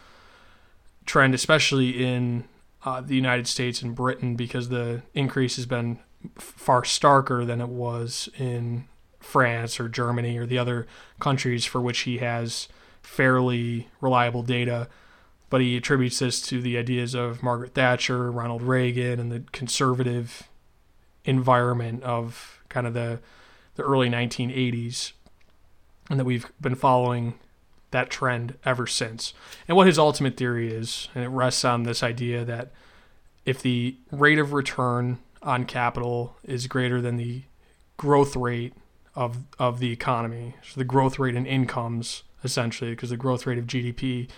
trend, 1.05 1.35
especially 1.35 2.05
in 2.05 2.45
uh, 2.85 3.01
the 3.01 3.15
United 3.15 3.47
States 3.47 3.83
and 3.83 3.95
Britain, 3.95 4.35
because 4.37 4.69
the 4.69 5.03
increase 5.15 5.57
has 5.57 5.67
been 5.67 5.99
far 6.37 6.83
starker 6.83 7.47
than 7.47 7.61
it 7.61 7.69
was 7.69 8.29
in 8.39 8.87
France 9.21 9.79
or 9.79 9.89
Germany 9.89 10.37
or 10.39 10.47
the 10.47 10.59
other 10.59 10.87
countries 11.21 11.65
for 11.65 11.81
which 11.81 12.01
he 12.01 12.19
has 12.19 12.69
fairly 13.03 13.89
reliable 14.01 14.43
data. 14.43 14.89
But 15.51 15.61
he 15.61 15.77
attributes 15.77 16.21
this 16.21 16.41
to 16.49 16.63
the 16.63 16.79
ideas 16.79 17.15
of 17.15 17.43
Margaret 17.43 17.75
Thatcher, 17.75 18.31
Ronald 18.31 18.63
Reagan, 18.63 19.21
and 19.21 19.31
the 19.31 19.45
conservative 19.53 20.49
environment 21.25 22.03
of 22.03 22.63
kind 22.69 22.87
of 22.87 22.95
the 22.95 23.21
the 23.75 23.83
early 23.83 24.09
1980s, 24.09 25.13
and 26.11 26.19
that 26.19 26.25
we've 26.25 26.51
been 26.61 26.75
following 26.75 27.35
that 27.91 28.11
trend 28.11 28.57
ever 28.65 28.87
since. 28.87 29.35
And 29.69 29.77
what 29.77 29.87
his 29.87 29.99
ultimate 29.99 30.37
theory 30.37 30.73
is, 30.73 31.09
and 31.15 31.25
it 31.25 31.29
rests 31.29 31.65
on 31.65 31.83
this 31.83 32.03
idea 32.03 32.45
that 32.45 32.73
if 33.45 33.63
the 33.63 33.97
rate 34.11 34.39
of 34.39 34.53
return 34.53 35.19
on 35.43 35.65
capital 35.65 36.37
is 36.45 36.67
greater 36.67 37.01
than 37.01 37.17
the 37.17 37.43
growth 37.97 38.37
rate 38.37 38.75
of 39.15 39.39
of 39.59 39.79
the 39.79 39.93
economy, 39.93 40.55
so 40.63 40.79
the 40.79 40.85
growth 40.85 41.19
rate 41.19 41.35
in 41.35 41.47
incomes 41.47 42.23
essentially, 42.45 42.91
because 42.91 43.11
the 43.11 43.17
growth 43.17 43.47
rate 43.47 43.59
of 43.59 43.67
GDP 43.67 44.29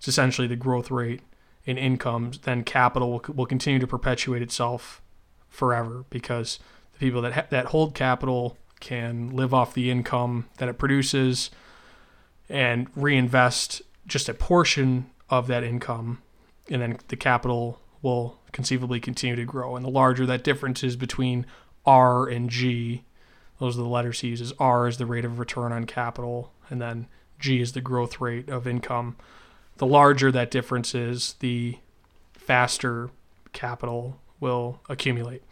is 0.00 0.08
essentially 0.08 0.46
the 0.46 0.56
growth 0.56 0.90
rate 0.90 1.20
in 1.64 1.78
incomes, 1.78 2.38
then 2.38 2.64
capital 2.64 3.12
will, 3.12 3.24
will 3.34 3.46
continue 3.46 3.78
to 3.78 3.86
perpetuate 3.86 4.42
itself 4.42 5.00
forever 5.48 6.04
because 6.10 6.58
the 6.92 6.98
people 6.98 7.22
that 7.22 7.32
ha- 7.32 7.46
that 7.50 7.66
hold 7.66 7.94
capital 7.94 8.56
can 8.82 9.30
live 9.30 9.54
off 9.54 9.72
the 9.72 9.90
income 9.90 10.48
that 10.58 10.68
it 10.68 10.76
produces 10.76 11.50
and 12.48 12.88
reinvest 12.94 13.80
just 14.06 14.28
a 14.28 14.34
portion 14.34 15.08
of 15.30 15.46
that 15.46 15.64
income, 15.64 16.20
and 16.68 16.82
then 16.82 16.98
the 17.08 17.16
capital 17.16 17.80
will 18.02 18.38
conceivably 18.50 19.00
continue 19.00 19.36
to 19.36 19.44
grow. 19.44 19.76
And 19.76 19.84
the 19.84 19.90
larger 19.90 20.26
that 20.26 20.44
difference 20.44 20.82
is 20.82 20.96
between 20.96 21.46
R 21.86 22.28
and 22.28 22.50
G. 22.50 23.04
Those 23.58 23.78
are 23.78 23.82
the 23.82 23.88
letters 23.88 24.20
he 24.20 24.28
uses. 24.28 24.52
R 24.58 24.88
is 24.88 24.98
the 24.98 25.06
rate 25.06 25.24
of 25.24 25.38
return 25.38 25.72
on 25.72 25.86
capital, 25.86 26.52
and 26.68 26.82
then 26.82 27.06
G 27.38 27.60
is 27.60 27.72
the 27.72 27.80
growth 27.80 28.20
rate 28.20 28.48
of 28.48 28.66
income. 28.66 29.16
The 29.76 29.86
larger 29.86 30.32
that 30.32 30.50
difference 30.50 30.94
is, 30.94 31.36
the 31.38 31.78
faster 32.34 33.10
capital 33.52 34.18
will 34.40 34.80
accumulate 34.88 35.42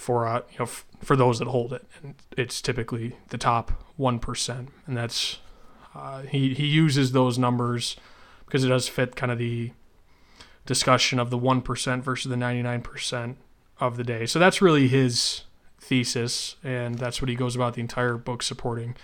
for 0.00 0.26
uh, 0.26 0.40
you 0.50 0.58
know 0.60 0.64
f- 0.64 0.86
for 1.00 1.14
those 1.14 1.38
that 1.38 1.48
hold 1.48 1.74
it, 1.74 1.84
and 2.02 2.14
it's 2.36 2.62
typically 2.62 3.16
the 3.28 3.36
top 3.36 3.70
one 3.96 4.18
percent, 4.18 4.70
and 4.86 4.96
that's 4.96 5.38
uh, 5.94 6.22
he 6.22 6.54
he 6.54 6.66
uses 6.66 7.12
those 7.12 7.38
numbers 7.38 7.96
because 8.46 8.64
it 8.64 8.68
does 8.68 8.88
fit 8.88 9.14
kind 9.14 9.30
of 9.30 9.38
the 9.38 9.72
discussion 10.64 11.18
of 11.18 11.28
the 11.28 11.36
one 11.36 11.60
percent 11.60 12.02
versus 12.02 12.30
the 12.30 12.36
ninety 12.36 12.62
nine 12.62 12.80
percent 12.80 13.36
of 13.78 13.98
the 13.98 14.04
day. 14.04 14.24
So 14.24 14.38
that's 14.38 14.62
really 14.62 14.88
his 14.88 15.42
thesis, 15.78 16.56
and 16.64 16.98
that's 16.98 17.20
what 17.20 17.28
he 17.28 17.34
goes 17.34 17.54
about 17.54 17.74
the 17.74 17.82
entire 17.82 18.16
book 18.16 18.42
supporting. 18.42 18.96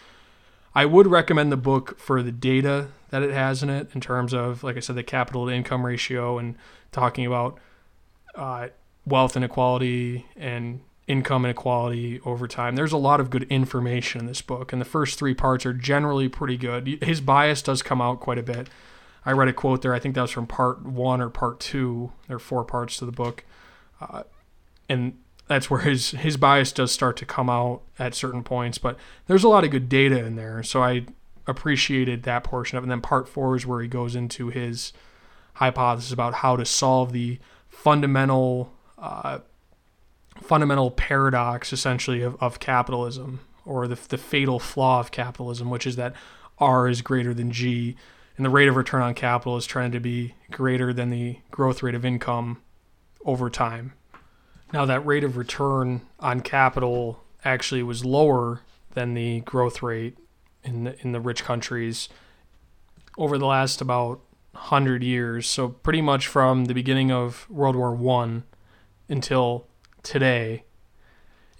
I 0.74 0.86
would 0.86 1.06
recommend 1.06 1.52
the 1.52 1.58
book 1.58 1.98
for 1.98 2.22
the 2.22 2.32
data 2.32 2.88
that 3.10 3.22
it 3.22 3.32
has 3.32 3.62
in 3.62 3.68
it, 3.68 3.88
in 3.94 4.00
terms 4.00 4.32
of, 4.32 4.62
like 4.64 4.76
I 4.76 4.80
said, 4.80 4.96
the 4.96 5.02
capital 5.02 5.46
to 5.46 5.52
income 5.52 5.84
ratio 5.84 6.38
and 6.38 6.56
talking 6.90 7.26
about 7.26 7.58
uh, 8.34 8.68
wealth 9.06 9.36
inequality 9.36 10.26
and 10.36 10.80
income 11.06 11.44
inequality 11.44 12.20
over 12.24 12.48
time. 12.48 12.74
There's 12.74 12.92
a 12.92 12.96
lot 12.96 13.20
of 13.20 13.30
good 13.30 13.44
information 13.44 14.20
in 14.20 14.26
this 14.26 14.42
book, 14.42 14.72
and 14.72 14.80
the 14.80 14.86
first 14.86 15.18
three 15.18 15.34
parts 15.34 15.64
are 15.64 15.72
generally 15.72 16.28
pretty 16.28 16.56
good. 16.56 17.02
His 17.02 17.20
bias 17.20 17.62
does 17.62 17.82
come 17.82 18.00
out 18.00 18.20
quite 18.20 18.38
a 18.38 18.42
bit. 18.42 18.68
I 19.24 19.32
read 19.32 19.48
a 19.48 19.52
quote 19.52 19.82
there. 19.82 19.94
I 19.94 19.98
think 19.98 20.14
that 20.14 20.22
was 20.22 20.30
from 20.30 20.46
part 20.46 20.84
one 20.84 21.20
or 21.20 21.30
part 21.30 21.60
two. 21.60 22.12
There 22.26 22.36
are 22.36 22.40
four 22.40 22.64
parts 22.64 22.96
to 22.98 23.06
the 23.06 23.12
book, 23.12 23.44
uh, 24.00 24.24
and 24.88 25.18
that's 25.48 25.70
where 25.70 25.80
his 25.80 26.10
his 26.10 26.36
bias 26.36 26.72
does 26.72 26.90
start 26.90 27.16
to 27.18 27.26
come 27.26 27.48
out 27.48 27.82
at 27.98 28.14
certain 28.14 28.42
points. 28.42 28.78
But 28.78 28.98
there's 29.26 29.44
a 29.44 29.48
lot 29.48 29.64
of 29.64 29.70
good 29.70 29.88
data 29.88 30.24
in 30.24 30.36
there, 30.36 30.62
so 30.62 30.82
I 30.82 31.06
appreciated 31.46 32.24
that 32.24 32.44
portion 32.44 32.76
of 32.76 32.82
it. 32.82 32.86
And 32.86 32.90
then 32.90 33.00
part 33.00 33.28
four 33.28 33.54
is 33.56 33.66
where 33.66 33.80
he 33.80 33.88
goes 33.88 34.16
into 34.16 34.48
his 34.48 34.92
hypothesis 35.54 36.12
about 36.12 36.34
how 36.34 36.56
to 36.56 36.64
solve 36.64 37.12
the 37.12 37.38
fundamental 37.68 38.72
uh, 38.98 39.38
fundamental 40.42 40.90
paradox, 40.90 41.72
essentially, 41.72 42.22
of, 42.22 42.36
of 42.40 42.60
capitalism, 42.60 43.40
or 43.64 43.88
the, 43.88 43.98
the 44.08 44.18
fatal 44.18 44.58
flaw 44.58 45.00
of 45.00 45.10
capitalism, 45.10 45.70
which 45.70 45.86
is 45.86 45.96
that 45.96 46.14
R 46.58 46.88
is 46.88 47.02
greater 47.02 47.34
than 47.34 47.50
G, 47.50 47.96
and 48.36 48.44
the 48.44 48.50
rate 48.50 48.68
of 48.68 48.76
return 48.76 49.02
on 49.02 49.14
capital 49.14 49.56
is 49.56 49.66
trying 49.66 49.92
to 49.92 50.00
be 50.00 50.34
greater 50.50 50.92
than 50.92 51.10
the 51.10 51.38
growth 51.50 51.82
rate 51.82 51.94
of 51.94 52.04
income 52.04 52.62
over 53.24 53.50
time. 53.50 53.94
Now, 54.72 54.84
that 54.84 55.04
rate 55.06 55.24
of 55.24 55.36
return 55.36 56.02
on 56.20 56.40
capital 56.40 57.22
actually 57.44 57.82
was 57.82 58.04
lower 58.04 58.62
than 58.94 59.14
the 59.14 59.40
growth 59.40 59.82
rate 59.82 60.16
in 60.64 60.84
the, 60.84 61.00
in 61.02 61.12
the 61.12 61.20
rich 61.20 61.44
countries 61.44 62.08
over 63.16 63.38
the 63.38 63.46
last 63.46 63.80
about 63.80 64.20
100 64.52 65.02
years. 65.02 65.46
So, 65.46 65.68
pretty 65.68 66.02
much 66.02 66.26
from 66.26 66.64
the 66.64 66.74
beginning 66.74 67.12
of 67.12 67.48
World 67.48 67.76
War 67.76 67.94
One 67.94 68.44
until 69.08 69.66
today, 70.02 70.64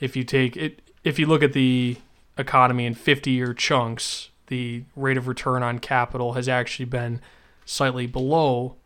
if 0.01 0.17
you 0.17 0.25
take 0.25 0.57
it, 0.57 0.83
if 1.05 1.19
you 1.19 1.27
look 1.27 1.43
at 1.43 1.53
the 1.53 1.97
economy 2.39 2.87
in 2.87 2.95
50 2.95 3.31
year 3.31 3.55
chunks, 3.55 4.31
the 4.49 4.85
rate 4.95 5.17
of 5.17 5.29
return 5.29 5.63
on 5.63 5.79
capital 5.79 6.35
has 6.35 6.49
actually 6.49 6.85
been 6.85 7.21
slightly 7.65 8.07
below 8.07 8.77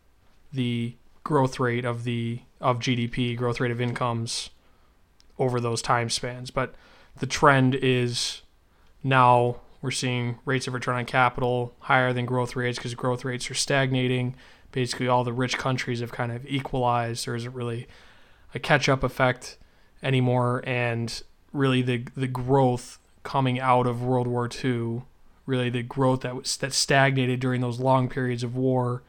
the 0.51 0.95
growth 1.23 1.59
rate 1.59 1.85
of 1.85 2.03
the 2.03 2.41
of 2.59 2.79
GDP, 2.79 3.35
growth 3.35 3.59
rate 3.59 3.71
of 3.71 3.81
incomes 3.81 4.49
over 5.39 5.59
those 5.59 5.81
time 5.81 6.09
spans. 6.09 6.51
But 6.51 6.75
the 7.17 7.25
trend 7.25 7.75
is 7.75 8.41
now 9.03 9.57
we're 9.81 9.91
seeing 9.91 10.37
rates 10.45 10.67
of 10.67 10.73
return 10.73 10.95
on 10.95 11.05
capital 11.05 11.73
higher 11.79 12.13
than 12.13 12.25
growth 12.25 12.55
rates 12.55 12.77
because 12.77 12.93
growth 12.93 13.25
rates 13.25 13.49
are 13.49 13.55
stagnating. 13.55 14.35
Basically, 14.71 15.07
all 15.07 15.23
the 15.23 15.33
rich 15.33 15.57
countries 15.57 15.99
have 15.99 16.11
kind 16.11 16.31
of 16.31 16.45
equalized. 16.45 17.25
There 17.25 17.35
isn't 17.35 17.53
really 17.53 17.87
a 18.53 18.59
catch 18.59 18.89
up 18.89 19.03
effect 19.03 19.57
anymore. 20.03 20.63
And 20.65 21.21
really, 21.53 21.81
the, 21.81 22.05
the 22.15 22.27
growth 22.27 22.99
coming 23.23 23.59
out 23.59 23.87
of 23.87 24.01
World 24.03 24.27
War 24.27 24.49
II, 24.63 25.03
really 25.45 25.69
the 25.69 25.83
growth 25.83 26.21
that 26.21 26.35
was 26.35 26.57
that 26.57 26.73
stagnated 26.73 27.39
during 27.39 27.61
those 27.61 27.79
long 27.79 28.09
periods 28.09 28.43
of 28.43 28.55
war, 28.55 29.03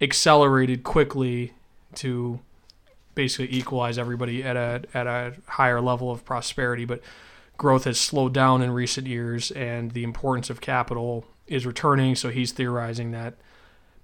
accelerated 0.00 0.82
quickly 0.82 1.52
to 1.96 2.40
basically 3.14 3.56
equalize 3.56 3.98
everybody 3.98 4.42
at 4.42 4.56
a 4.56 4.82
at 4.92 5.06
a 5.06 5.34
higher 5.46 5.80
level 5.80 6.10
of 6.10 6.24
prosperity. 6.24 6.84
But 6.84 7.00
growth 7.56 7.84
has 7.84 8.00
slowed 8.00 8.34
down 8.34 8.62
in 8.62 8.70
recent 8.70 9.06
years, 9.06 9.50
and 9.52 9.92
the 9.92 10.04
importance 10.04 10.50
of 10.50 10.60
capital 10.60 11.24
is 11.46 11.66
returning. 11.66 12.14
So 12.14 12.30
he's 12.30 12.52
theorizing 12.52 13.10
that 13.12 13.34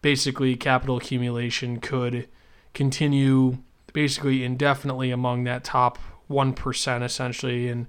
basically 0.03 0.57
capital 0.57 0.97
accumulation 0.97 1.81
could 1.81 2.29
continue 2.75 3.59
basically 3.93 4.45
indefinitely 4.45 5.11
among 5.11 5.45
that 5.45 5.65
top 5.65 5.99
1% 6.31 7.03
essentially 7.03 7.69
and 7.69 7.87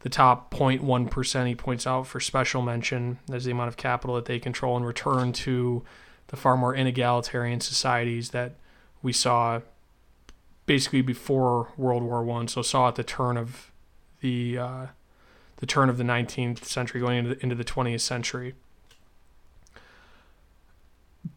the 0.00 0.08
top 0.08 0.52
0.1% 0.54 1.46
he 1.46 1.54
points 1.54 1.86
out 1.86 2.06
for 2.06 2.20
special 2.20 2.62
mention 2.62 3.18
as 3.32 3.44
the 3.44 3.50
amount 3.50 3.68
of 3.68 3.76
capital 3.76 4.14
that 4.14 4.26
they 4.26 4.38
control 4.38 4.76
and 4.76 4.86
return 4.86 5.32
to 5.32 5.82
the 6.28 6.36
far 6.36 6.56
more 6.56 6.74
inegalitarian 6.74 7.62
societies 7.62 8.30
that 8.30 8.54
we 9.02 9.12
saw 9.12 9.60
basically 10.66 11.02
before 11.02 11.72
World 11.76 12.02
War 12.04 12.22
One. 12.22 12.46
So 12.46 12.62
saw 12.62 12.88
at 12.88 12.94
the 12.94 13.02
turn 13.02 13.36
of 13.36 13.72
the 14.20 14.58
uh, 14.58 14.86
the 15.56 15.66
turn 15.66 15.88
of 15.88 15.98
the 15.98 16.04
19th 16.04 16.64
century, 16.64 17.00
going 17.00 17.18
into 17.18 17.34
the, 17.34 17.42
into 17.42 17.54
the 17.56 17.64
20th 17.64 18.02
century. 18.02 18.54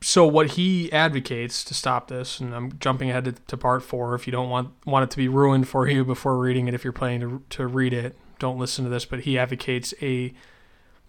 So 0.01 0.25
what 0.25 0.51
he 0.51 0.91
advocates 0.91 1.63
to 1.65 1.73
stop 1.73 2.07
this, 2.07 2.39
and 2.39 2.55
I'm 2.55 2.77
jumping 2.79 3.09
ahead 3.09 3.25
to, 3.25 3.31
to, 3.33 3.57
part 3.57 3.83
four. 3.83 4.15
If 4.15 4.25
you 4.25 4.31
don't 4.31 4.49
want 4.49 4.71
want 4.85 5.03
it 5.03 5.11
to 5.11 5.17
be 5.17 5.27
ruined 5.27 5.67
for 5.67 5.87
you 5.87 6.03
before 6.05 6.37
reading 6.37 6.67
it, 6.67 6.73
if 6.73 6.83
you're 6.83 6.93
planning 6.93 7.21
to 7.21 7.43
to 7.57 7.67
read 7.67 7.93
it, 7.93 8.15
don't 8.39 8.57
listen 8.57 8.83
to 8.85 8.89
this. 8.89 9.05
But 9.05 9.21
he 9.21 9.37
advocates 9.37 9.93
a, 10.01 10.33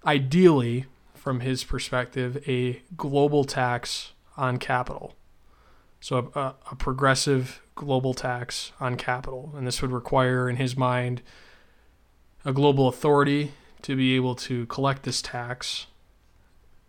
ideally, 0.05 0.87
from 1.15 1.41
his 1.41 1.65
perspective, 1.65 2.43
a 2.49 2.83
global 2.97 3.45
tax 3.45 4.13
on 4.37 4.59
capital. 4.59 5.15
So 6.01 6.33
a, 6.35 6.55
a 6.71 6.75
progressive 6.75 7.63
global 7.75 8.13
tax 8.13 8.73
on 8.81 8.97
capital, 8.97 9.53
and 9.57 9.67
this 9.67 9.81
would 9.81 9.93
require, 9.93 10.49
in 10.51 10.57
his 10.57 10.77
mind, 10.77 11.23
a 12.45 12.53
global 12.53 12.89
authority 12.89 13.53
to 13.83 13.97
be 13.97 14.17
able 14.17 14.35
to 14.35 14.67
collect 14.67 15.05
this 15.05 15.23
tax, 15.23 15.87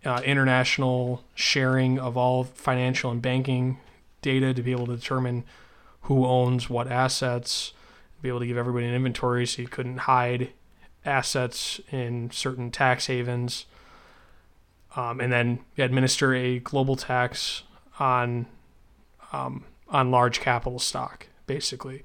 uh, 0.06 0.22
international 0.26 1.24
sharing 1.36 2.00
of 2.00 2.18
all 2.18 2.44
financial 2.44 3.12
and 3.12 3.22
banking 3.22 3.78
data 4.22 4.54
to 4.54 4.62
be 4.62 4.72
able 4.72 4.88
to 4.88 4.96
determine 4.96 5.44
who 6.04 6.26
owns 6.26 6.70
what 6.70 6.92
assets, 6.92 7.74
be 8.22 8.30
able 8.30 8.40
to 8.40 8.48
give 8.48 8.58
everybody 8.58 8.86
an 8.86 8.94
inventory 8.94 9.46
so 9.46 9.62
you 9.62 9.68
couldn't 9.68 10.00
hide 10.00 10.50
assets 11.06 11.80
in 11.92 12.32
certain 12.32 12.72
tax 12.72 13.08
havens, 13.08 13.66
um, 14.96 15.20
and 15.20 15.32
then 15.32 15.60
administer 15.78 16.34
a 16.34 16.60
global 16.60 16.96
tax 16.96 17.64
on 18.00 18.46
um, 19.32 19.64
on 19.90 20.12
large 20.12 20.40
capital 20.40 20.80
stock, 20.80 21.28
basically. 21.48 22.04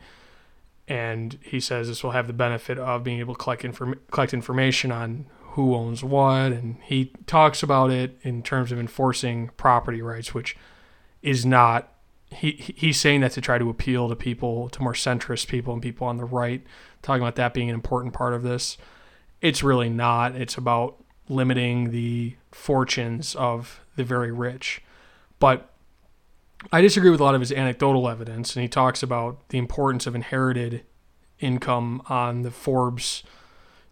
And 0.86 1.38
he 1.42 1.60
says 1.60 1.88
this 1.88 2.02
will 2.02 2.12
have 2.12 2.26
the 2.26 2.32
benefit 2.32 2.78
of 2.78 3.04
being 3.04 3.18
able 3.18 3.34
to 3.34 3.38
collect 3.38 3.64
inform- 3.64 4.00
collect 4.10 4.32
information 4.32 4.90
on 4.90 5.26
who 5.58 5.74
owns 5.74 6.04
what, 6.04 6.52
and 6.52 6.76
he 6.84 7.12
talks 7.26 7.64
about 7.64 7.90
it 7.90 8.16
in 8.22 8.44
terms 8.44 8.70
of 8.70 8.78
enforcing 8.78 9.50
property 9.56 10.00
rights, 10.00 10.32
which 10.32 10.56
is 11.20 11.44
not. 11.44 11.92
He 12.30 12.52
he's 12.76 13.00
saying 13.00 13.22
that 13.22 13.32
to 13.32 13.40
try 13.40 13.58
to 13.58 13.68
appeal 13.68 14.08
to 14.08 14.14
people, 14.14 14.68
to 14.68 14.80
more 14.80 14.92
centrist 14.92 15.48
people 15.48 15.72
and 15.72 15.82
people 15.82 16.06
on 16.06 16.16
the 16.16 16.24
right, 16.24 16.64
talking 17.02 17.22
about 17.22 17.34
that 17.34 17.54
being 17.54 17.68
an 17.68 17.74
important 17.74 18.14
part 18.14 18.34
of 18.34 18.44
this. 18.44 18.78
It's 19.40 19.64
really 19.64 19.90
not. 19.90 20.36
It's 20.36 20.56
about 20.56 21.02
limiting 21.28 21.90
the 21.90 22.36
fortunes 22.52 23.34
of 23.34 23.80
the 23.96 24.04
very 24.04 24.30
rich. 24.30 24.80
But 25.40 25.74
I 26.70 26.82
disagree 26.82 27.10
with 27.10 27.18
a 27.18 27.24
lot 27.24 27.34
of 27.34 27.40
his 27.40 27.50
anecdotal 27.50 28.08
evidence, 28.08 28.54
and 28.54 28.62
he 28.62 28.68
talks 28.68 29.02
about 29.02 29.48
the 29.48 29.58
importance 29.58 30.06
of 30.06 30.14
inherited 30.14 30.84
income 31.40 32.00
on 32.08 32.42
the 32.42 32.52
Forbes, 32.52 33.24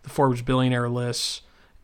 the 0.05 0.11
Forbes 0.11 0.43
billionaire 0.43 0.89
lists, 0.89 1.43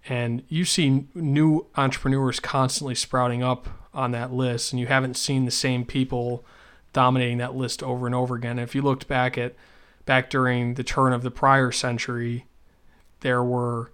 and 0.09 0.43
you 0.49 0.65
see 0.65 1.07
new 1.15 1.67
entrepreneurs 1.77 2.41
constantly 2.41 2.95
sprouting 2.95 3.43
up 3.43 3.69
on 3.95 4.11
that 4.13 4.33
list, 4.33 4.73
and 4.73 4.81
you 4.81 4.87
haven't 4.87 5.17
seen 5.17 5.45
the 5.45 5.51
same 5.51 5.85
people 5.85 6.45
dominating 6.93 7.39
that 7.39 7.55
list 7.55 7.83
over 7.83 8.07
and 8.07 8.15
over 8.15 8.35
again. 8.35 8.59
if 8.59 8.75
you 8.75 8.83
looked 8.83 9.09
back 9.09 9.39
at 9.39 9.55
back 10.05 10.29
during 10.29 10.75
the 10.75 10.85
turn 10.85 11.13
of 11.13 11.23
the 11.23 11.31
prior 11.31 11.71
century, 11.71 12.47
there 13.21 13.43
were, 13.43 13.93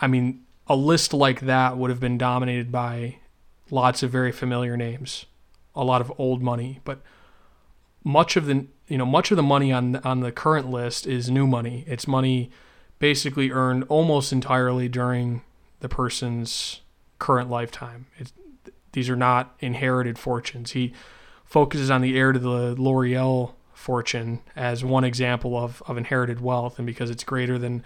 I 0.00 0.06
mean, 0.06 0.44
a 0.66 0.74
list 0.74 1.12
like 1.12 1.40
that 1.40 1.76
would 1.76 1.90
have 1.90 2.00
been 2.00 2.16
dominated 2.16 2.72
by 2.72 3.18
lots 3.70 4.02
of 4.02 4.10
very 4.10 4.32
familiar 4.32 4.76
names 4.76 5.26
a 5.74 5.84
lot 5.84 6.00
of 6.00 6.12
old 6.18 6.42
money, 6.42 6.80
but 6.84 7.00
much 8.02 8.36
of 8.36 8.46
the 8.46 8.66
you 8.86 8.98
know, 8.98 9.06
much 9.06 9.30
of 9.30 9.36
the 9.36 9.42
money 9.42 9.72
on 9.72 9.96
on 9.96 10.20
the 10.20 10.32
current 10.32 10.70
list 10.70 11.06
is 11.06 11.30
new 11.30 11.46
money. 11.46 11.84
It's 11.86 12.06
money 12.06 12.50
basically 13.04 13.50
earned 13.50 13.84
almost 13.90 14.32
entirely 14.32 14.88
during 14.88 15.42
the 15.80 15.90
person's 15.90 16.80
current 17.18 17.50
lifetime. 17.50 18.06
It's, 18.16 18.32
these 18.92 19.10
are 19.10 19.16
not 19.30 19.54
inherited 19.60 20.18
fortunes. 20.18 20.70
He 20.70 20.94
focuses 21.44 21.90
on 21.90 22.00
the 22.00 22.16
heir 22.16 22.32
to 22.32 22.38
the 22.38 22.74
L'Oreal 22.80 23.52
fortune 23.74 24.40
as 24.56 24.82
one 24.82 25.04
example 25.04 25.54
of, 25.54 25.82
of 25.86 25.98
inherited 25.98 26.40
wealth, 26.40 26.78
and 26.78 26.86
because 26.86 27.10
it's 27.10 27.24
greater 27.24 27.58
than 27.58 27.84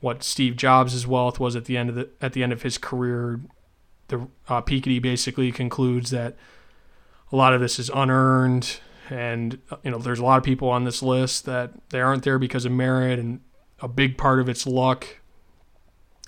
what 0.00 0.22
Steve 0.22 0.56
Jobs' 0.56 1.06
wealth 1.06 1.38
was 1.38 1.54
at 1.54 1.66
the 1.66 1.76
end 1.76 1.90
of 1.90 1.94
the 1.94 2.08
at 2.22 2.32
the 2.32 2.42
end 2.42 2.54
of 2.54 2.62
his 2.62 2.78
career, 2.78 3.38
the 4.08 4.26
uh, 4.48 4.62
Piketty 4.62 5.02
basically 5.02 5.52
concludes 5.52 6.08
that 6.12 6.34
a 7.30 7.36
lot 7.36 7.52
of 7.52 7.60
this 7.60 7.78
is 7.78 7.90
unearned, 7.90 8.80
and 9.10 9.58
you 9.82 9.90
know 9.90 9.98
there's 9.98 10.18
a 10.18 10.24
lot 10.24 10.38
of 10.38 10.44
people 10.44 10.70
on 10.70 10.84
this 10.84 11.02
list 11.02 11.44
that 11.44 11.72
they 11.90 12.00
aren't 12.00 12.22
there 12.22 12.38
because 12.38 12.64
of 12.64 12.72
merit, 12.72 13.18
and 13.18 13.40
a 13.80 13.88
big 13.88 14.16
part 14.16 14.40
of 14.40 14.48
it's 14.48 14.66
luck. 14.66 15.06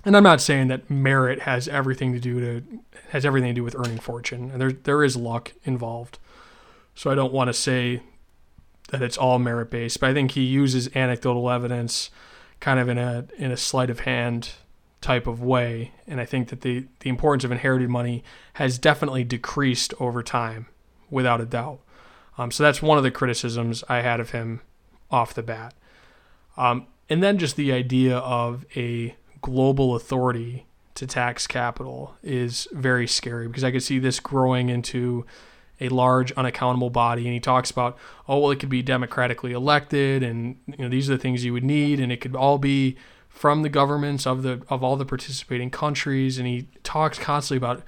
And 0.04 0.16
I'm 0.16 0.22
not 0.22 0.40
saying 0.40 0.68
that 0.68 0.88
merit 0.88 1.42
has 1.42 1.68
everything 1.68 2.12
to 2.12 2.20
do 2.20 2.40
to 2.40 2.80
has 3.10 3.26
everything 3.26 3.50
to 3.50 3.54
do 3.54 3.64
with 3.64 3.74
earning 3.76 3.98
fortune, 3.98 4.50
and 4.50 4.60
there 4.60 4.72
there 4.72 5.02
is 5.02 5.16
luck 5.16 5.52
involved. 5.64 6.18
So 6.94 7.10
I 7.10 7.14
don't 7.14 7.32
want 7.32 7.48
to 7.48 7.54
say 7.54 8.02
that 8.90 9.02
it's 9.02 9.18
all 9.18 9.38
merit 9.38 9.70
based, 9.70 10.00
but 10.00 10.10
I 10.10 10.14
think 10.14 10.32
he 10.32 10.42
uses 10.42 10.88
anecdotal 10.96 11.50
evidence 11.50 12.10
kind 12.60 12.80
of 12.80 12.88
in 12.88 12.98
a 12.98 13.26
in 13.36 13.50
a 13.50 13.56
sleight 13.56 13.90
of 13.90 14.00
hand 14.00 14.52
type 15.00 15.26
of 15.26 15.42
way. 15.42 15.92
And 16.06 16.20
I 16.20 16.24
think 16.24 16.48
that 16.48 16.62
the, 16.62 16.86
the 17.00 17.10
importance 17.10 17.44
of 17.44 17.52
inherited 17.52 17.88
money 17.88 18.24
has 18.54 18.78
definitely 18.78 19.24
decreased 19.24 19.94
over 20.00 20.22
time, 20.22 20.66
without 21.10 21.40
a 21.40 21.46
doubt. 21.46 21.80
Um, 22.36 22.50
so 22.50 22.62
that's 22.62 22.82
one 22.82 22.98
of 22.98 23.04
the 23.04 23.10
criticisms 23.10 23.84
I 23.88 24.00
had 24.00 24.20
of 24.20 24.30
him 24.30 24.60
off 25.10 25.34
the 25.34 25.42
bat. 25.42 25.74
Um, 26.56 26.86
and 27.08 27.22
then 27.22 27.38
just 27.38 27.56
the 27.56 27.72
idea 27.72 28.18
of 28.18 28.66
a 28.76 29.16
global 29.40 29.94
authority 29.94 30.66
to 30.94 31.06
tax 31.06 31.46
capital 31.46 32.16
is 32.22 32.66
very 32.72 33.06
scary 33.06 33.46
because 33.46 33.62
I 33.62 33.70
could 33.70 33.82
see 33.82 33.98
this 33.98 34.18
growing 34.18 34.68
into 34.68 35.24
a 35.80 35.88
large 35.90 36.32
unaccountable 36.32 36.90
body. 36.90 37.24
And 37.24 37.32
he 37.32 37.40
talks 37.40 37.70
about 37.70 37.96
oh 38.26 38.40
well 38.40 38.50
it 38.50 38.58
could 38.58 38.68
be 38.68 38.82
democratically 38.82 39.52
elected 39.52 40.22
and 40.22 40.56
you 40.66 40.78
know 40.78 40.88
these 40.88 41.08
are 41.08 41.16
the 41.16 41.22
things 41.22 41.44
you 41.44 41.52
would 41.52 41.64
need. 41.64 42.00
And 42.00 42.10
it 42.10 42.20
could 42.20 42.34
all 42.34 42.58
be 42.58 42.96
from 43.28 43.62
the 43.62 43.68
governments 43.68 44.26
of 44.26 44.42
the 44.42 44.62
of 44.68 44.82
all 44.82 44.96
the 44.96 45.06
participating 45.06 45.70
countries. 45.70 46.36
And 46.36 46.46
he 46.46 46.68
talks 46.82 47.18
constantly 47.18 47.58
about 47.58 47.84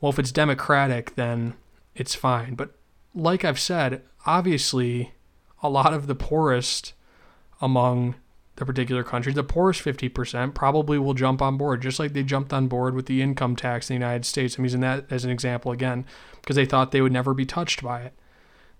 well 0.00 0.10
if 0.10 0.18
it's 0.18 0.32
democratic 0.32 1.14
then 1.16 1.54
it's 1.94 2.14
fine. 2.14 2.54
But 2.54 2.74
like 3.14 3.44
I've 3.44 3.60
said 3.60 4.02
obviously 4.24 5.12
a 5.62 5.68
lot 5.68 5.92
of 5.92 6.06
the 6.06 6.14
poorest 6.14 6.94
among 7.60 8.14
the 8.56 8.64
particular 8.64 9.02
country, 9.02 9.32
the 9.32 9.42
poorest 9.42 9.84
50% 9.84 10.54
probably 10.54 10.98
will 10.98 11.14
jump 11.14 11.42
on 11.42 11.56
board, 11.56 11.82
just 11.82 11.98
like 11.98 12.12
they 12.12 12.22
jumped 12.22 12.52
on 12.52 12.68
board 12.68 12.94
with 12.94 13.06
the 13.06 13.20
income 13.20 13.56
tax 13.56 13.90
in 13.90 13.94
the 13.94 14.04
United 14.04 14.24
States. 14.24 14.56
I'm 14.56 14.64
using 14.64 14.80
that 14.80 15.06
as 15.10 15.24
an 15.24 15.30
example 15.30 15.72
again, 15.72 16.04
because 16.40 16.56
they 16.56 16.66
thought 16.66 16.92
they 16.92 17.00
would 17.00 17.12
never 17.12 17.34
be 17.34 17.46
touched 17.46 17.82
by 17.82 18.02
it. 18.02 18.12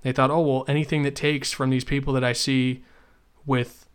They 0.03 0.12
thought, 0.12 0.31
oh, 0.31 0.41
well, 0.41 0.64
anything 0.68 1.03
that 1.03 1.16
takes 1.16 1.51
from 1.51 1.70
these 1.70 1.85
people 1.85 2.12
that 2.12 2.22
I 2.22 2.33
see 2.33 2.85
with 3.47 3.89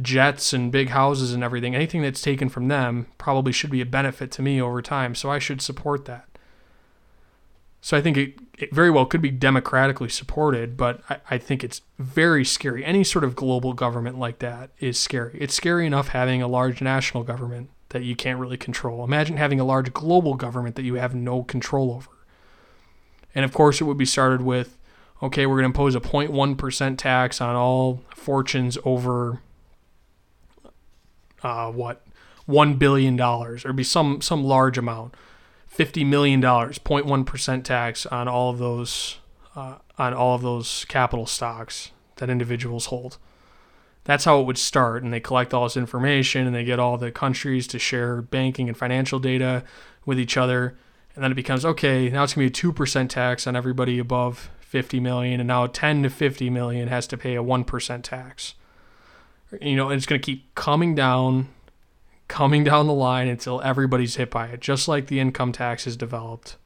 jets 0.00 0.52
and 0.52 0.72
big 0.72 0.88
houses 0.88 1.32
and 1.32 1.44
everything, 1.44 1.74
anything 1.74 2.02
that's 2.02 2.22
taken 2.22 2.48
from 2.48 2.68
them 2.68 3.06
probably 3.18 3.52
should 3.52 3.70
be 3.70 3.80
a 3.80 3.86
benefit 3.86 4.32
to 4.32 4.42
me 4.42 4.60
over 4.60 4.82
time. 4.82 5.14
So 5.14 5.30
I 5.30 5.38
should 5.38 5.62
support 5.62 6.06
that. 6.06 6.26
So 7.84 7.98
I 7.98 8.00
think 8.00 8.16
it, 8.16 8.38
it 8.56 8.74
very 8.74 8.90
well 8.90 9.04
could 9.04 9.20
be 9.20 9.30
democratically 9.30 10.08
supported, 10.08 10.74
but 10.74 11.02
I, 11.10 11.18
I, 11.32 11.36
think 11.36 11.62
it's 11.62 11.82
very 11.98 12.42
scary. 12.42 12.82
Any 12.82 13.04
sort 13.04 13.24
of 13.24 13.36
global 13.36 13.74
government 13.74 14.18
like 14.18 14.38
that 14.38 14.70
is 14.80 14.98
scary. 14.98 15.36
It's 15.38 15.52
scary 15.52 15.86
enough 15.86 16.08
having 16.08 16.40
a 16.40 16.48
large 16.48 16.80
national 16.80 17.24
government 17.24 17.68
that 17.90 18.02
you 18.02 18.16
can't 18.16 18.38
really 18.38 18.56
control. 18.56 19.04
Imagine 19.04 19.36
having 19.36 19.60
a 19.60 19.66
large 19.66 19.92
global 19.92 20.32
government 20.32 20.76
that 20.76 20.84
you 20.84 20.94
have 20.94 21.14
no 21.14 21.42
control 21.42 21.92
over. 21.92 22.08
And 23.34 23.44
of 23.44 23.52
course, 23.52 23.82
it 23.82 23.84
would 23.84 23.98
be 23.98 24.06
started 24.06 24.40
with 24.40 24.78
okay, 25.22 25.44
we're 25.44 25.56
going 25.60 25.70
to 25.70 25.78
impose 25.78 25.94
a 25.94 26.00
0.1% 26.00 26.96
tax 26.96 27.42
on 27.42 27.54
all 27.54 28.02
fortunes 28.14 28.78
over 28.86 29.42
uh, 31.42 31.70
what? 31.70 32.02
$1 32.48 32.78
billion, 32.78 33.20
or 33.20 33.72
be 33.74 33.84
some, 33.84 34.22
some 34.22 34.42
large 34.42 34.78
amount 34.78 35.14
fifty 35.74 36.04
million 36.04 36.38
dollars, 36.40 36.78
0.1 36.78 37.26
percent 37.26 37.66
tax 37.66 38.06
on 38.06 38.28
all 38.28 38.50
of 38.50 38.58
those 38.58 39.18
uh, 39.56 39.76
on 39.98 40.14
all 40.14 40.34
of 40.34 40.42
those 40.42 40.84
capital 40.88 41.26
stocks 41.26 41.90
that 42.16 42.30
individuals 42.30 42.86
hold. 42.86 43.18
That's 44.04 44.24
how 44.24 44.40
it 44.40 44.46
would 44.46 44.58
start, 44.58 45.02
and 45.02 45.12
they 45.12 45.20
collect 45.20 45.52
all 45.52 45.64
this 45.64 45.76
information, 45.76 46.46
and 46.46 46.54
they 46.54 46.64
get 46.64 46.78
all 46.78 46.96
the 46.96 47.10
countries 47.10 47.66
to 47.68 47.78
share 47.78 48.22
banking 48.22 48.68
and 48.68 48.76
financial 48.76 49.18
data 49.18 49.64
with 50.06 50.20
each 50.20 50.36
other, 50.36 50.76
and 51.14 51.24
then 51.24 51.32
it 51.32 51.36
becomes 51.36 51.64
okay. 51.64 52.08
Now 52.08 52.22
it's 52.22 52.34
gonna 52.34 52.44
be 52.44 52.48
a 52.48 52.50
two 52.50 52.72
percent 52.72 53.10
tax 53.10 53.46
on 53.46 53.56
everybody 53.56 53.98
above 53.98 54.50
50 54.60 55.00
million, 55.00 55.40
and 55.40 55.48
now 55.48 55.66
10 55.66 56.04
to 56.04 56.10
50 56.10 56.50
million 56.50 56.88
has 56.88 57.06
to 57.08 57.16
pay 57.16 57.34
a 57.34 57.42
one 57.42 57.64
percent 57.64 58.04
tax. 58.04 58.54
You 59.60 59.76
know, 59.76 59.88
and 59.88 59.96
it's 59.96 60.06
gonna 60.06 60.20
keep 60.20 60.54
coming 60.54 60.94
down 60.94 61.48
coming 62.34 62.64
down 62.64 62.88
the 62.88 62.92
line 62.92 63.28
until 63.28 63.62
everybody's 63.62 64.16
hit 64.16 64.28
by 64.28 64.48
it, 64.48 64.58
just 64.58 64.88
like 64.88 65.06
the 65.06 65.20
income 65.20 65.52
tax 65.52 65.86
is 65.86 65.96
developed. 65.96 66.56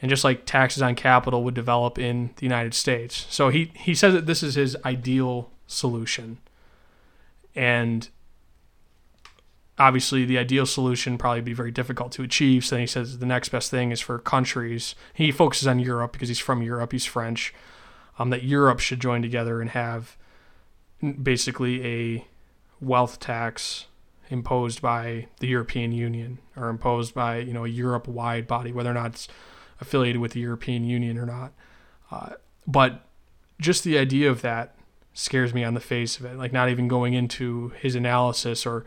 And 0.00 0.08
just 0.08 0.24
like 0.24 0.46
taxes 0.46 0.80
on 0.80 0.94
capital 0.94 1.44
would 1.44 1.52
develop 1.52 1.98
in 1.98 2.30
the 2.36 2.46
United 2.46 2.72
States. 2.72 3.26
So 3.28 3.50
he, 3.50 3.72
he 3.74 3.94
says 3.94 4.14
that 4.14 4.24
this 4.24 4.42
is 4.42 4.54
his 4.54 4.74
ideal 4.86 5.50
solution. 5.66 6.38
And 7.54 8.08
obviously 9.78 10.24
the 10.24 10.38
ideal 10.38 10.64
solution 10.64 11.18
probably 11.18 11.42
be 11.42 11.52
very 11.52 11.70
difficult 11.70 12.10
to 12.12 12.22
achieve. 12.22 12.64
So 12.64 12.76
then 12.76 12.80
he 12.80 12.86
says 12.86 13.18
the 13.18 13.26
next 13.26 13.50
best 13.50 13.70
thing 13.70 13.90
is 13.90 14.00
for 14.00 14.18
countries. 14.18 14.94
He 15.12 15.30
focuses 15.30 15.68
on 15.68 15.78
Europe 15.78 16.12
because 16.12 16.28
he's 16.28 16.38
from 16.38 16.62
Europe, 16.62 16.92
he's 16.92 17.04
French. 17.04 17.52
Um, 18.18 18.30
that 18.30 18.44
Europe 18.44 18.80
should 18.80 19.00
join 19.00 19.20
together 19.20 19.60
and 19.60 19.68
have 19.72 20.16
basically 21.22 21.84
a 21.84 22.26
wealth 22.80 23.20
tax 23.20 23.88
imposed 24.28 24.82
by 24.82 25.28
the 25.40 25.46
European 25.46 25.92
Union 25.92 26.38
or 26.56 26.68
imposed 26.68 27.14
by 27.14 27.38
you 27.38 27.52
know 27.52 27.64
a 27.64 27.68
Europe-wide 27.68 28.46
body, 28.46 28.72
whether 28.72 28.90
or 28.90 28.94
not 28.94 29.12
it's 29.12 29.28
affiliated 29.80 30.20
with 30.20 30.32
the 30.32 30.40
European 30.40 30.84
Union 30.84 31.18
or 31.18 31.26
not. 31.26 31.52
Uh, 32.10 32.30
but 32.66 33.06
just 33.60 33.84
the 33.84 33.98
idea 33.98 34.30
of 34.30 34.42
that 34.42 34.76
scares 35.12 35.54
me 35.54 35.64
on 35.64 35.74
the 35.74 35.80
face 35.80 36.18
of 36.18 36.26
it. 36.26 36.36
Like 36.36 36.52
not 36.52 36.68
even 36.68 36.88
going 36.88 37.14
into 37.14 37.70
his 37.80 37.94
analysis 37.94 38.66
or 38.66 38.84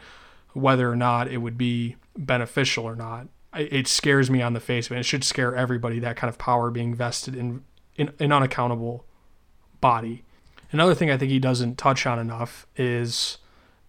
whether 0.53 0.89
or 0.89 0.95
not 0.95 1.27
it 1.27 1.37
would 1.37 1.57
be 1.57 1.95
beneficial 2.17 2.85
or 2.85 2.95
not. 2.95 3.27
It 3.55 3.87
scares 3.87 4.29
me 4.29 4.41
on 4.41 4.53
the 4.53 4.59
face 4.59 4.87
of 4.87 4.91
it. 4.93 4.99
It 4.99 5.03
should 5.03 5.23
scare 5.23 5.55
everybody 5.55 5.99
that 5.99 6.15
kind 6.15 6.29
of 6.29 6.37
power 6.37 6.69
being 6.69 6.93
vested 6.93 7.35
in, 7.35 7.63
in 7.95 8.11
an 8.19 8.31
unaccountable 8.31 9.05
body. 9.81 10.23
Another 10.71 10.93
thing 10.93 11.09
I 11.09 11.17
think 11.17 11.31
he 11.31 11.39
doesn't 11.39 11.77
touch 11.77 12.05
on 12.05 12.19
enough 12.19 12.67
is 12.75 13.39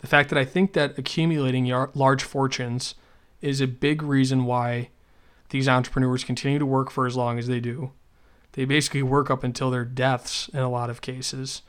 the 0.00 0.06
fact 0.06 0.30
that 0.30 0.38
I 0.38 0.44
think 0.44 0.72
that 0.72 0.98
accumulating 0.98 1.66
large 1.94 2.22
fortunes 2.22 2.94
is 3.40 3.60
a 3.60 3.66
big 3.66 4.02
reason 4.02 4.44
why 4.44 4.88
these 5.50 5.68
entrepreneurs 5.68 6.24
continue 6.24 6.58
to 6.58 6.66
work 6.66 6.90
for 6.90 7.06
as 7.06 7.16
long 7.16 7.38
as 7.38 7.46
they 7.46 7.60
do. 7.60 7.92
They 8.52 8.64
basically 8.64 9.02
work 9.02 9.30
up 9.30 9.44
until 9.44 9.70
their 9.70 9.84
deaths 9.84 10.48
in 10.48 10.60
a 10.60 10.70
lot 10.70 10.90
of 10.90 11.00
cases 11.00 11.62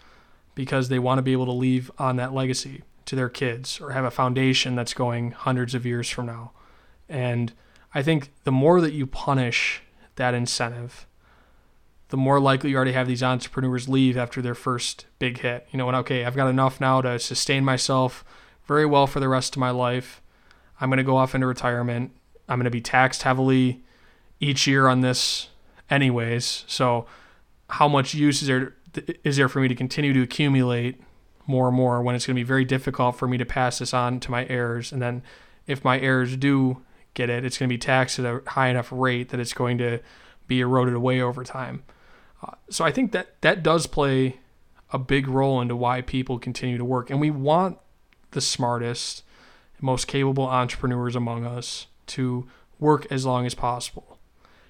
because 0.56 0.90
they 0.90 1.00
want 1.00 1.18
to 1.18 1.24
be 1.24 1.34
able 1.34 1.46
to 1.46 1.52
leave 1.52 1.92
on 1.98 2.16
that 2.16 2.34
legacy 2.34 2.84
to 3.06 3.16
their 3.16 3.30
kids 3.30 3.82
or 3.82 3.92
have 3.92 4.06
a 4.06 4.12
foundation 4.12 4.76
that's 4.76 4.94
going 4.94 5.32
hundreds 5.32 5.76
of 5.76 5.86
years 5.86 6.10
from 6.10 6.28
now. 6.28 6.52
And 7.10 7.52
I 7.94 8.02
think 8.02 8.32
the 8.46 8.52
more 8.52 8.80
that 8.80 8.94
you 8.94 9.06
punish 9.06 9.82
that 10.16 10.34
incentive, 10.34 11.06
the 12.12 12.18
more 12.18 12.40
likely 12.40 12.70
you 12.70 12.84
to 12.84 12.94
have 12.94 13.08
these 13.08 13.24
entrepreneurs 13.24 13.90
leave 13.90 14.18
after 14.18 14.42
their 14.42 14.54
first 14.54 15.06
big 15.18 15.40
hit. 15.40 15.68
You 15.72 15.78
know, 15.78 15.86
when 15.86 15.96
okay, 15.96 16.24
I've 16.24 16.36
got 16.36 16.50
enough 16.50 16.80
now 16.80 17.02
to 17.02 17.18
sustain 17.20 17.66
myself 17.66 18.24
very 18.68 18.86
well 18.86 19.08
for 19.08 19.20
the 19.20 19.28
rest 19.28 19.56
of 19.56 19.60
my 19.60 19.72
life. 19.72 20.22
I'm 20.80 20.90
going 20.90 20.98
to 20.98 21.04
go 21.04 21.18
off 21.18 21.34
into 21.34 21.48
retirement. 21.48 22.12
I'm 22.48 22.60
going 22.60 22.66
to 22.66 22.70
be 22.70 22.82
taxed 22.82 23.24
heavily 23.24 23.84
each 24.40 24.68
year 24.68 24.88
on 24.88 25.02
this 25.02 25.50
anyways. 25.90 26.66
So 26.68 27.06
how 27.70 27.88
much 27.88 28.14
use 28.14 28.42
is 28.42 28.48
there 28.48 28.76
is 29.24 29.38
there 29.38 29.48
for 29.48 29.62
me 29.62 29.70
to 29.70 29.76
continue 29.76 30.12
to 30.12 30.22
accumulate 30.22 31.02
more 31.48 31.70
and 31.70 31.78
more 31.78 32.02
when 32.02 32.14
it's 32.14 32.28
going 32.28 32.36
to 32.36 32.40
be 32.40 32.44
very 32.48 32.66
difficult 32.66 33.16
for 33.16 33.28
me 33.28 33.38
to 33.38 33.46
pass 33.46 33.80
this 33.80 33.94
on 33.94 34.20
to 34.20 34.30
my 34.30 34.46
heirs 34.48 34.92
and 34.92 35.02
then 35.02 35.24
if 35.66 35.84
my 35.86 35.98
heirs 36.00 36.36
do 36.36 36.82
get 37.14 37.30
it, 37.30 37.46
it's 37.46 37.58
going 37.58 37.70
to 37.70 37.74
be 37.74 37.78
taxed 37.78 38.20
at 38.20 38.26
a 38.26 38.42
high 38.50 38.68
enough 38.68 38.90
rate 38.92 39.30
that 39.30 39.40
it's 39.40 39.54
going 39.54 39.78
to 39.78 40.00
be 40.48 40.60
eroded 40.60 40.94
away 40.94 41.22
over 41.22 41.44
time. 41.44 41.84
Uh, 42.44 42.56
so 42.70 42.84
I 42.84 42.92
think 42.92 43.12
that 43.12 43.40
that 43.42 43.64
does 43.64 43.88
play 43.88 44.38
a 44.92 44.98
big 44.98 45.28
role 45.28 45.62
into 45.62 45.76
why 45.76 46.02
people 46.02 46.40
continue 46.40 46.78
to 46.78 46.86
work. 46.86 47.10
And 47.10 47.20
we 47.20 47.30
want 47.30 47.78
the 48.32 48.42
smartest, 48.42 49.24
most 49.80 50.08
capable 50.08 50.46
entrepreneurs 50.46 51.16
among 51.16 51.46
us 51.46 51.88
to 52.08 52.48
work 52.80 53.08
as 53.12 53.26
long 53.26 53.46
as 53.46 53.56
possible. 53.56 54.18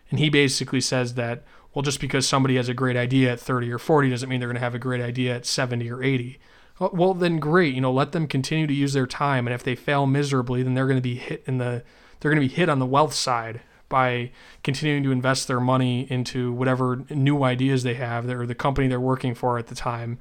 And 0.10 0.20
he 0.20 0.30
basically 0.30 0.82
says 0.82 1.16
that, 1.16 1.44
well, 1.74 1.84
just 1.84 2.02
because 2.02 2.28
somebody 2.28 2.58
has 2.58 2.68
a 2.68 2.74
great 2.74 2.98
idea 2.98 3.32
at 3.32 3.40
30 3.40 3.72
or 3.72 3.80
40 3.80 4.10
doesn't 4.10 4.28
mean 4.28 4.40
they're 4.40 4.50
going 4.50 4.56
to 4.56 4.62
have 4.62 4.76
a 4.76 4.80
great 4.80 5.02
idea 5.02 5.36
at 5.36 5.46
70 5.46 5.90
or 5.90 6.04
80. 6.04 6.38
Well, 6.80 7.14
then 7.14 7.40
great, 7.40 7.74
you 7.74 7.82
know, 7.82 7.94
let 7.94 8.12
them 8.12 8.28
continue 8.28 8.68
to 8.68 8.74
use 8.74 8.94
their 8.94 9.08
time. 9.08 9.48
And 9.48 9.54
if 9.54 9.64
they 9.64 9.76
fail 9.76 10.06
miserably, 10.06 10.64
then 10.64 10.74
they're 10.74 10.88
going 10.88 10.98
to 10.98 11.02
be 11.02 11.16
hit 11.16 11.44
in 11.46 11.60
the, 11.60 11.84
they're 12.20 12.32
going 12.32 12.42
to 12.42 12.48
be 12.48 12.54
hit 12.54 12.70
on 12.70 12.80
the 12.80 12.86
wealth 12.86 13.14
side 13.14 13.62
by 13.92 14.32
continuing 14.64 15.04
to 15.04 15.12
invest 15.12 15.48
their 15.48 15.60
money 15.60 16.12
into 16.12 16.52
whatever 16.52 17.06
new 17.12 17.44
ideas 17.44 17.84
they 17.84 17.94
have 17.94 18.28
or 18.28 18.48
the 18.48 18.56
company 18.56 18.88
they're 18.88 19.00
working 19.00 19.36
for 19.36 19.60
at 19.60 19.68
the 19.68 19.76
time. 19.76 20.18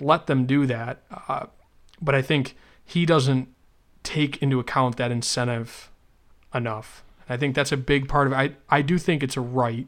Let 0.00 0.26
them 0.26 0.46
do 0.46 0.66
that. 0.66 1.02
Uh, 1.28 1.46
but 2.02 2.16
I 2.16 2.22
think 2.22 2.56
he 2.84 3.06
doesn't 3.06 3.48
take 4.02 4.42
into 4.42 4.58
account 4.58 4.96
that 4.96 5.12
incentive 5.12 5.90
enough. 6.54 7.04
I 7.28 7.36
think 7.36 7.54
that's 7.54 7.72
a 7.72 7.76
big 7.76 8.08
part 8.08 8.26
of 8.26 8.32
it. 8.32 8.36
I, 8.36 8.78
I 8.78 8.82
do 8.82 8.98
think 8.98 9.22
it's 9.22 9.36
a 9.36 9.40
right 9.40 9.86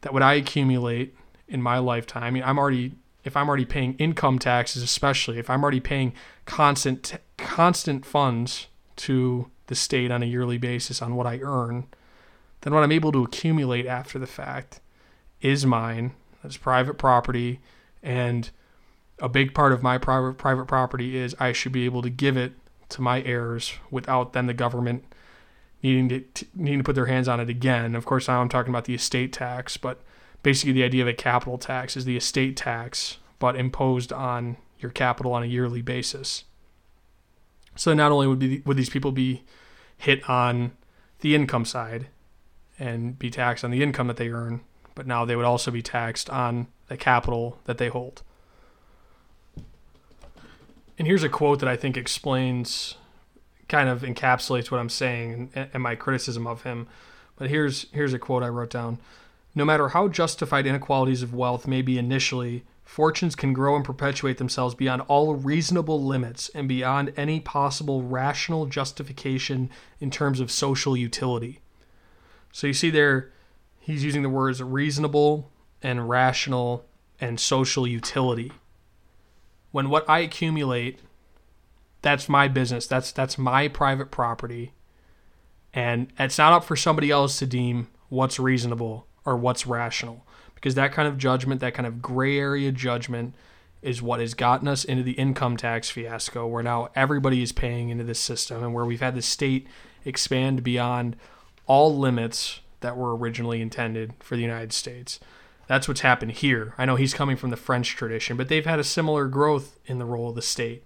that 0.00 0.12
what 0.12 0.22
I 0.22 0.34
accumulate 0.34 1.14
in 1.48 1.60
my 1.60 1.78
lifetime, 1.78 2.22
I 2.22 2.30
mean, 2.30 2.42
I'm 2.42 2.58
already, 2.58 2.92
if 3.24 3.36
I'm 3.36 3.48
already 3.48 3.66
paying 3.66 3.94
income 3.94 4.38
taxes, 4.38 4.82
especially 4.82 5.38
if 5.38 5.50
I'm 5.50 5.62
already 5.62 5.80
paying 5.80 6.14
constant, 6.46 7.18
constant 7.36 8.06
funds 8.06 8.68
to 8.96 9.50
the 9.66 9.74
state 9.74 10.10
on 10.10 10.22
a 10.22 10.26
yearly 10.26 10.58
basis 10.58 11.02
on 11.02 11.14
what 11.14 11.26
I 11.26 11.38
earn, 11.42 11.86
then 12.60 12.74
what 12.74 12.82
I'm 12.82 12.92
able 12.92 13.12
to 13.12 13.24
accumulate 13.24 13.86
after 13.86 14.18
the 14.18 14.26
fact 14.26 14.80
is 15.40 15.64
mine. 15.64 16.12
That's 16.42 16.56
private 16.56 16.98
property. 16.98 17.60
And 18.02 18.50
a 19.18 19.28
big 19.28 19.54
part 19.54 19.72
of 19.72 19.82
my 19.82 19.98
private 19.98 20.34
private 20.34 20.66
property 20.66 21.16
is 21.16 21.34
I 21.38 21.52
should 21.52 21.72
be 21.72 21.84
able 21.84 22.02
to 22.02 22.10
give 22.10 22.36
it 22.36 22.52
to 22.90 23.02
my 23.02 23.22
heirs 23.22 23.74
without 23.90 24.32
then 24.32 24.46
the 24.46 24.54
government 24.54 25.04
needing 25.82 26.08
to, 26.08 26.46
needing 26.54 26.80
to 26.80 26.84
put 26.84 26.94
their 26.94 27.06
hands 27.06 27.28
on 27.28 27.40
it 27.40 27.48
again. 27.48 27.94
Of 27.94 28.04
course, 28.04 28.28
now 28.28 28.40
I'm 28.40 28.48
talking 28.48 28.70
about 28.70 28.84
the 28.84 28.94
estate 28.94 29.32
tax, 29.32 29.76
but 29.76 30.00
basically 30.42 30.72
the 30.72 30.84
idea 30.84 31.02
of 31.02 31.08
a 31.08 31.14
capital 31.14 31.58
tax 31.58 31.96
is 31.96 32.04
the 32.04 32.16
estate 32.16 32.56
tax, 32.56 33.18
but 33.38 33.56
imposed 33.56 34.12
on 34.12 34.56
your 34.78 34.90
capital 34.90 35.32
on 35.32 35.42
a 35.42 35.46
yearly 35.46 35.82
basis. 35.82 36.44
So 37.76 37.94
not 37.94 38.12
only 38.12 38.26
would 38.26 38.38
be 38.38 38.62
would 38.66 38.76
these 38.76 38.90
people 38.90 39.12
be 39.12 39.44
hit 39.96 40.28
on 40.28 40.72
the 41.20 41.34
income 41.34 41.64
side 41.64 42.08
and 42.80 43.18
be 43.18 43.30
taxed 43.30 43.62
on 43.62 43.70
the 43.70 43.82
income 43.82 44.08
that 44.08 44.16
they 44.16 44.30
earn, 44.30 44.62
but 44.94 45.06
now 45.06 45.24
they 45.24 45.36
would 45.36 45.44
also 45.44 45.70
be 45.70 45.82
taxed 45.82 46.30
on 46.30 46.66
the 46.88 46.96
capital 46.96 47.58
that 47.66 47.78
they 47.78 47.88
hold. 47.88 48.22
And 50.98 51.06
here's 51.06 51.22
a 51.22 51.28
quote 51.28 51.60
that 51.60 51.68
I 51.68 51.76
think 51.76 51.96
explains 51.96 52.96
kind 53.68 53.88
of 53.88 54.02
encapsulates 54.02 54.70
what 54.70 54.80
I'm 54.80 54.88
saying 54.88 55.50
and, 55.54 55.82
my 55.82 55.94
criticism 55.94 56.46
of 56.46 56.62
him. 56.62 56.88
But 57.36 57.48
here's 57.48 57.86
here's 57.92 58.12
a 58.12 58.18
quote 58.18 58.42
I 58.42 58.48
wrote 58.48 58.70
down. 58.70 58.98
No 59.54 59.64
matter 59.64 59.88
how 59.88 60.08
justified 60.08 60.66
inequalities 60.66 61.22
of 61.22 61.34
wealth 61.34 61.66
may 61.66 61.82
be 61.82 61.98
initially, 61.98 62.64
fortunes 62.84 63.34
can 63.34 63.52
grow 63.52 63.76
and 63.76 63.84
perpetuate 63.84 64.38
themselves 64.38 64.74
beyond 64.74 65.02
all 65.02 65.34
reasonable 65.34 66.02
limits 66.02 66.50
and 66.54 66.68
beyond 66.68 67.12
any 67.16 67.40
possible 67.40 68.02
rational 68.02 68.66
justification 68.66 69.70
in 70.00 70.10
terms 70.10 70.40
of 70.40 70.50
social 70.50 70.96
utility. 70.96 71.60
So 72.52 72.66
you 72.66 72.72
see 72.72 72.90
there, 72.90 73.32
he's 73.78 74.04
using 74.04 74.22
the 74.22 74.28
words 74.28 74.62
reasonable 74.62 75.50
and 75.82 76.08
rational 76.08 76.84
and 77.20 77.38
social 77.38 77.86
utility. 77.86 78.52
When 79.70 79.88
what 79.88 80.08
I 80.08 80.20
accumulate 80.20 81.00
that's 82.02 82.28
my 82.28 82.48
business. 82.48 82.86
That's 82.86 83.12
that's 83.12 83.38
my 83.38 83.68
private 83.68 84.10
property. 84.10 84.72
And 85.72 86.12
it's 86.18 86.38
not 86.38 86.52
up 86.52 86.64
for 86.64 86.76
somebody 86.76 87.10
else 87.10 87.38
to 87.38 87.46
deem 87.46 87.88
what's 88.08 88.40
reasonable 88.40 89.06
or 89.24 89.36
what's 89.36 89.66
rational. 89.66 90.26
Because 90.54 90.74
that 90.74 90.92
kind 90.92 91.06
of 91.08 91.16
judgment, 91.16 91.60
that 91.60 91.74
kind 91.74 91.86
of 91.86 92.02
gray 92.02 92.38
area 92.38 92.72
judgment, 92.72 93.34
is 93.82 94.02
what 94.02 94.20
has 94.20 94.34
gotten 94.34 94.68
us 94.68 94.84
into 94.84 95.02
the 95.02 95.12
income 95.12 95.56
tax 95.56 95.88
fiasco 95.88 96.46
where 96.46 96.62
now 96.62 96.90
everybody 96.94 97.42
is 97.42 97.52
paying 97.52 97.88
into 97.88 98.04
this 98.04 98.18
system 98.18 98.62
and 98.62 98.74
where 98.74 98.84
we've 98.84 99.00
had 99.00 99.14
the 99.14 99.22
state 99.22 99.66
expand 100.04 100.62
beyond 100.62 101.16
all 101.66 101.96
limits 101.96 102.60
that 102.80 102.96
were 102.96 103.16
originally 103.16 103.60
intended 103.60 104.14
for 104.20 104.36
the 104.36 104.42
United 104.42 104.72
States. 104.72 105.20
That's 105.66 105.86
what's 105.86 106.00
happened 106.00 106.32
here. 106.32 106.74
I 106.78 106.84
know 106.84 106.96
he's 106.96 107.14
coming 107.14 107.36
from 107.36 107.50
the 107.50 107.56
French 107.56 107.94
tradition, 107.94 108.36
but 108.36 108.48
they've 108.48 108.66
had 108.66 108.80
a 108.80 108.84
similar 108.84 109.28
growth 109.28 109.78
in 109.86 109.98
the 109.98 110.04
role 110.04 110.30
of 110.30 110.34
the 110.34 110.42
state 110.42 110.84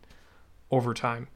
over 0.70 0.92
time. 0.92 1.28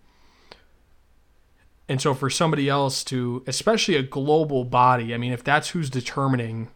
And 1.89 2.01
so 2.03 2.12
for 2.12 2.28
somebody 2.28 2.68
else 2.68 3.03
to, 3.05 3.43
especially 3.47 3.97
a 3.97 4.03
global 4.03 4.64
body, 4.64 5.14
I 5.14 5.16
mean, 5.16 5.32
if 5.32 5.43
that's 5.43 5.70
who's 5.70 5.89
determining 5.89 6.68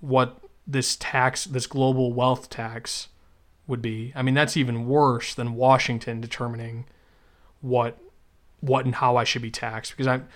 what 0.00 0.38
this 0.66 0.96
tax, 0.96 1.44
this 1.46 1.66
global 1.66 2.12
wealth 2.12 2.50
tax 2.50 3.08
would 3.66 3.80
be, 3.80 4.12
I 4.14 4.20
mean, 4.20 4.34
that's 4.34 4.56
even 4.58 4.86
worse 4.86 5.34
than 5.34 5.54
Washington 5.54 6.20
determining 6.20 6.84
what 7.62 7.98
what 8.60 8.84
and 8.84 8.96
how 8.96 9.16
I 9.16 9.24
should 9.24 9.40
be 9.40 9.50
taxed 9.50 9.92
because 9.92 10.06
I'm 10.06 10.28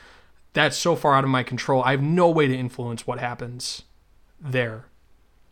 that's 0.54 0.76
so 0.76 0.96
far 0.96 1.14
out 1.14 1.24
of 1.24 1.30
my 1.30 1.42
control. 1.42 1.82
I 1.82 1.90
have 1.90 2.02
no 2.02 2.30
way 2.30 2.46
to 2.46 2.56
influence 2.56 3.06
what 3.06 3.18
happens 3.18 3.82
there. 4.40 4.86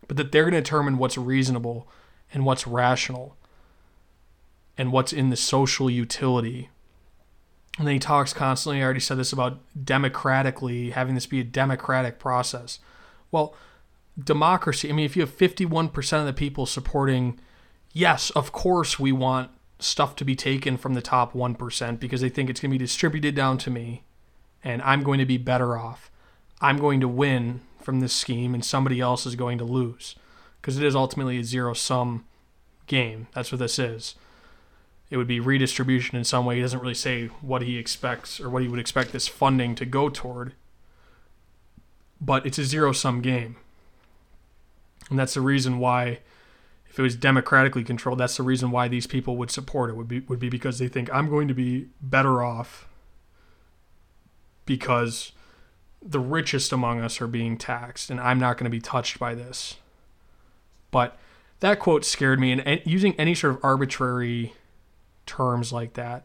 But 0.08 0.16
that 0.16 0.32
they're 0.32 0.44
going 0.44 0.54
to 0.54 0.60
determine 0.60 0.96
what's 0.96 1.18
reasonable 1.18 1.88
and 2.32 2.46
what's 2.46 2.66
rational 2.66 3.36
and 4.78 4.92
what's 4.92 5.12
in 5.12 5.30
the 5.30 5.36
social 5.36 5.90
utility. 5.90 6.70
And 7.78 7.86
then 7.86 7.94
he 7.94 8.00
talks 8.00 8.32
constantly, 8.32 8.80
I 8.80 8.84
already 8.84 9.00
said 9.00 9.18
this 9.18 9.32
about 9.32 9.58
democratically, 9.84 10.90
having 10.90 11.14
this 11.14 11.26
be 11.26 11.40
a 11.40 11.44
democratic 11.44 12.18
process. 12.18 12.78
Well, 13.30 13.54
democracy, 14.22 14.88
I 14.88 14.92
mean, 14.92 15.06
if 15.06 15.16
you 15.16 15.22
have 15.22 15.36
51% 15.36 16.20
of 16.20 16.26
the 16.26 16.32
people 16.32 16.64
supporting, 16.64 17.40
yes, 17.92 18.30
of 18.30 18.52
course 18.52 19.00
we 19.00 19.10
want 19.10 19.50
stuff 19.80 20.14
to 20.16 20.24
be 20.24 20.36
taken 20.36 20.76
from 20.76 20.94
the 20.94 21.02
top 21.02 21.32
1% 21.32 21.98
because 21.98 22.20
they 22.20 22.28
think 22.28 22.48
it's 22.48 22.60
going 22.60 22.70
to 22.70 22.78
be 22.78 22.84
distributed 22.84 23.34
down 23.34 23.58
to 23.58 23.70
me 23.70 24.04
and 24.64 24.80
I'm 24.82 25.02
going 25.02 25.18
to 25.18 25.26
be 25.26 25.38
better 25.38 25.76
off. 25.76 26.10
I'm 26.60 26.78
going 26.78 27.00
to 27.00 27.08
win 27.08 27.60
from 27.80 28.00
this 28.00 28.12
scheme 28.12 28.54
and 28.54 28.64
somebody 28.64 29.00
else 29.00 29.26
is 29.26 29.34
going 29.34 29.58
to 29.58 29.64
lose 29.64 30.14
because 30.60 30.78
it 30.78 30.84
is 30.84 30.94
ultimately 30.94 31.38
a 31.38 31.44
zero 31.44 31.74
sum 31.74 32.24
game. 32.86 33.26
That's 33.34 33.50
what 33.50 33.58
this 33.58 33.78
is 33.78 34.14
it 35.12 35.18
would 35.18 35.28
be 35.28 35.40
redistribution 35.40 36.16
in 36.16 36.24
some 36.24 36.46
way. 36.46 36.56
He 36.56 36.62
doesn't 36.62 36.80
really 36.80 36.94
say 36.94 37.26
what 37.42 37.60
he 37.60 37.76
expects 37.76 38.40
or 38.40 38.48
what 38.48 38.62
he 38.62 38.68
would 38.68 38.80
expect 38.80 39.12
this 39.12 39.28
funding 39.28 39.74
to 39.74 39.84
go 39.84 40.08
toward. 40.08 40.54
But 42.18 42.46
it's 42.46 42.56
a 42.56 42.64
zero 42.64 42.92
sum 42.92 43.20
game. 43.20 43.56
And 45.10 45.18
that's 45.18 45.34
the 45.34 45.42
reason 45.42 45.78
why 45.78 46.20
if 46.88 46.98
it 46.98 47.02
was 47.02 47.14
democratically 47.14 47.84
controlled, 47.84 48.20
that's 48.20 48.38
the 48.38 48.42
reason 48.42 48.70
why 48.70 48.88
these 48.88 49.06
people 49.06 49.36
would 49.36 49.50
support 49.50 49.90
it 49.90 49.96
would 49.96 50.08
be 50.08 50.20
would 50.20 50.38
be 50.38 50.48
because 50.48 50.78
they 50.78 50.88
think 50.88 51.12
I'm 51.12 51.28
going 51.28 51.46
to 51.46 51.54
be 51.54 51.88
better 52.00 52.42
off 52.42 52.88
because 54.66 55.32
the 56.04 56.20
richest 56.20 56.72
among 56.72 57.00
us 57.00 57.20
are 57.20 57.26
being 57.26 57.56
taxed 57.56 58.10
and 58.10 58.20
I'm 58.20 58.38
not 58.38 58.56
going 58.58 58.64
to 58.64 58.70
be 58.70 58.80
touched 58.80 59.18
by 59.18 59.34
this. 59.34 59.76
But 60.90 61.16
that 61.60 61.78
quote 61.78 62.04
scared 62.04 62.40
me 62.40 62.52
and 62.52 62.82
using 62.84 63.14
any 63.18 63.34
sort 63.34 63.54
of 63.54 63.64
arbitrary 63.64 64.52
terms 65.26 65.72
like 65.72 65.94
that 65.94 66.24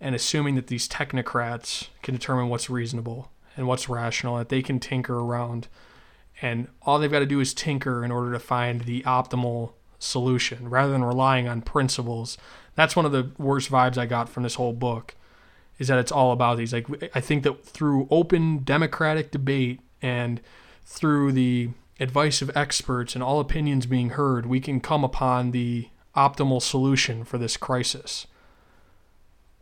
and 0.00 0.14
assuming 0.14 0.56
that 0.56 0.66
these 0.66 0.88
technocrats 0.88 1.88
can 2.02 2.14
determine 2.14 2.48
what's 2.48 2.68
reasonable 2.68 3.30
and 3.56 3.66
what's 3.66 3.88
rational, 3.88 4.36
that 4.36 4.50
they 4.50 4.60
can 4.60 4.78
tinker 4.78 5.18
around. 5.18 5.68
And 6.42 6.68
all 6.82 6.98
they've 6.98 7.10
got 7.10 7.20
to 7.20 7.26
do 7.26 7.40
is 7.40 7.54
tinker 7.54 8.04
in 8.04 8.10
order 8.10 8.32
to 8.32 8.38
find 8.38 8.82
the 8.82 9.02
optimal 9.02 9.72
solution 9.98 10.68
rather 10.68 10.92
than 10.92 11.04
relying 11.04 11.48
on 11.48 11.62
principles. 11.62 12.36
That's 12.74 12.94
one 12.94 13.06
of 13.06 13.12
the 13.12 13.30
worst 13.38 13.70
vibes 13.70 13.96
I 13.96 14.04
got 14.04 14.28
from 14.28 14.42
this 14.42 14.56
whole 14.56 14.74
book 14.74 15.14
is 15.78 15.88
that 15.88 15.98
it's 15.98 16.12
all 16.12 16.32
about 16.32 16.56
these. 16.56 16.72
Like, 16.72 16.86
I 17.14 17.20
think 17.20 17.42
that 17.44 17.64
through 17.64 18.08
open 18.10 18.64
democratic 18.64 19.30
debate 19.30 19.80
and 20.00 20.40
through 20.84 21.32
the 21.32 21.70
advice 21.98 22.42
of 22.42 22.50
experts 22.56 23.14
and 23.14 23.22
all 23.22 23.40
opinions 23.40 23.86
being 23.86 24.10
heard, 24.10 24.46
we 24.46 24.60
can 24.60 24.80
come 24.80 25.04
upon 25.04 25.50
the 25.50 25.88
optimal 26.14 26.62
solution 26.62 27.24
for 27.24 27.38
this 27.38 27.56
crisis. 27.56 28.26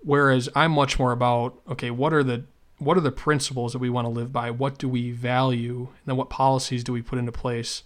Whereas 0.02 0.48
I'm 0.54 0.72
much 0.72 0.98
more 0.98 1.12
about 1.12 1.60
okay, 1.68 1.90
what 1.90 2.12
are 2.12 2.22
the 2.22 2.44
what 2.78 2.96
are 2.96 3.02
the 3.02 3.12
principles 3.12 3.72
that 3.72 3.78
we 3.78 3.90
want 3.90 4.04
to 4.04 4.10
live 4.10 4.32
by? 4.32 4.50
What 4.50 4.78
do 4.78 4.88
we 4.88 5.10
value? 5.10 5.88
And 5.88 6.06
then 6.06 6.16
what 6.16 6.30
policies 6.30 6.84
do 6.84 6.92
we 6.92 7.02
put 7.02 7.18
into 7.18 7.32
place 7.32 7.82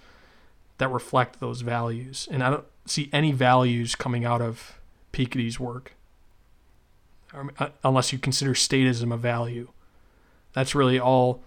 that 0.79 0.89
reflect 0.89 1.41
those 1.41 1.61
values? 1.61 2.29
And 2.31 2.43
I 2.43 2.51
don't 2.51 2.65
see 2.87 3.09
any 3.13 3.33
values 3.33 3.95
coming 3.95 4.25
out 4.25 4.41
of 4.41 4.79
Piketty's 5.13 5.61
work, 5.61 5.95
uh, 7.35 7.69
unless 7.85 8.13
you 8.13 8.19
consider 8.19 8.55
statism 8.55 9.13
a 9.13 9.17
value. 9.17 9.69
That's 10.53 10.75
really 10.75 10.99
all 10.99 11.43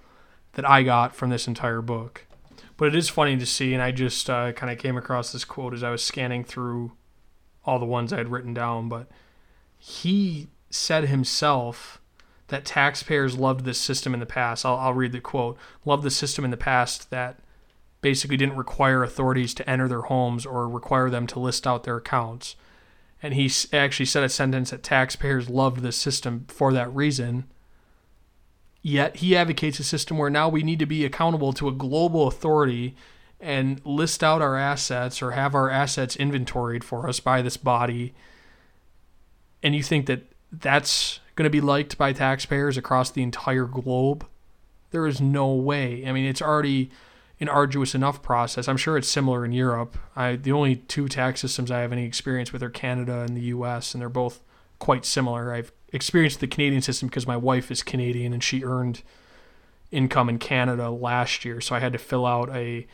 that 0.54 0.70
I 0.70 0.84
got 0.84 1.16
from 1.16 1.30
this 1.30 1.48
entire 1.48 1.82
book. 1.82 2.26
But 2.78 2.88
it 2.88 2.96
is 2.96 3.10
funny 3.10 3.38
to 3.38 3.46
see, 3.46 3.74
and 3.74 3.82
I 3.82 3.92
just 3.92 4.30
uh, 4.30 4.54
kind 4.54 4.72
of 4.72 4.78
came 4.78 4.98
across 4.98 5.32
this 5.32 5.46
quote 5.46 5.74
as 5.74 5.84
I 5.84 5.92
was 5.92 6.04
scanning 6.04 6.44
through 6.44 6.94
all 7.64 7.80
the 7.80 7.86
ones 7.86 8.12
I 8.12 8.18
had 8.18 8.32
written 8.32 8.54
down, 8.54 8.90
but 8.90 9.08
he 9.78 10.48
said 10.70 11.06
himself 11.06 12.02
that 12.48 12.66
taxpayers 12.66 13.38
loved 13.38 13.66
this 13.66 13.80
system 13.80 14.14
in 14.14 14.20
the 14.20 14.26
past. 14.26 14.66
I'll, 14.66 14.78
I'll 14.78 14.94
read 14.94 15.12
the 15.12 15.22
quote. 15.22 15.58
Loved 15.86 16.04
the 16.04 16.12
system 16.12 16.44
in 16.44 16.52
the 16.52 16.58
past 16.58 17.10
that 17.12 17.40
basically 18.02 18.38
didn't 18.38 18.58
require 18.58 19.04
authorities 19.04 19.54
to 19.54 19.70
enter 19.70 19.88
their 19.88 20.02
homes 20.02 20.46
or 20.46 20.68
require 20.68 21.10
them 21.10 21.28
to 21.28 21.40
list 21.40 21.66
out 21.66 21.84
their 21.84 21.98
accounts. 21.98 22.56
And 23.24 23.34
he 23.34 23.52
actually 23.72 24.08
said 24.08 24.24
a 24.24 24.30
sentence 24.30 24.72
that 24.72 24.84
taxpayers 24.84 25.50
loved 25.50 25.82
this 25.82 25.96
system 25.96 26.46
for 26.48 26.74
that 26.74 26.94
reason. 26.94 27.46
Yet 28.82 29.18
he 29.18 29.36
advocates 29.36 29.80
a 29.80 29.84
system 29.84 30.18
where 30.18 30.30
now 30.30 30.50
we 30.50 30.64
need 30.64 30.80
to 30.80 30.88
be 30.88 31.06
accountable 31.06 31.54
to 31.54 31.68
a 31.68 31.74
global 31.74 32.28
authority 32.28 32.96
and 33.40 33.80
list 33.86 34.24
out 34.24 34.42
our 34.42 34.58
assets 34.58 35.22
or 35.22 35.32
have 35.32 35.54
our 35.54 35.70
assets 35.70 36.16
inventoried 36.16 36.84
for 36.84 37.08
us 37.08 37.20
by 37.20 37.42
this 37.42 37.58
body. 37.58 38.14
And 39.62 39.76
you 39.76 39.84
think 39.84 40.08
that 40.08 40.24
that's 40.52 41.20
going 41.36 41.46
to 41.46 41.52
be 41.52 41.62
liked 41.62 41.98
by 41.98 42.14
taxpayers 42.14 42.78
across 42.78 43.12
the 43.12 43.24
entire 43.24 43.66
globe? 43.66 44.26
There 44.90 45.08
is 45.08 45.22
no 45.22 45.54
way. 45.54 46.04
I 46.08 46.12
mean, 46.12 46.26
it's 46.26 46.42
already 46.42 46.92
an 47.42 47.50
arduous 47.50 47.96
enough 47.96 48.22
process. 48.22 48.68
I'm 48.68 48.78
sure 48.78 48.98
it's 48.98 49.10
similar 49.10 49.44
in 49.44 49.52
Europe. 49.52 49.98
I 50.16 50.36
the 50.36 50.52
only 50.52 50.78
two 50.78 51.10
tax 51.10 51.42
systems 51.42 51.72
I 51.72 51.80
have 51.80 51.92
any 51.92 52.06
experience 52.06 52.54
with 52.54 52.62
are 52.62 52.70
Canada 52.70 53.22
and 53.22 53.36
the 53.36 53.42
U.S., 53.42 53.94
and 53.94 54.02
they're 54.02 54.10
both 54.10 54.42
quite 54.78 55.04
similar. 55.06 55.52
I've 55.52 55.72
experienced 55.92 56.40
the 56.40 56.48
Canadian 56.48 56.84
system 56.84 57.10
because 57.10 57.26
my 57.26 57.36
wife 57.36 57.72
is 57.72 57.82
Canadian 57.82 58.32
and 58.32 58.44
she 58.44 58.64
earned 58.64 59.02
income 59.92 60.30
in 60.30 60.38
Canada 60.38 60.92
last 60.92 61.44
year, 61.44 61.60
so 61.60 61.76
I 61.76 61.80
had 61.80 61.94
to 61.94 62.00
fill 62.00 62.26
out 62.28 62.50
a 62.50 62.86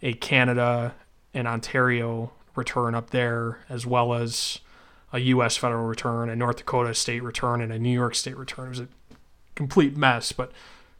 a 0.00 0.12
Canada 0.14 0.94
and 1.34 1.48
Ontario 1.48 2.32
return 2.54 2.94
up 2.94 3.10
there 3.10 3.58
as 3.68 3.86
well 3.86 4.14
as 4.14 4.60
a 5.12 5.18
U.S. 5.18 5.56
federal 5.56 5.84
return, 5.84 6.30
a 6.30 6.36
North 6.36 6.58
Dakota 6.58 6.94
state 6.94 7.22
return, 7.22 7.60
and 7.60 7.72
a 7.72 7.78
New 7.78 7.92
York 7.92 8.14
state 8.14 8.36
return. 8.36 8.66
It 8.66 8.70
was 8.70 8.80
a 8.80 8.88
complete 9.56 9.96
mess, 9.96 10.30
but 10.30 10.52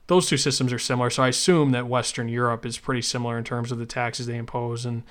those 0.06 0.28
two 0.28 0.36
systems 0.36 0.72
are 0.72 0.78
similar. 0.78 1.10
So 1.10 1.22
I 1.22 1.28
assume 1.28 1.70
that 1.72 1.88
Western 1.88 2.28
Europe 2.28 2.64
is 2.64 2.78
pretty 2.78 3.02
similar 3.02 3.36
in 3.38 3.44
terms 3.44 3.72
of 3.72 3.78
the 3.78 3.86
taxes 3.86 4.26
they 4.26 4.36
impose 4.36 4.86
and 4.86 5.02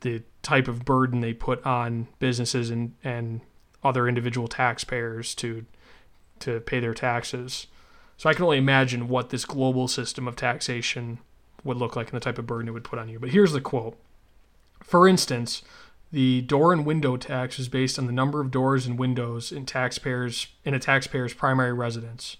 the 0.00 0.22
type 0.42 0.68
of 0.68 0.84
burden 0.84 1.20
they 1.20 1.32
put 1.32 1.64
on 1.66 2.08
businesses 2.18 2.70
and, 2.70 2.94
and 3.02 3.40
other 3.82 4.08
individual 4.08 4.48
taxpayers 4.48 5.34
to 5.36 5.64
to 6.38 6.60
pay 6.60 6.80
their 6.80 6.92
taxes. 6.92 7.66
So 8.18 8.28
I 8.28 8.34
can 8.34 8.44
only 8.44 8.58
imagine 8.58 9.08
what 9.08 9.30
this 9.30 9.46
global 9.46 9.88
system 9.88 10.28
of 10.28 10.36
taxation 10.36 11.18
would 11.64 11.78
look 11.78 11.96
like 11.96 12.10
and 12.10 12.20
the 12.20 12.24
type 12.24 12.38
of 12.38 12.46
burden 12.46 12.68
it 12.68 12.72
would 12.72 12.84
put 12.84 12.98
on 12.98 13.08
you. 13.08 13.18
But 13.18 13.30
here's 13.30 13.52
the 13.52 13.60
quote. 13.60 13.96
For 14.82 15.08
instance, 15.08 15.62
the 16.12 16.42
door 16.42 16.74
and 16.74 16.84
window 16.84 17.16
tax 17.16 17.58
is 17.58 17.68
based 17.68 17.98
on 17.98 18.06
the 18.06 18.12
number 18.12 18.42
of 18.42 18.50
doors 18.50 18.86
and 18.86 18.98
windows 18.98 19.50
in 19.50 19.64
taxpayers 19.64 20.48
in 20.62 20.74
a 20.74 20.78
taxpayer's 20.78 21.32
primary 21.32 21.72
residence 21.72 22.36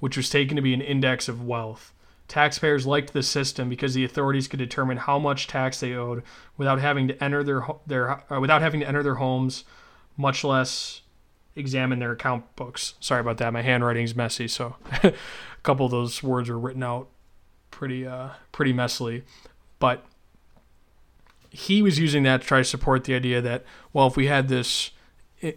which 0.00 0.16
was 0.16 0.30
taken 0.30 0.56
to 0.56 0.62
be 0.62 0.74
an 0.74 0.80
index 0.80 1.28
of 1.28 1.44
wealth. 1.44 1.92
Taxpayers 2.28 2.86
liked 2.86 3.14
the 3.14 3.22
system 3.22 3.68
because 3.68 3.94
the 3.94 4.04
authorities 4.04 4.48
could 4.48 4.58
determine 4.58 4.98
how 4.98 5.18
much 5.18 5.46
tax 5.46 5.80
they 5.80 5.94
owed 5.94 6.22
without 6.58 6.78
having 6.78 7.08
to 7.08 7.24
enter 7.24 7.42
their 7.42 7.66
their 7.86 8.32
uh, 8.32 8.38
without 8.40 8.60
having 8.60 8.80
to 8.80 8.86
enter 8.86 9.02
their 9.02 9.14
homes, 9.14 9.64
much 10.16 10.44
less 10.44 11.00
examine 11.56 11.98
their 11.98 12.12
account 12.12 12.44
books. 12.54 12.94
Sorry 13.00 13.20
about 13.20 13.38
that. 13.38 13.52
My 13.52 13.62
handwriting's 13.62 14.14
messy, 14.14 14.46
so 14.46 14.76
a 15.02 15.14
couple 15.62 15.86
of 15.86 15.92
those 15.92 16.22
words 16.22 16.50
were 16.50 16.58
written 16.58 16.82
out 16.82 17.08
pretty 17.70 18.06
uh, 18.06 18.30
pretty 18.52 18.74
messily. 18.74 19.22
But 19.78 20.04
he 21.50 21.80
was 21.80 21.98
using 21.98 22.24
that 22.24 22.42
to 22.42 22.46
try 22.46 22.58
to 22.58 22.64
support 22.64 23.04
the 23.04 23.14
idea 23.14 23.40
that 23.40 23.64
well, 23.94 24.06
if 24.06 24.16
we 24.16 24.26
had 24.26 24.48
this 24.48 24.90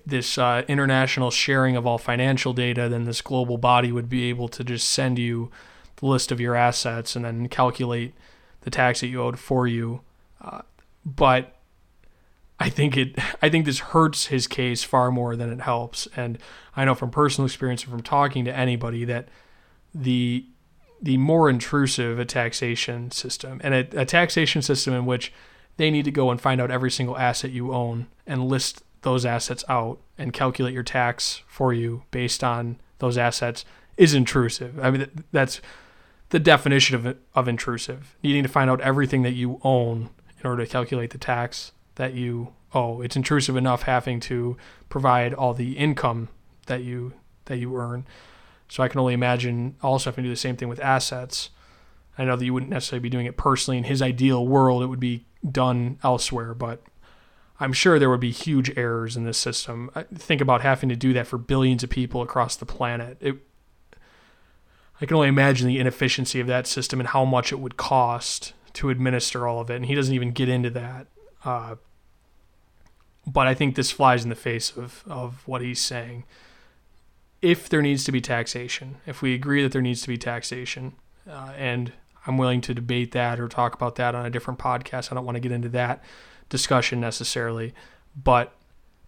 this 0.06 0.38
uh, 0.38 0.64
international 0.68 1.32
sharing 1.32 1.76
of 1.76 1.88
all 1.88 1.98
financial 1.98 2.54
data, 2.54 2.88
then 2.88 3.06
this 3.06 3.22
global 3.22 3.58
body 3.58 3.92
would 3.92 4.10
be 4.10 4.30
able 4.30 4.48
to 4.50 4.64
just 4.64 4.90
send 4.90 5.18
you 5.18 5.52
the 5.98 6.06
list 6.06 6.32
of 6.32 6.40
your 6.40 6.56
assets 6.56 7.16
and 7.16 7.26
then 7.26 7.48
calculate 7.48 8.14
the 8.62 8.70
tax 8.70 9.02
that 9.02 9.08
you 9.08 9.22
owed 9.22 9.40
for 9.40 9.68
you. 9.68 10.02
Uh, 10.40 10.62
but 11.06 11.56
I 12.60 12.70
think 12.70 12.96
it 12.96 13.16
I 13.42 13.50
think 13.50 13.66
this 13.66 13.80
hurts 13.80 14.28
his 14.28 14.46
case 14.48 14.84
far 14.84 15.12
more 15.12 15.36
than 15.36 15.52
it 15.52 15.62
helps. 15.62 16.08
And 16.16 16.38
I 16.76 16.86
know 16.86 16.94
from 16.94 17.10
personal 17.10 17.48
experience 17.48 17.84
and 17.84 17.92
from 17.92 18.04
talking 18.04 18.46
to 18.46 18.56
anybody 18.56 19.04
that 19.06 19.30
the 19.96 20.46
the 21.02 21.18
more 21.18 21.50
intrusive 21.50 22.20
a 22.20 22.26
taxation 22.26 23.10
system 23.10 23.60
and 23.64 23.74
a, 23.74 24.02
a 24.02 24.06
taxation 24.06 24.62
system 24.62 24.94
in 24.94 25.08
which 25.08 25.34
they 25.78 25.90
need 25.90 26.06
to 26.06 26.12
go 26.12 26.30
and 26.30 26.40
find 26.40 26.62
out 26.62 26.70
every 26.70 26.92
single 26.92 27.18
asset 27.18 27.50
you 27.50 27.74
own 27.74 28.06
and 28.28 28.46
list 28.48 28.84
those 29.02 29.26
assets 29.26 29.64
out 29.68 30.00
and 30.18 30.34
calculate 30.34 30.74
your 30.74 30.84
tax 30.84 31.42
for 31.48 31.74
you 31.74 32.04
based 32.12 32.44
on 32.44 32.80
those 33.00 33.18
assets 33.18 33.66
is 33.98 34.14
intrusive. 34.14 34.80
I 34.80 34.92
mean, 34.92 35.08
that's 35.32 35.62
the 36.30 36.40
definition 36.40 36.96
of 36.96 37.18
of 37.36 37.48
intrusive. 37.48 38.16
Needing 38.24 38.44
to 38.44 38.50
find 38.50 38.70
out 38.70 38.82
everything 38.82 39.24
that 39.24 39.34
you 39.34 39.60
own 39.64 40.10
in 40.40 40.50
order 40.50 40.66
to 40.66 40.72
calculate 40.72 41.12
the 41.12 41.18
tax 41.18 41.72
that 41.96 42.14
you 42.14 42.54
owe. 42.74 43.02
It's 43.02 43.16
intrusive 43.16 43.56
enough 43.56 43.84
having 43.84 44.20
to 44.22 44.58
provide 44.90 45.34
all 45.34 45.54
the 45.54 45.78
income 45.78 46.30
that 46.68 46.84
you 46.84 47.14
that 47.46 47.58
you 47.58 47.76
earn. 47.76 48.06
So 48.70 48.82
I 48.82 48.88
can 48.88 49.00
only 49.00 49.14
imagine 49.14 49.76
also 49.84 50.10
having 50.10 50.24
to 50.24 50.30
do 50.30 50.34
the 50.34 50.40
same 50.40 50.56
thing 50.56 50.70
with 50.70 50.80
assets. 50.80 51.50
I 52.18 52.24
know 52.24 52.36
that 52.36 52.46
you 52.46 52.54
wouldn't 52.54 52.72
necessarily 52.72 53.02
be 53.02 53.10
doing 53.10 53.26
it 53.26 53.36
personally. 53.36 53.78
In 53.78 53.84
his 53.86 54.02
ideal 54.02 54.48
world, 54.48 54.84
it 54.84 54.88
would 54.88 55.00
be 55.00 55.26
done 55.50 55.98
elsewhere, 56.04 56.54
but 56.54 56.82
I'm 57.62 57.74
sure 57.74 58.00
there 58.00 58.10
would 58.10 58.20
be 58.20 58.32
huge 58.32 58.76
errors 58.76 59.16
in 59.16 59.24
this 59.24 59.38
system. 59.38 59.92
I 59.94 60.02
think 60.16 60.42
about 60.42 60.62
having 60.62 60.90
to 60.90 60.96
do 60.96 61.14
that 61.14 61.28
for 61.28 61.38
billions 61.38 61.84
of 61.84 61.92
people 61.92 62.24
across 62.24 62.56
the 62.56 62.66
planet. 62.66 63.18
It, 63.22 63.36
I 65.00 65.06
can 65.06 65.16
only 65.16 65.28
imagine 65.28 65.68
the 65.68 65.78
inefficiency 65.78 66.40
of 66.40 66.48
that 66.48 66.66
system 66.66 67.00
and 67.00 67.10
how 67.10 67.24
much 67.24 67.52
it 67.52 67.60
would 67.60 67.78
cost 67.78 68.54
to 68.74 68.90
administer 68.90 69.48
all 69.48 69.62
of 69.62 69.70
it. 69.70 69.76
And 69.76 69.86
he 69.86 69.94
doesn't 69.94 70.16
even 70.16 70.32
get 70.32 70.50
into 70.50 70.72
that. 70.72 71.06
Uh, 71.46 71.76
but 73.28 73.46
I 73.46 73.54
think 73.54 73.76
this 73.76 73.92
flies 73.92 74.24
in 74.24 74.30
the 74.30 74.36
face 74.36 74.76
of, 74.76 75.04
of 75.08 75.48
what 75.48 75.62
he's 75.62 75.80
saying. 75.80 76.24
If 77.44 77.70
there 77.70 77.84
needs 77.84 78.04
to 78.06 78.12
be 78.12 78.22
taxation, 78.22 78.98
if 79.06 79.22
we 79.22 79.36
agree 79.36 79.62
that 79.62 79.72
there 79.72 79.84
needs 79.84 80.02
to 80.02 80.08
be 80.08 80.18
taxation, 80.18 80.94
uh, 81.30 81.52
and 81.56 81.94
I'm 82.26 82.40
willing 82.40 82.62
to 82.62 82.74
debate 82.74 83.12
that 83.12 83.40
or 83.40 83.48
talk 83.48 83.76
about 83.76 83.98
that 83.98 84.16
on 84.16 84.26
a 84.26 84.32
different 84.32 84.60
podcast, 84.60 85.12
I 85.12 85.16
don't 85.16 85.26
want 85.26 85.36
to 85.36 85.40
get 85.42 85.52
into 85.52 85.70
that 85.70 86.04
discussion 86.52 87.00
necessarily, 87.00 87.74
but 88.16 88.54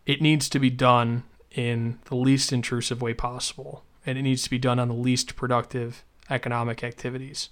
it 0.07 0.21
needs 0.21 0.49
to 0.49 0.57
be 0.57 0.71
done 0.71 1.23
in 1.51 1.99
the 2.05 2.15
least 2.15 2.51
intrusive 2.51 3.01
way 3.01 3.13
possible. 3.13 3.83
And 4.05 4.17
it 4.17 4.23
needs 4.23 4.41
to 4.43 4.49
be 4.49 4.57
done 4.57 4.79
on 4.79 4.87
the 4.87 4.95
least 4.95 5.35
productive 5.35 6.03
economic 6.29 6.83
activities. 6.83 7.49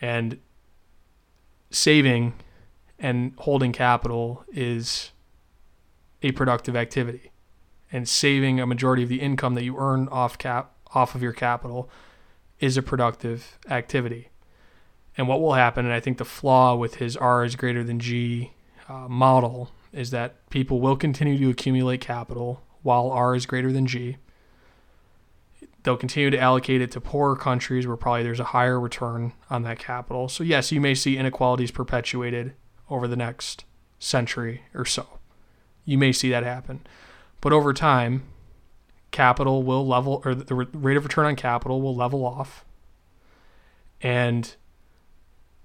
And 0.00 0.38
saving 1.70 2.34
and 2.98 3.32
holding 3.38 3.72
capital 3.72 4.44
is 4.52 5.10
a 6.22 6.30
productive 6.32 6.76
activity. 6.76 7.32
And 7.90 8.08
saving 8.08 8.60
a 8.60 8.66
majority 8.66 9.02
of 9.02 9.08
the 9.08 9.20
income 9.20 9.54
that 9.54 9.64
you 9.64 9.76
earn 9.78 10.08
off 10.08 10.38
cap 10.38 10.74
off 10.94 11.14
of 11.14 11.22
your 11.22 11.32
capital 11.32 11.90
is 12.60 12.76
a 12.76 12.82
productive 12.82 13.58
activity. 13.68 14.28
And 15.16 15.28
what 15.28 15.40
will 15.40 15.54
happen, 15.54 15.84
and 15.84 15.92
I 15.92 16.00
think 16.00 16.18
the 16.18 16.24
flaw 16.24 16.74
with 16.76 16.96
his 16.96 17.16
R 17.16 17.44
is 17.44 17.56
greater 17.56 17.84
than 17.84 17.98
G 17.98 18.52
uh, 18.88 19.08
model 19.08 19.70
is 19.92 20.10
that 20.10 20.48
people 20.50 20.80
will 20.80 20.96
continue 20.96 21.38
to 21.38 21.50
accumulate 21.50 22.00
capital 22.00 22.62
while 22.82 23.10
R 23.10 23.34
is 23.34 23.46
greater 23.46 23.72
than 23.72 23.86
G. 23.86 24.16
They'll 25.82 25.96
continue 25.96 26.30
to 26.30 26.38
allocate 26.38 26.80
it 26.80 26.90
to 26.92 27.00
poorer 27.00 27.36
countries 27.36 27.86
where 27.86 27.96
probably 27.96 28.22
there's 28.22 28.40
a 28.40 28.44
higher 28.44 28.78
return 28.78 29.32
on 29.48 29.62
that 29.62 29.78
capital. 29.78 30.28
So, 30.28 30.44
yes, 30.44 30.72
you 30.72 30.80
may 30.80 30.94
see 30.94 31.16
inequalities 31.16 31.70
perpetuated 31.70 32.54
over 32.90 33.06
the 33.06 33.16
next 33.16 33.64
century 33.98 34.62
or 34.74 34.84
so. 34.84 35.06
You 35.84 35.96
may 35.96 36.12
see 36.12 36.30
that 36.30 36.42
happen. 36.42 36.80
But 37.40 37.52
over 37.52 37.72
time, 37.72 38.24
capital 39.10 39.62
will 39.62 39.86
level, 39.86 40.20
or 40.24 40.34
the 40.34 40.54
rate 40.54 40.96
of 40.96 41.04
return 41.04 41.26
on 41.26 41.36
capital 41.36 41.80
will 41.80 41.94
level 41.94 42.24
off. 42.24 42.64
And 44.00 44.54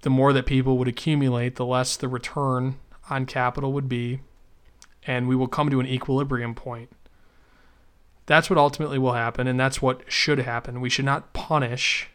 the 0.02 0.10
more 0.10 0.32
that 0.32 0.46
people 0.46 0.78
would 0.78 0.88
accumulate, 0.88 1.56
the 1.56 1.66
less 1.66 1.96
the 1.96 2.08
return 2.08 2.76
on 3.10 3.26
capital 3.26 3.72
would 3.72 3.88
be, 3.88 4.20
and 5.06 5.28
we 5.28 5.36
will 5.36 5.48
come 5.48 5.70
to 5.70 5.80
an 5.80 5.86
equilibrium 5.86 6.54
point. 6.54 6.90
That's 8.26 8.48
what 8.48 8.58
ultimately 8.58 8.98
will 8.98 9.12
happen, 9.12 9.46
and 9.46 9.60
that's 9.60 9.82
what 9.82 10.10
should 10.10 10.38
happen. 10.38 10.80
We 10.80 10.88
should 10.88 11.04
not 11.04 11.32
punish 11.34 12.08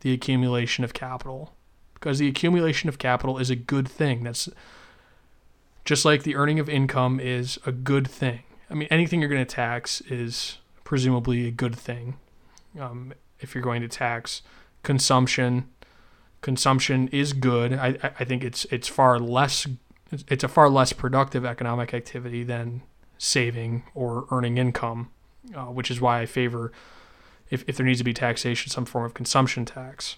the 0.00 0.12
accumulation 0.12 0.84
of 0.84 0.94
capital 0.94 1.54
because 1.94 2.18
the 2.18 2.28
accumulation 2.28 2.88
of 2.88 2.98
capital 2.98 3.38
is 3.38 3.50
a 3.50 3.56
good 3.56 3.88
thing. 3.88 4.22
That's 4.22 4.48
just 5.84 6.04
like 6.04 6.22
the 6.22 6.36
earning 6.36 6.60
of 6.60 6.68
income 6.68 7.18
is 7.18 7.58
a 7.66 7.72
good 7.72 8.06
thing. 8.06 8.40
I 8.70 8.74
mean, 8.74 8.88
anything 8.90 9.20
you're 9.20 9.30
going 9.30 9.44
to 9.44 9.54
tax 9.54 10.00
is 10.02 10.58
presumably 10.84 11.46
a 11.46 11.50
good 11.50 11.74
thing. 11.74 12.16
Um, 12.78 13.12
if 13.40 13.54
you're 13.54 13.64
going 13.64 13.82
to 13.82 13.88
tax 13.88 14.42
consumption, 14.82 15.68
consumption 16.42 17.08
is 17.08 17.32
good. 17.32 17.72
I, 17.72 17.98
I 18.20 18.24
think 18.24 18.44
it's 18.44 18.66
it's 18.66 18.88
far 18.88 19.18
less 19.18 19.66
it's 20.12 20.44
a 20.44 20.48
far 20.48 20.68
less 20.68 20.92
productive 20.92 21.44
economic 21.44 21.92
activity 21.92 22.44
than 22.44 22.82
saving 23.18 23.84
or 23.94 24.26
earning 24.30 24.58
income, 24.58 25.10
uh, 25.54 25.64
which 25.64 25.90
is 25.90 26.00
why 26.00 26.20
I 26.20 26.26
favor 26.26 26.72
if, 27.50 27.64
if 27.66 27.76
there 27.76 27.86
needs 27.86 27.98
to 27.98 28.04
be 28.04 28.14
taxation, 28.14 28.70
some 28.70 28.84
form 28.84 29.04
of 29.04 29.14
consumption 29.14 29.64
tax. 29.64 30.16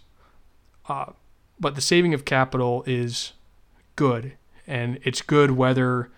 Uh, 0.89 1.12
but 1.61 1.74
the 1.74 1.80
saving 1.80 2.14
of 2.14 2.24
capital 2.24 2.84
is 2.86 3.32
good, 3.97 4.32
and 4.66 4.99
it's 5.03 5.22
good 5.22 5.53
whether 5.53 6.11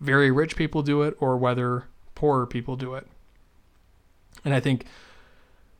very 0.00 0.30
rich 0.30 0.56
people 0.56 0.82
do 0.82 1.02
it 1.02 1.16
or 1.20 1.36
whether 1.36 1.84
poorer 2.14 2.46
people 2.46 2.76
do 2.76 2.94
it. 2.94 3.06
And 4.44 4.54
I 4.54 4.60
think 4.60 4.86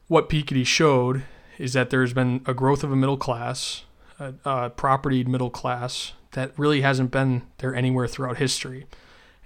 what 0.09 0.29
Piketty 0.29 0.67
showed 0.67 1.25
is 1.59 1.73
that 1.73 1.91
there's 1.91 2.13
been 2.13 2.43
a 2.47 2.55
growth 2.55 2.85
of 2.85 2.93
a 2.93 2.97
middle 2.97 3.17
class, 3.17 3.85
a, 4.19 4.35
a 4.45 4.71
propertied 4.71 5.29
middle 5.29 5.51
class 5.51 6.13
that 6.33 6.53
really 6.59 6.83
hasn't 6.83 7.11
been 7.11 7.43
there 7.59 7.75
anywhere 7.75 8.07
throughout 8.07 8.39
history. 8.39 8.87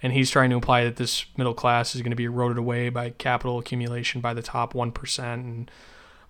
And 0.03 0.13
he's 0.13 0.31
trying 0.31 0.51
to 0.51 0.57
imply 0.57 0.85
that 0.85 0.97
this 0.97 1.27
middle 1.37 1.55
class 1.55 1.95
is 1.95 2.03
going 2.03 2.11
to 2.11 2.17
be 2.17 2.25
eroded 2.25 2.59
away 2.59 2.89
by 2.89 3.11
capital 3.11 3.59
accumulation 3.59 4.21
by 4.21 4.35
the 4.35 4.43
top 4.43 4.73
1% 4.75 5.35
and, 5.35 5.71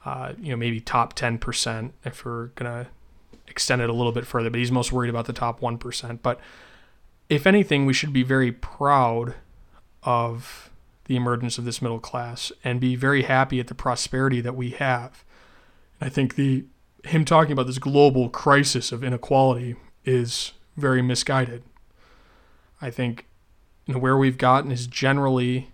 uh, 0.05 0.35
you 0.39 0.51
know, 0.51 0.57
maybe 0.57 0.79
top 0.79 1.15
10% 1.17 1.93
if 2.05 2.25
we're 2.25 2.47
going 2.49 2.71
to 2.71 2.91
extend 3.49 3.81
it 3.81 3.89
a 3.89 3.95
little 3.95 4.13
bit 4.13 4.27
further. 4.27 4.51
But 4.51 4.59
he's 4.59 4.71
most 4.71 4.93
worried 4.93 5.09
about 5.09 5.25
the 5.25 5.33
top 5.33 5.61
1%. 5.61 6.19
But 6.23 6.39
if 7.31 7.47
anything, 7.47 7.87
we 7.87 7.95
should 7.95 8.13
be 8.13 8.23
very 8.23 8.53
proud 8.53 9.35
of 10.03 10.71
the 11.07 11.17
emergence 11.17 11.57
of 11.57 11.65
this 11.65 11.81
middle 11.81 11.99
class 11.99 12.53
and 12.63 12.81
be 12.81 12.95
very 12.95 13.23
happy 13.23 13.59
at 13.59 13.69
the 13.69 13.75
prosperity 13.75 14.41
that 14.43 14.55
we 14.55 14.71
have. 14.71 15.25
And 16.01 16.09
I 16.09 16.11
think 16.11 16.35
the 16.35 16.65
him 17.05 17.25
talking 17.25 17.53
about 17.53 17.67
this 17.67 17.79
global 17.79 18.29
crisis 18.29 18.93
of 18.93 19.03
inequality 19.03 19.77
is 20.05 20.53
very 20.77 21.03
misguided. 21.03 21.63
I 22.81 22.91
think 22.91 23.27
where 23.87 24.17
we've 24.17 24.39
gotten 24.39 24.71
is 24.71 24.87
generally 24.87 25.71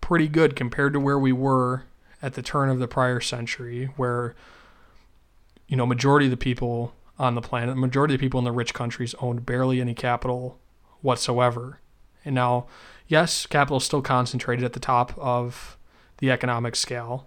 pretty 0.00 0.28
good 0.28 0.56
compared 0.56 0.92
to 0.92 1.00
where 1.00 1.18
we 1.18 1.32
were 1.32 1.84
at 2.22 2.34
the 2.34 2.42
turn 2.42 2.68
of 2.68 2.78
the 2.78 2.88
prior 2.88 3.20
century, 3.20 3.86
where 3.96 4.34
you 5.68 5.76
know 5.76 5.86
majority 5.86 6.26
of 6.26 6.30
the 6.30 6.36
people 6.36 6.94
on 7.18 7.34
the 7.34 7.40
planet, 7.40 7.76
majority 7.76 8.14
of 8.14 8.20
the 8.20 8.26
people 8.26 8.38
in 8.38 8.44
the 8.44 8.52
rich 8.52 8.74
countries 8.74 9.14
owned 9.20 9.44
barely 9.44 9.80
any 9.80 9.94
capital 9.94 10.58
whatsoever. 11.02 11.80
And 12.24 12.34
now, 12.34 12.66
yes, 13.08 13.46
capital 13.46 13.78
is 13.78 13.84
still 13.84 14.02
concentrated 14.02 14.64
at 14.64 14.72
the 14.72 14.80
top 14.80 15.16
of 15.18 15.76
the 16.18 16.30
economic 16.30 16.76
scale, 16.76 17.26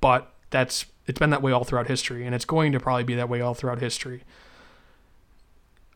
but 0.00 0.32
that's 0.50 0.86
it's 1.06 1.18
been 1.18 1.30
that 1.30 1.42
way 1.42 1.52
all 1.52 1.64
throughout 1.64 1.88
history, 1.88 2.24
and 2.24 2.34
it's 2.34 2.44
going 2.44 2.72
to 2.72 2.80
probably 2.80 3.04
be 3.04 3.14
that 3.14 3.28
way 3.28 3.40
all 3.40 3.54
throughout 3.54 3.80
history. 3.80 4.22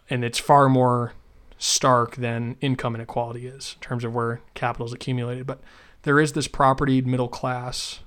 And 0.09 0.25
it's 0.25 0.39
far 0.39 0.69
more 0.69 1.13
stark 1.59 2.17
than 2.17 2.57
income 2.61 2.95
inequality 2.95 3.47
is 3.47 3.77
in 3.77 3.81
terms 3.81 4.05
of 4.05 4.15
where 4.15 4.41
capital 4.55 4.87
is 4.87 4.93
accumulated. 4.93 5.47
But 5.47 5.61
there 6.03 6.21
is 6.21 6.33
this 6.33 6.49
propertied 6.49 7.07
middle 7.07 7.29
class 7.29 8.01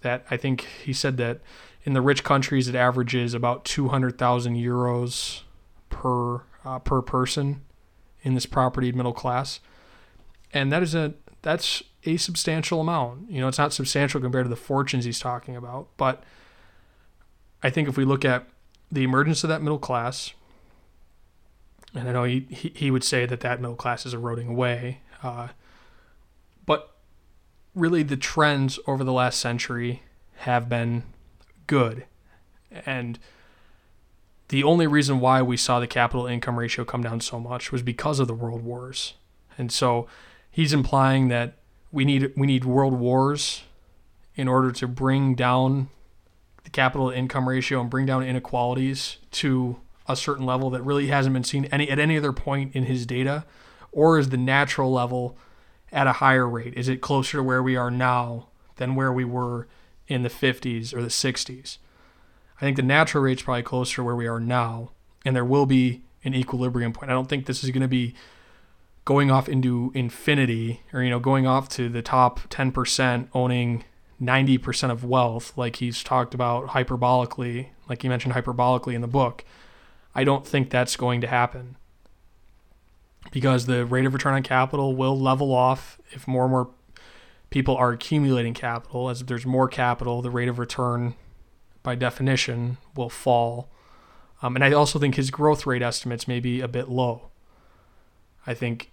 that 0.00 0.24
I 0.30 0.36
think 0.36 0.66
he 0.82 0.92
said 0.92 1.16
that 1.18 1.40
in 1.82 1.92
the 1.92 2.00
rich 2.00 2.24
countries 2.24 2.68
it 2.68 2.74
averages 2.74 3.34
about 3.34 3.64
200,000 3.64 4.56
euros 4.56 5.42
per 5.90 6.42
uh, 6.64 6.78
per 6.80 7.00
person 7.00 7.62
in 8.22 8.34
this 8.34 8.46
propertied 8.46 8.96
middle 8.96 9.12
class, 9.12 9.60
and 10.52 10.72
that 10.72 10.82
is 10.82 10.94
a 10.94 11.14
that's 11.42 11.82
a 12.04 12.16
substantial 12.16 12.80
amount. 12.80 13.30
You 13.30 13.40
know, 13.40 13.48
it's 13.48 13.58
not 13.58 13.72
substantial 13.72 14.20
compared 14.20 14.46
to 14.46 14.50
the 14.50 14.56
fortunes 14.56 15.04
he's 15.04 15.20
talking 15.20 15.54
about, 15.54 15.88
but 15.96 16.24
I 17.62 17.70
think 17.70 17.88
if 17.88 17.96
we 17.96 18.04
look 18.04 18.24
at 18.24 18.48
the 18.90 19.04
emergence 19.04 19.44
of 19.44 19.48
that 19.48 19.62
middle 19.62 19.78
class, 19.78 20.32
and 21.96 22.08
I 22.08 22.12
know 22.12 22.24
he, 22.24 22.46
he, 22.50 22.72
he 22.74 22.90
would 22.90 23.04
say 23.04 23.26
that 23.26 23.40
that 23.40 23.60
middle 23.60 23.76
class 23.76 24.04
is 24.04 24.14
eroding 24.14 24.48
away, 24.48 25.00
uh, 25.22 25.48
but 26.66 26.96
really 27.74 28.02
the 28.02 28.16
trends 28.16 28.78
over 28.86 29.02
the 29.02 29.12
last 29.12 29.40
century 29.40 30.02
have 30.38 30.68
been 30.68 31.04
good. 31.66 32.04
And 32.84 33.18
the 34.48 34.62
only 34.62 34.86
reason 34.86 35.20
why 35.20 35.42
we 35.42 35.56
saw 35.56 35.80
the 35.80 35.86
capital 35.86 36.26
income 36.26 36.58
ratio 36.58 36.84
come 36.84 37.02
down 37.02 37.20
so 37.20 37.40
much 37.40 37.72
was 37.72 37.82
because 37.82 38.20
of 38.20 38.28
the 38.28 38.34
world 38.34 38.62
wars. 38.62 39.14
And 39.56 39.72
so 39.72 40.06
he's 40.50 40.72
implying 40.72 41.28
that 41.28 41.54
we 41.90 42.04
need 42.04 42.32
we 42.36 42.46
need 42.46 42.64
world 42.64 42.94
wars 42.94 43.62
in 44.34 44.48
order 44.48 44.70
to 44.70 44.86
bring 44.86 45.34
down 45.34 45.88
the 46.64 46.70
capital 46.70 47.10
income 47.10 47.48
ratio 47.48 47.80
and 47.80 47.88
bring 47.88 48.04
down 48.04 48.22
inequalities 48.22 49.16
to 49.30 49.80
a 50.08 50.16
certain 50.16 50.46
level 50.46 50.70
that 50.70 50.82
really 50.82 51.08
hasn't 51.08 51.32
been 51.32 51.44
seen 51.44 51.66
any 51.66 51.90
at 51.90 51.98
any 51.98 52.16
other 52.16 52.32
point 52.32 52.74
in 52.74 52.84
his 52.84 53.06
data, 53.06 53.44
or 53.92 54.18
is 54.18 54.30
the 54.30 54.36
natural 54.36 54.92
level 54.92 55.36
at 55.92 56.06
a 56.06 56.14
higher 56.14 56.48
rate? 56.48 56.74
Is 56.74 56.88
it 56.88 57.00
closer 57.00 57.38
to 57.38 57.42
where 57.42 57.62
we 57.62 57.76
are 57.76 57.90
now 57.90 58.48
than 58.76 58.94
where 58.94 59.12
we 59.12 59.24
were 59.24 59.66
in 60.08 60.22
the 60.22 60.28
50s 60.28 60.94
or 60.94 61.02
the 61.02 61.08
60s? 61.08 61.78
I 62.58 62.60
think 62.60 62.76
the 62.76 62.82
natural 62.82 63.24
rate 63.24 63.38
is 63.38 63.44
probably 63.44 63.62
closer 63.62 63.96
to 63.96 64.04
where 64.04 64.16
we 64.16 64.26
are 64.26 64.40
now, 64.40 64.92
and 65.24 65.34
there 65.34 65.44
will 65.44 65.66
be 65.66 66.02
an 66.24 66.34
equilibrium 66.34 66.92
point. 66.92 67.10
I 67.10 67.14
don't 67.14 67.28
think 67.28 67.46
this 67.46 67.62
is 67.62 67.70
going 67.70 67.82
to 67.82 67.88
be 67.88 68.14
going 69.06 69.30
off 69.30 69.48
into 69.48 69.92
infinity 69.94 70.82
or 70.92 71.02
you 71.02 71.08
know 71.08 71.20
going 71.20 71.46
off 71.46 71.68
to 71.70 71.88
the 71.88 72.02
top 72.02 72.40
10% 72.50 73.28
owning 73.32 73.84
90% 74.20 74.90
of 74.90 75.04
wealth 75.04 75.56
like 75.56 75.76
he's 75.76 76.02
talked 76.02 76.34
about 76.34 76.68
hyperbolically 76.68 77.68
like 77.88 78.02
he 78.02 78.08
mentioned 78.08 78.34
hyperbolically 78.34 78.94
in 78.94 79.00
the 79.00 79.06
book 79.06 79.44
I 80.16 80.24
don't 80.24 80.46
think 80.46 80.70
that's 80.70 80.96
going 80.96 81.20
to 81.20 81.26
happen 81.26 81.76
because 83.32 83.66
the 83.66 83.84
rate 83.84 84.06
of 84.06 84.14
return 84.14 84.32
on 84.32 84.42
capital 84.42 84.96
will 84.96 85.18
level 85.18 85.52
off 85.52 86.00
if 86.10 86.26
more 86.26 86.44
and 86.44 86.52
more 86.52 86.70
people 87.50 87.76
are 87.76 87.92
accumulating 87.92 88.54
capital. 88.54 89.10
As 89.10 89.20
there's 89.20 89.44
more 89.44 89.68
capital, 89.68 90.22
the 90.22 90.30
rate 90.30 90.48
of 90.48 90.58
return, 90.58 91.14
by 91.82 91.96
definition, 91.96 92.78
will 92.96 93.10
fall. 93.10 93.68
Um, 94.40 94.56
and 94.56 94.64
I 94.64 94.72
also 94.72 94.98
think 94.98 95.16
his 95.16 95.30
growth 95.30 95.66
rate 95.66 95.82
estimates 95.82 96.26
may 96.26 96.40
be 96.40 96.62
a 96.62 96.68
bit 96.68 96.88
low. 96.88 97.28
I 98.46 98.54
think 98.54 98.90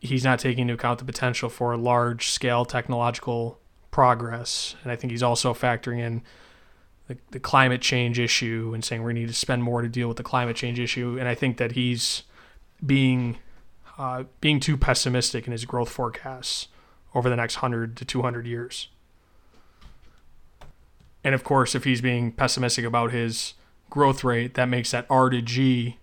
he's 0.00 0.24
not 0.24 0.38
taking 0.38 0.62
into 0.62 0.74
account 0.74 0.98
the 0.98 1.04
potential 1.06 1.48
for 1.48 1.74
large 1.78 2.28
scale 2.30 2.66
technological 2.66 3.58
progress. 3.90 4.76
And 4.82 4.92
I 4.92 4.96
think 4.96 5.12
he's 5.12 5.22
also 5.22 5.54
factoring 5.54 5.98
in 5.98 6.22
the, 7.08 7.16
the 7.30 7.40
climate 7.40 7.80
change 7.80 8.18
issue 8.18 8.70
and 8.74 8.84
saying 8.84 9.02
we 9.02 9.14
need 9.14 9.28
to 9.28 9.34
spend 9.34 9.62
more 9.62 9.82
to 9.82 9.88
deal 9.88 10.08
with 10.08 10.18
the 10.18 10.22
climate 10.22 10.56
change 10.56 10.78
issue. 10.78 11.16
And 11.18 11.28
I 11.28 11.34
think 11.34 11.56
that 11.56 11.72
he's 11.72 12.22
being 12.84 13.38
uh, 13.98 14.24
being 14.40 14.60
too 14.60 14.76
pessimistic 14.76 15.46
in 15.46 15.52
his 15.52 15.64
growth 15.64 15.88
forecasts 15.88 16.68
over 17.14 17.28
the 17.28 17.34
next 17.34 17.56
100 17.56 17.96
to 17.96 18.04
200 18.04 18.46
years. 18.46 18.88
And 21.24 21.34
of 21.34 21.42
course, 21.42 21.74
if 21.74 21.82
he's 21.82 22.00
being 22.00 22.30
pessimistic 22.30 22.84
about 22.84 23.10
his 23.10 23.54
growth 23.90 24.22
rate, 24.22 24.54
that 24.54 24.66
makes 24.66 24.92
that 24.92 25.04
R 25.10 25.30
to 25.30 25.42
G, 25.42 25.98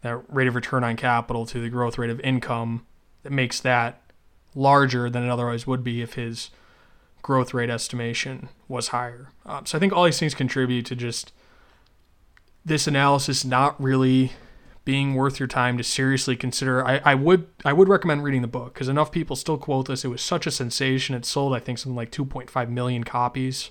that 0.00 0.20
rate 0.28 0.48
of 0.48 0.56
return 0.56 0.82
on 0.82 0.96
capital 0.96 1.46
to 1.46 1.60
the 1.60 1.68
growth 1.68 1.96
rate 1.96 2.10
of 2.10 2.18
income, 2.20 2.86
that 3.22 3.30
makes 3.30 3.60
that 3.60 4.02
larger 4.54 5.08
than 5.08 5.22
it 5.22 5.30
otherwise 5.30 5.66
would 5.66 5.84
be 5.84 6.02
if 6.02 6.14
his 6.14 6.50
growth 7.22 7.54
rate 7.54 7.70
estimation 7.70 8.48
was 8.68 8.88
higher. 8.88 9.30
Um, 9.44 9.66
so 9.66 9.76
I 9.76 9.80
think 9.80 9.92
all 9.92 10.04
these 10.04 10.18
things 10.18 10.34
contribute 10.34 10.86
to 10.86 10.96
just 10.96 11.32
this 12.64 12.86
analysis 12.86 13.44
not 13.44 13.80
really 13.80 14.32
being 14.84 15.14
worth 15.14 15.40
your 15.40 15.48
time 15.48 15.76
to 15.76 15.84
seriously 15.84 16.36
consider. 16.36 16.86
I, 16.86 17.00
I 17.04 17.14
would 17.14 17.48
I 17.64 17.72
would 17.72 17.88
recommend 17.88 18.22
reading 18.22 18.42
the 18.42 18.48
book 18.48 18.74
because 18.74 18.88
enough 18.88 19.10
people 19.10 19.36
still 19.36 19.58
quote 19.58 19.88
this. 19.88 20.04
It 20.04 20.08
was 20.08 20.22
such 20.22 20.46
a 20.46 20.50
sensation. 20.50 21.14
It 21.14 21.24
sold 21.24 21.54
I 21.54 21.58
think 21.58 21.78
something 21.78 21.96
like 21.96 22.12
2.5 22.12 22.68
million 22.68 23.04
copies. 23.04 23.70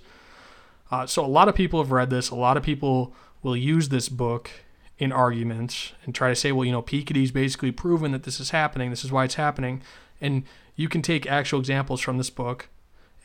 Uh, 0.92 1.08
so 1.08 1.26
a 1.26 1.28
lot 1.28 1.48
of 1.48 1.56
people 1.56 1.82
have 1.82 1.92
read 1.92 2.10
this. 2.10 2.30
A 2.30 2.36
lot 2.36 2.58
of 2.58 2.64
people 2.64 3.14
will 3.42 3.56
use 3.56 3.90
this 3.90 4.10
book 4.10 4.52
in 4.98 5.12
arguments 5.12 5.94
and 6.04 6.14
try 6.14 6.30
to 6.30 6.36
say, 6.36 6.52
well, 6.52 6.66
you 6.66 6.72
know, 6.72 6.82
Piketty's 6.82 7.32
basically 7.32 7.72
proven 7.72 8.12
that 8.12 8.24
this 8.24 8.40
is 8.40 8.52
happening. 8.52 8.90
This 8.90 9.04
is 9.04 9.12
why 9.12 9.26
it's 9.26 9.36
happening. 9.36 9.82
And 10.22 10.44
you 10.76 10.88
can 10.90 11.02
take 11.02 11.26
actual 11.28 11.60
examples 11.60 12.02
from 12.02 12.18
this 12.18 12.30
book 12.30 12.70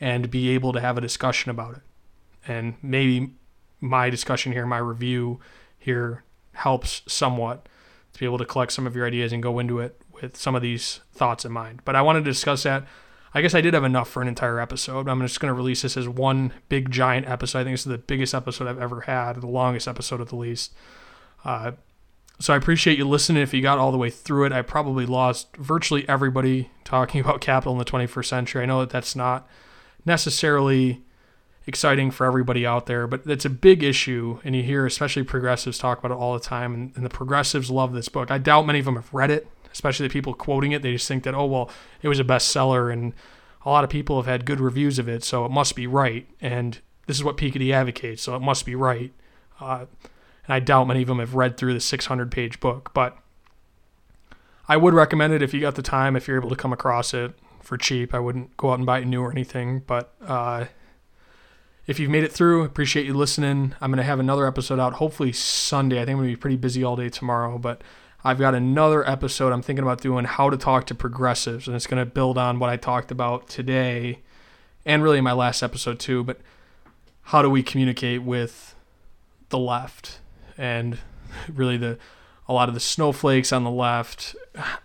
and 0.01 0.31
be 0.31 0.49
able 0.49 0.73
to 0.73 0.81
have 0.81 0.97
a 0.97 1.01
discussion 1.01 1.51
about 1.51 1.75
it. 1.75 1.81
And 2.47 2.73
maybe 2.81 3.35
my 3.79 4.09
discussion 4.09 4.51
here, 4.51 4.65
my 4.65 4.79
review 4.79 5.39
here 5.77 6.23
helps 6.53 7.03
somewhat 7.07 7.69
to 8.13 8.19
be 8.19 8.25
able 8.25 8.39
to 8.39 8.45
collect 8.45 8.73
some 8.73 8.87
of 8.87 8.95
your 8.95 9.05
ideas 9.07 9.31
and 9.31 9.41
go 9.41 9.59
into 9.59 9.79
it 9.79 10.01
with 10.21 10.35
some 10.35 10.55
of 10.55 10.61
these 10.63 11.01
thoughts 11.13 11.45
in 11.45 11.51
mind. 11.51 11.81
But 11.85 11.95
I 11.95 12.01
wanted 12.01 12.25
to 12.25 12.31
discuss 12.31 12.63
that. 12.63 12.85
I 13.33 13.41
guess 13.41 13.55
I 13.55 13.61
did 13.61 13.73
have 13.75 13.85
enough 13.85 14.09
for 14.09 14.21
an 14.21 14.27
entire 14.27 14.59
episode. 14.59 15.07
I'm 15.07 15.21
just 15.21 15.39
going 15.39 15.51
to 15.51 15.55
release 15.55 15.83
this 15.83 15.95
as 15.95 16.09
one 16.09 16.51
big 16.67 16.91
giant 16.91 17.29
episode. 17.29 17.59
I 17.59 17.63
think 17.63 17.75
this 17.75 17.81
is 17.81 17.91
the 17.91 17.97
biggest 17.97 18.33
episode 18.33 18.67
I've 18.67 18.81
ever 18.81 19.01
had, 19.01 19.39
the 19.39 19.47
longest 19.47 19.87
episode 19.87 20.19
at 20.19 20.27
the 20.27 20.35
least. 20.35 20.73
Uh, 21.45 21.73
so 22.39 22.53
I 22.53 22.57
appreciate 22.57 22.97
you 22.97 23.07
listening. 23.07 23.41
If 23.41 23.53
you 23.53 23.61
got 23.61 23.77
all 23.77 23.91
the 23.91 23.97
way 23.97 24.09
through 24.09 24.45
it, 24.45 24.51
I 24.51 24.63
probably 24.63 25.05
lost 25.05 25.55
virtually 25.55 26.09
everybody 26.09 26.71
talking 26.83 27.21
about 27.25 27.39
capital 27.39 27.73
in 27.73 27.79
the 27.79 27.85
21st 27.85 28.25
century. 28.25 28.63
I 28.63 28.65
know 28.65 28.81
that 28.81 28.89
that's 28.89 29.15
not 29.15 29.47
necessarily 30.05 31.01
exciting 31.67 32.11
for 32.11 32.25
everybody 32.25 32.65
out 32.65 32.85
there, 32.85 33.07
but 33.07 33.21
it's 33.25 33.45
a 33.45 33.49
big 33.49 33.83
issue, 33.83 34.39
and 34.43 34.55
you 34.55 34.63
hear 34.63 34.85
especially 34.85 35.23
progressives 35.23 35.77
talk 35.77 35.99
about 35.99 36.11
it 36.11 36.17
all 36.17 36.33
the 36.33 36.39
time, 36.39 36.73
and, 36.73 36.91
and, 36.95 37.05
the 37.05 37.09
progressives 37.09 37.69
love 37.69 37.93
this 37.93 38.09
book. 38.09 38.31
I 38.31 38.37
doubt 38.37 38.65
many 38.65 38.79
of 38.79 38.85
them 38.85 38.95
have 38.95 39.13
read 39.13 39.29
it, 39.29 39.47
especially 39.71 40.07
the 40.07 40.13
people 40.13 40.33
quoting 40.33 40.71
it. 40.71 40.81
They 40.81 40.93
just 40.93 41.07
think 41.07 41.23
that, 41.23 41.35
oh, 41.35 41.45
well, 41.45 41.69
it 42.01 42.07
was 42.07 42.19
a 42.19 42.23
bestseller, 42.23 42.91
and 42.91 43.13
a 43.63 43.69
lot 43.69 43.83
of 43.83 43.89
people 43.89 44.17
have 44.17 44.25
had 44.25 44.45
good 44.45 44.59
reviews 44.59 44.97
of 44.97 45.07
it, 45.07 45.23
so 45.23 45.45
it 45.45 45.51
must 45.51 45.75
be 45.75 45.85
right. 45.85 46.27
And 46.41 46.79
this 47.05 47.17
is 47.17 47.23
what 47.23 47.37
Piketty 47.37 47.71
advocates, 47.71 48.23
so 48.23 48.35
it 48.35 48.41
must 48.41 48.65
be 48.65 48.75
right. 48.75 49.13
Uh, 49.59 49.85
and 50.45 50.55
I 50.55 50.59
doubt 50.59 50.87
many 50.87 51.03
of 51.03 51.07
them 51.07 51.19
have 51.19 51.35
read 51.35 51.57
through 51.57 51.75
the 51.75 51.79
600 51.79 52.31
page 52.31 52.59
book, 52.59 52.89
but 52.95 53.17
I 54.67 54.77
would 54.77 54.95
recommend 54.95 55.33
it 55.33 55.43
if 55.43 55.53
you 55.53 55.61
got 55.61 55.75
the 55.75 55.83
time, 55.83 56.15
if 56.15 56.27
you're 56.27 56.37
able 56.37 56.49
to 56.49 56.55
come 56.55 56.73
across 56.73 57.13
it 57.13 57.33
for 57.61 57.77
cheap. 57.77 58.13
I 58.13 58.19
wouldn't 58.19 58.55
go 58.57 58.71
out 58.71 58.79
and 58.79 58.85
buy 58.85 58.99
it 58.99 59.05
new 59.05 59.21
or 59.21 59.31
anything, 59.31 59.83
but 59.85 60.13
uh, 60.25 60.65
if 61.87 61.99
you've 61.99 62.11
made 62.11 62.23
it 62.23 62.31
through, 62.31 62.63
appreciate 62.63 63.05
you 63.05 63.13
listening. 63.13 63.73
I'm 63.81 63.91
to 63.97 64.03
have 64.03 64.19
another 64.19 64.47
episode 64.47 64.79
out 64.79 64.93
hopefully 64.93 65.31
Sunday. 65.31 66.01
I 66.01 66.05
think 66.05 66.17
I'm 66.17 66.17
to 66.29 66.35
be 66.35 66.35
pretty 66.35 66.57
busy 66.57 66.83
all 66.83 66.95
day 66.95 67.09
tomorrow, 67.09 67.57
but 67.57 67.81
I've 68.23 68.39
got 68.39 68.53
another 68.53 69.07
episode 69.09 69.51
I'm 69.51 69.61
thinking 69.61 69.83
about 69.83 70.01
doing 70.01 70.25
how 70.25 70.49
to 70.49 70.57
talk 70.57 70.85
to 70.87 70.95
progressives, 70.95 71.67
and 71.67 71.75
it's 71.75 71.87
to 72.03 72.05
build 72.05 72.37
on 72.37 72.59
what 72.59 72.69
I 72.69 72.77
talked 72.77 73.11
about 73.11 73.49
today 73.49 74.19
and 74.85 75.03
really 75.03 75.21
my 75.21 75.33
last 75.33 75.63
episode 75.63 75.99
too. 75.99 76.23
But 76.23 76.39
how 77.23 77.41
do 77.41 77.49
we 77.49 77.63
communicate 77.63 78.21
with 78.21 78.75
the 79.49 79.57
left 79.57 80.19
and 80.57 80.99
really 81.53 81.77
the 81.77 81.97
a 82.47 82.53
lot 82.53 82.67
of 82.67 82.73
the 82.73 82.79
snowflakes 82.79 83.51
on 83.53 83.63
the 83.63 83.71
left? 83.71 84.35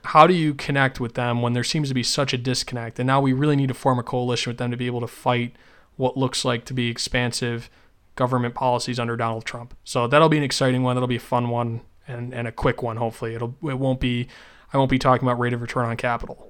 How 0.04 0.26
do 0.26 0.34
you 0.34 0.54
connect 0.54 1.00
with 1.00 1.14
them 1.14 1.42
when 1.42 1.52
there 1.52 1.64
seems 1.64 1.88
to 1.88 1.94
be 1.94 2.02
such 2.02 2.32
a 2.32 2.38
disconnect? 2.38 2.98
And 2.98 3.06
now 3.06 3.20
we 3.20 3.32
really 3.32 3.56
need 3.56 3.68
to 3.68 3.74
form 3.74 3.98
a 3.98 4.02
coalition 4.02 4.50
with 4.50 4.58
them 4.58 4.70
to 4.70 4.76
be 4.76 4.86
able 4.86 5.00
to 5.00 5.06
fight 5.06 5.56
what 5.96 6.16
looks 6.16 6.44
like 6.44 6.64
to 6.66 6.74
be 6.74 6.88
expansive 6.88 7.70
government 8.14 8.54
policies 8.54 8.98
under 8.98 9.16
Donald 9.16 9.44
Trump. 9.44 9.76
So 9.84 10.06
that'll 10.06 10.28
be 10.28 10.38
an 10.38 10.42
exciting 10.42 10.82
one. 10.82 10.96
That'll 10.96 11.06
be 11.06 11.16
a 11.16 11.20
fun 11.20 11.48
one 11.48 11.82
and, 12.06 12.32
and 12.34 12.48
a 12.48 12.52
quick 12.52 12.82
one. 12.82 12.96
Hopefully, 12.96 13.34
it'll 13.34 13.56
it 13.62 13.78
won't 13.78 14.00
be 14.00 14.28
I 14.72 14.78
won't 14.78 14.90
be 14.90 14.98
talking 14.98 15.26
about 15.26 15.38
rate 15.38 15.52
of 15.52 15.62
return 15.62 15.86
on 15.86 15.96
capital. 15.96 16.48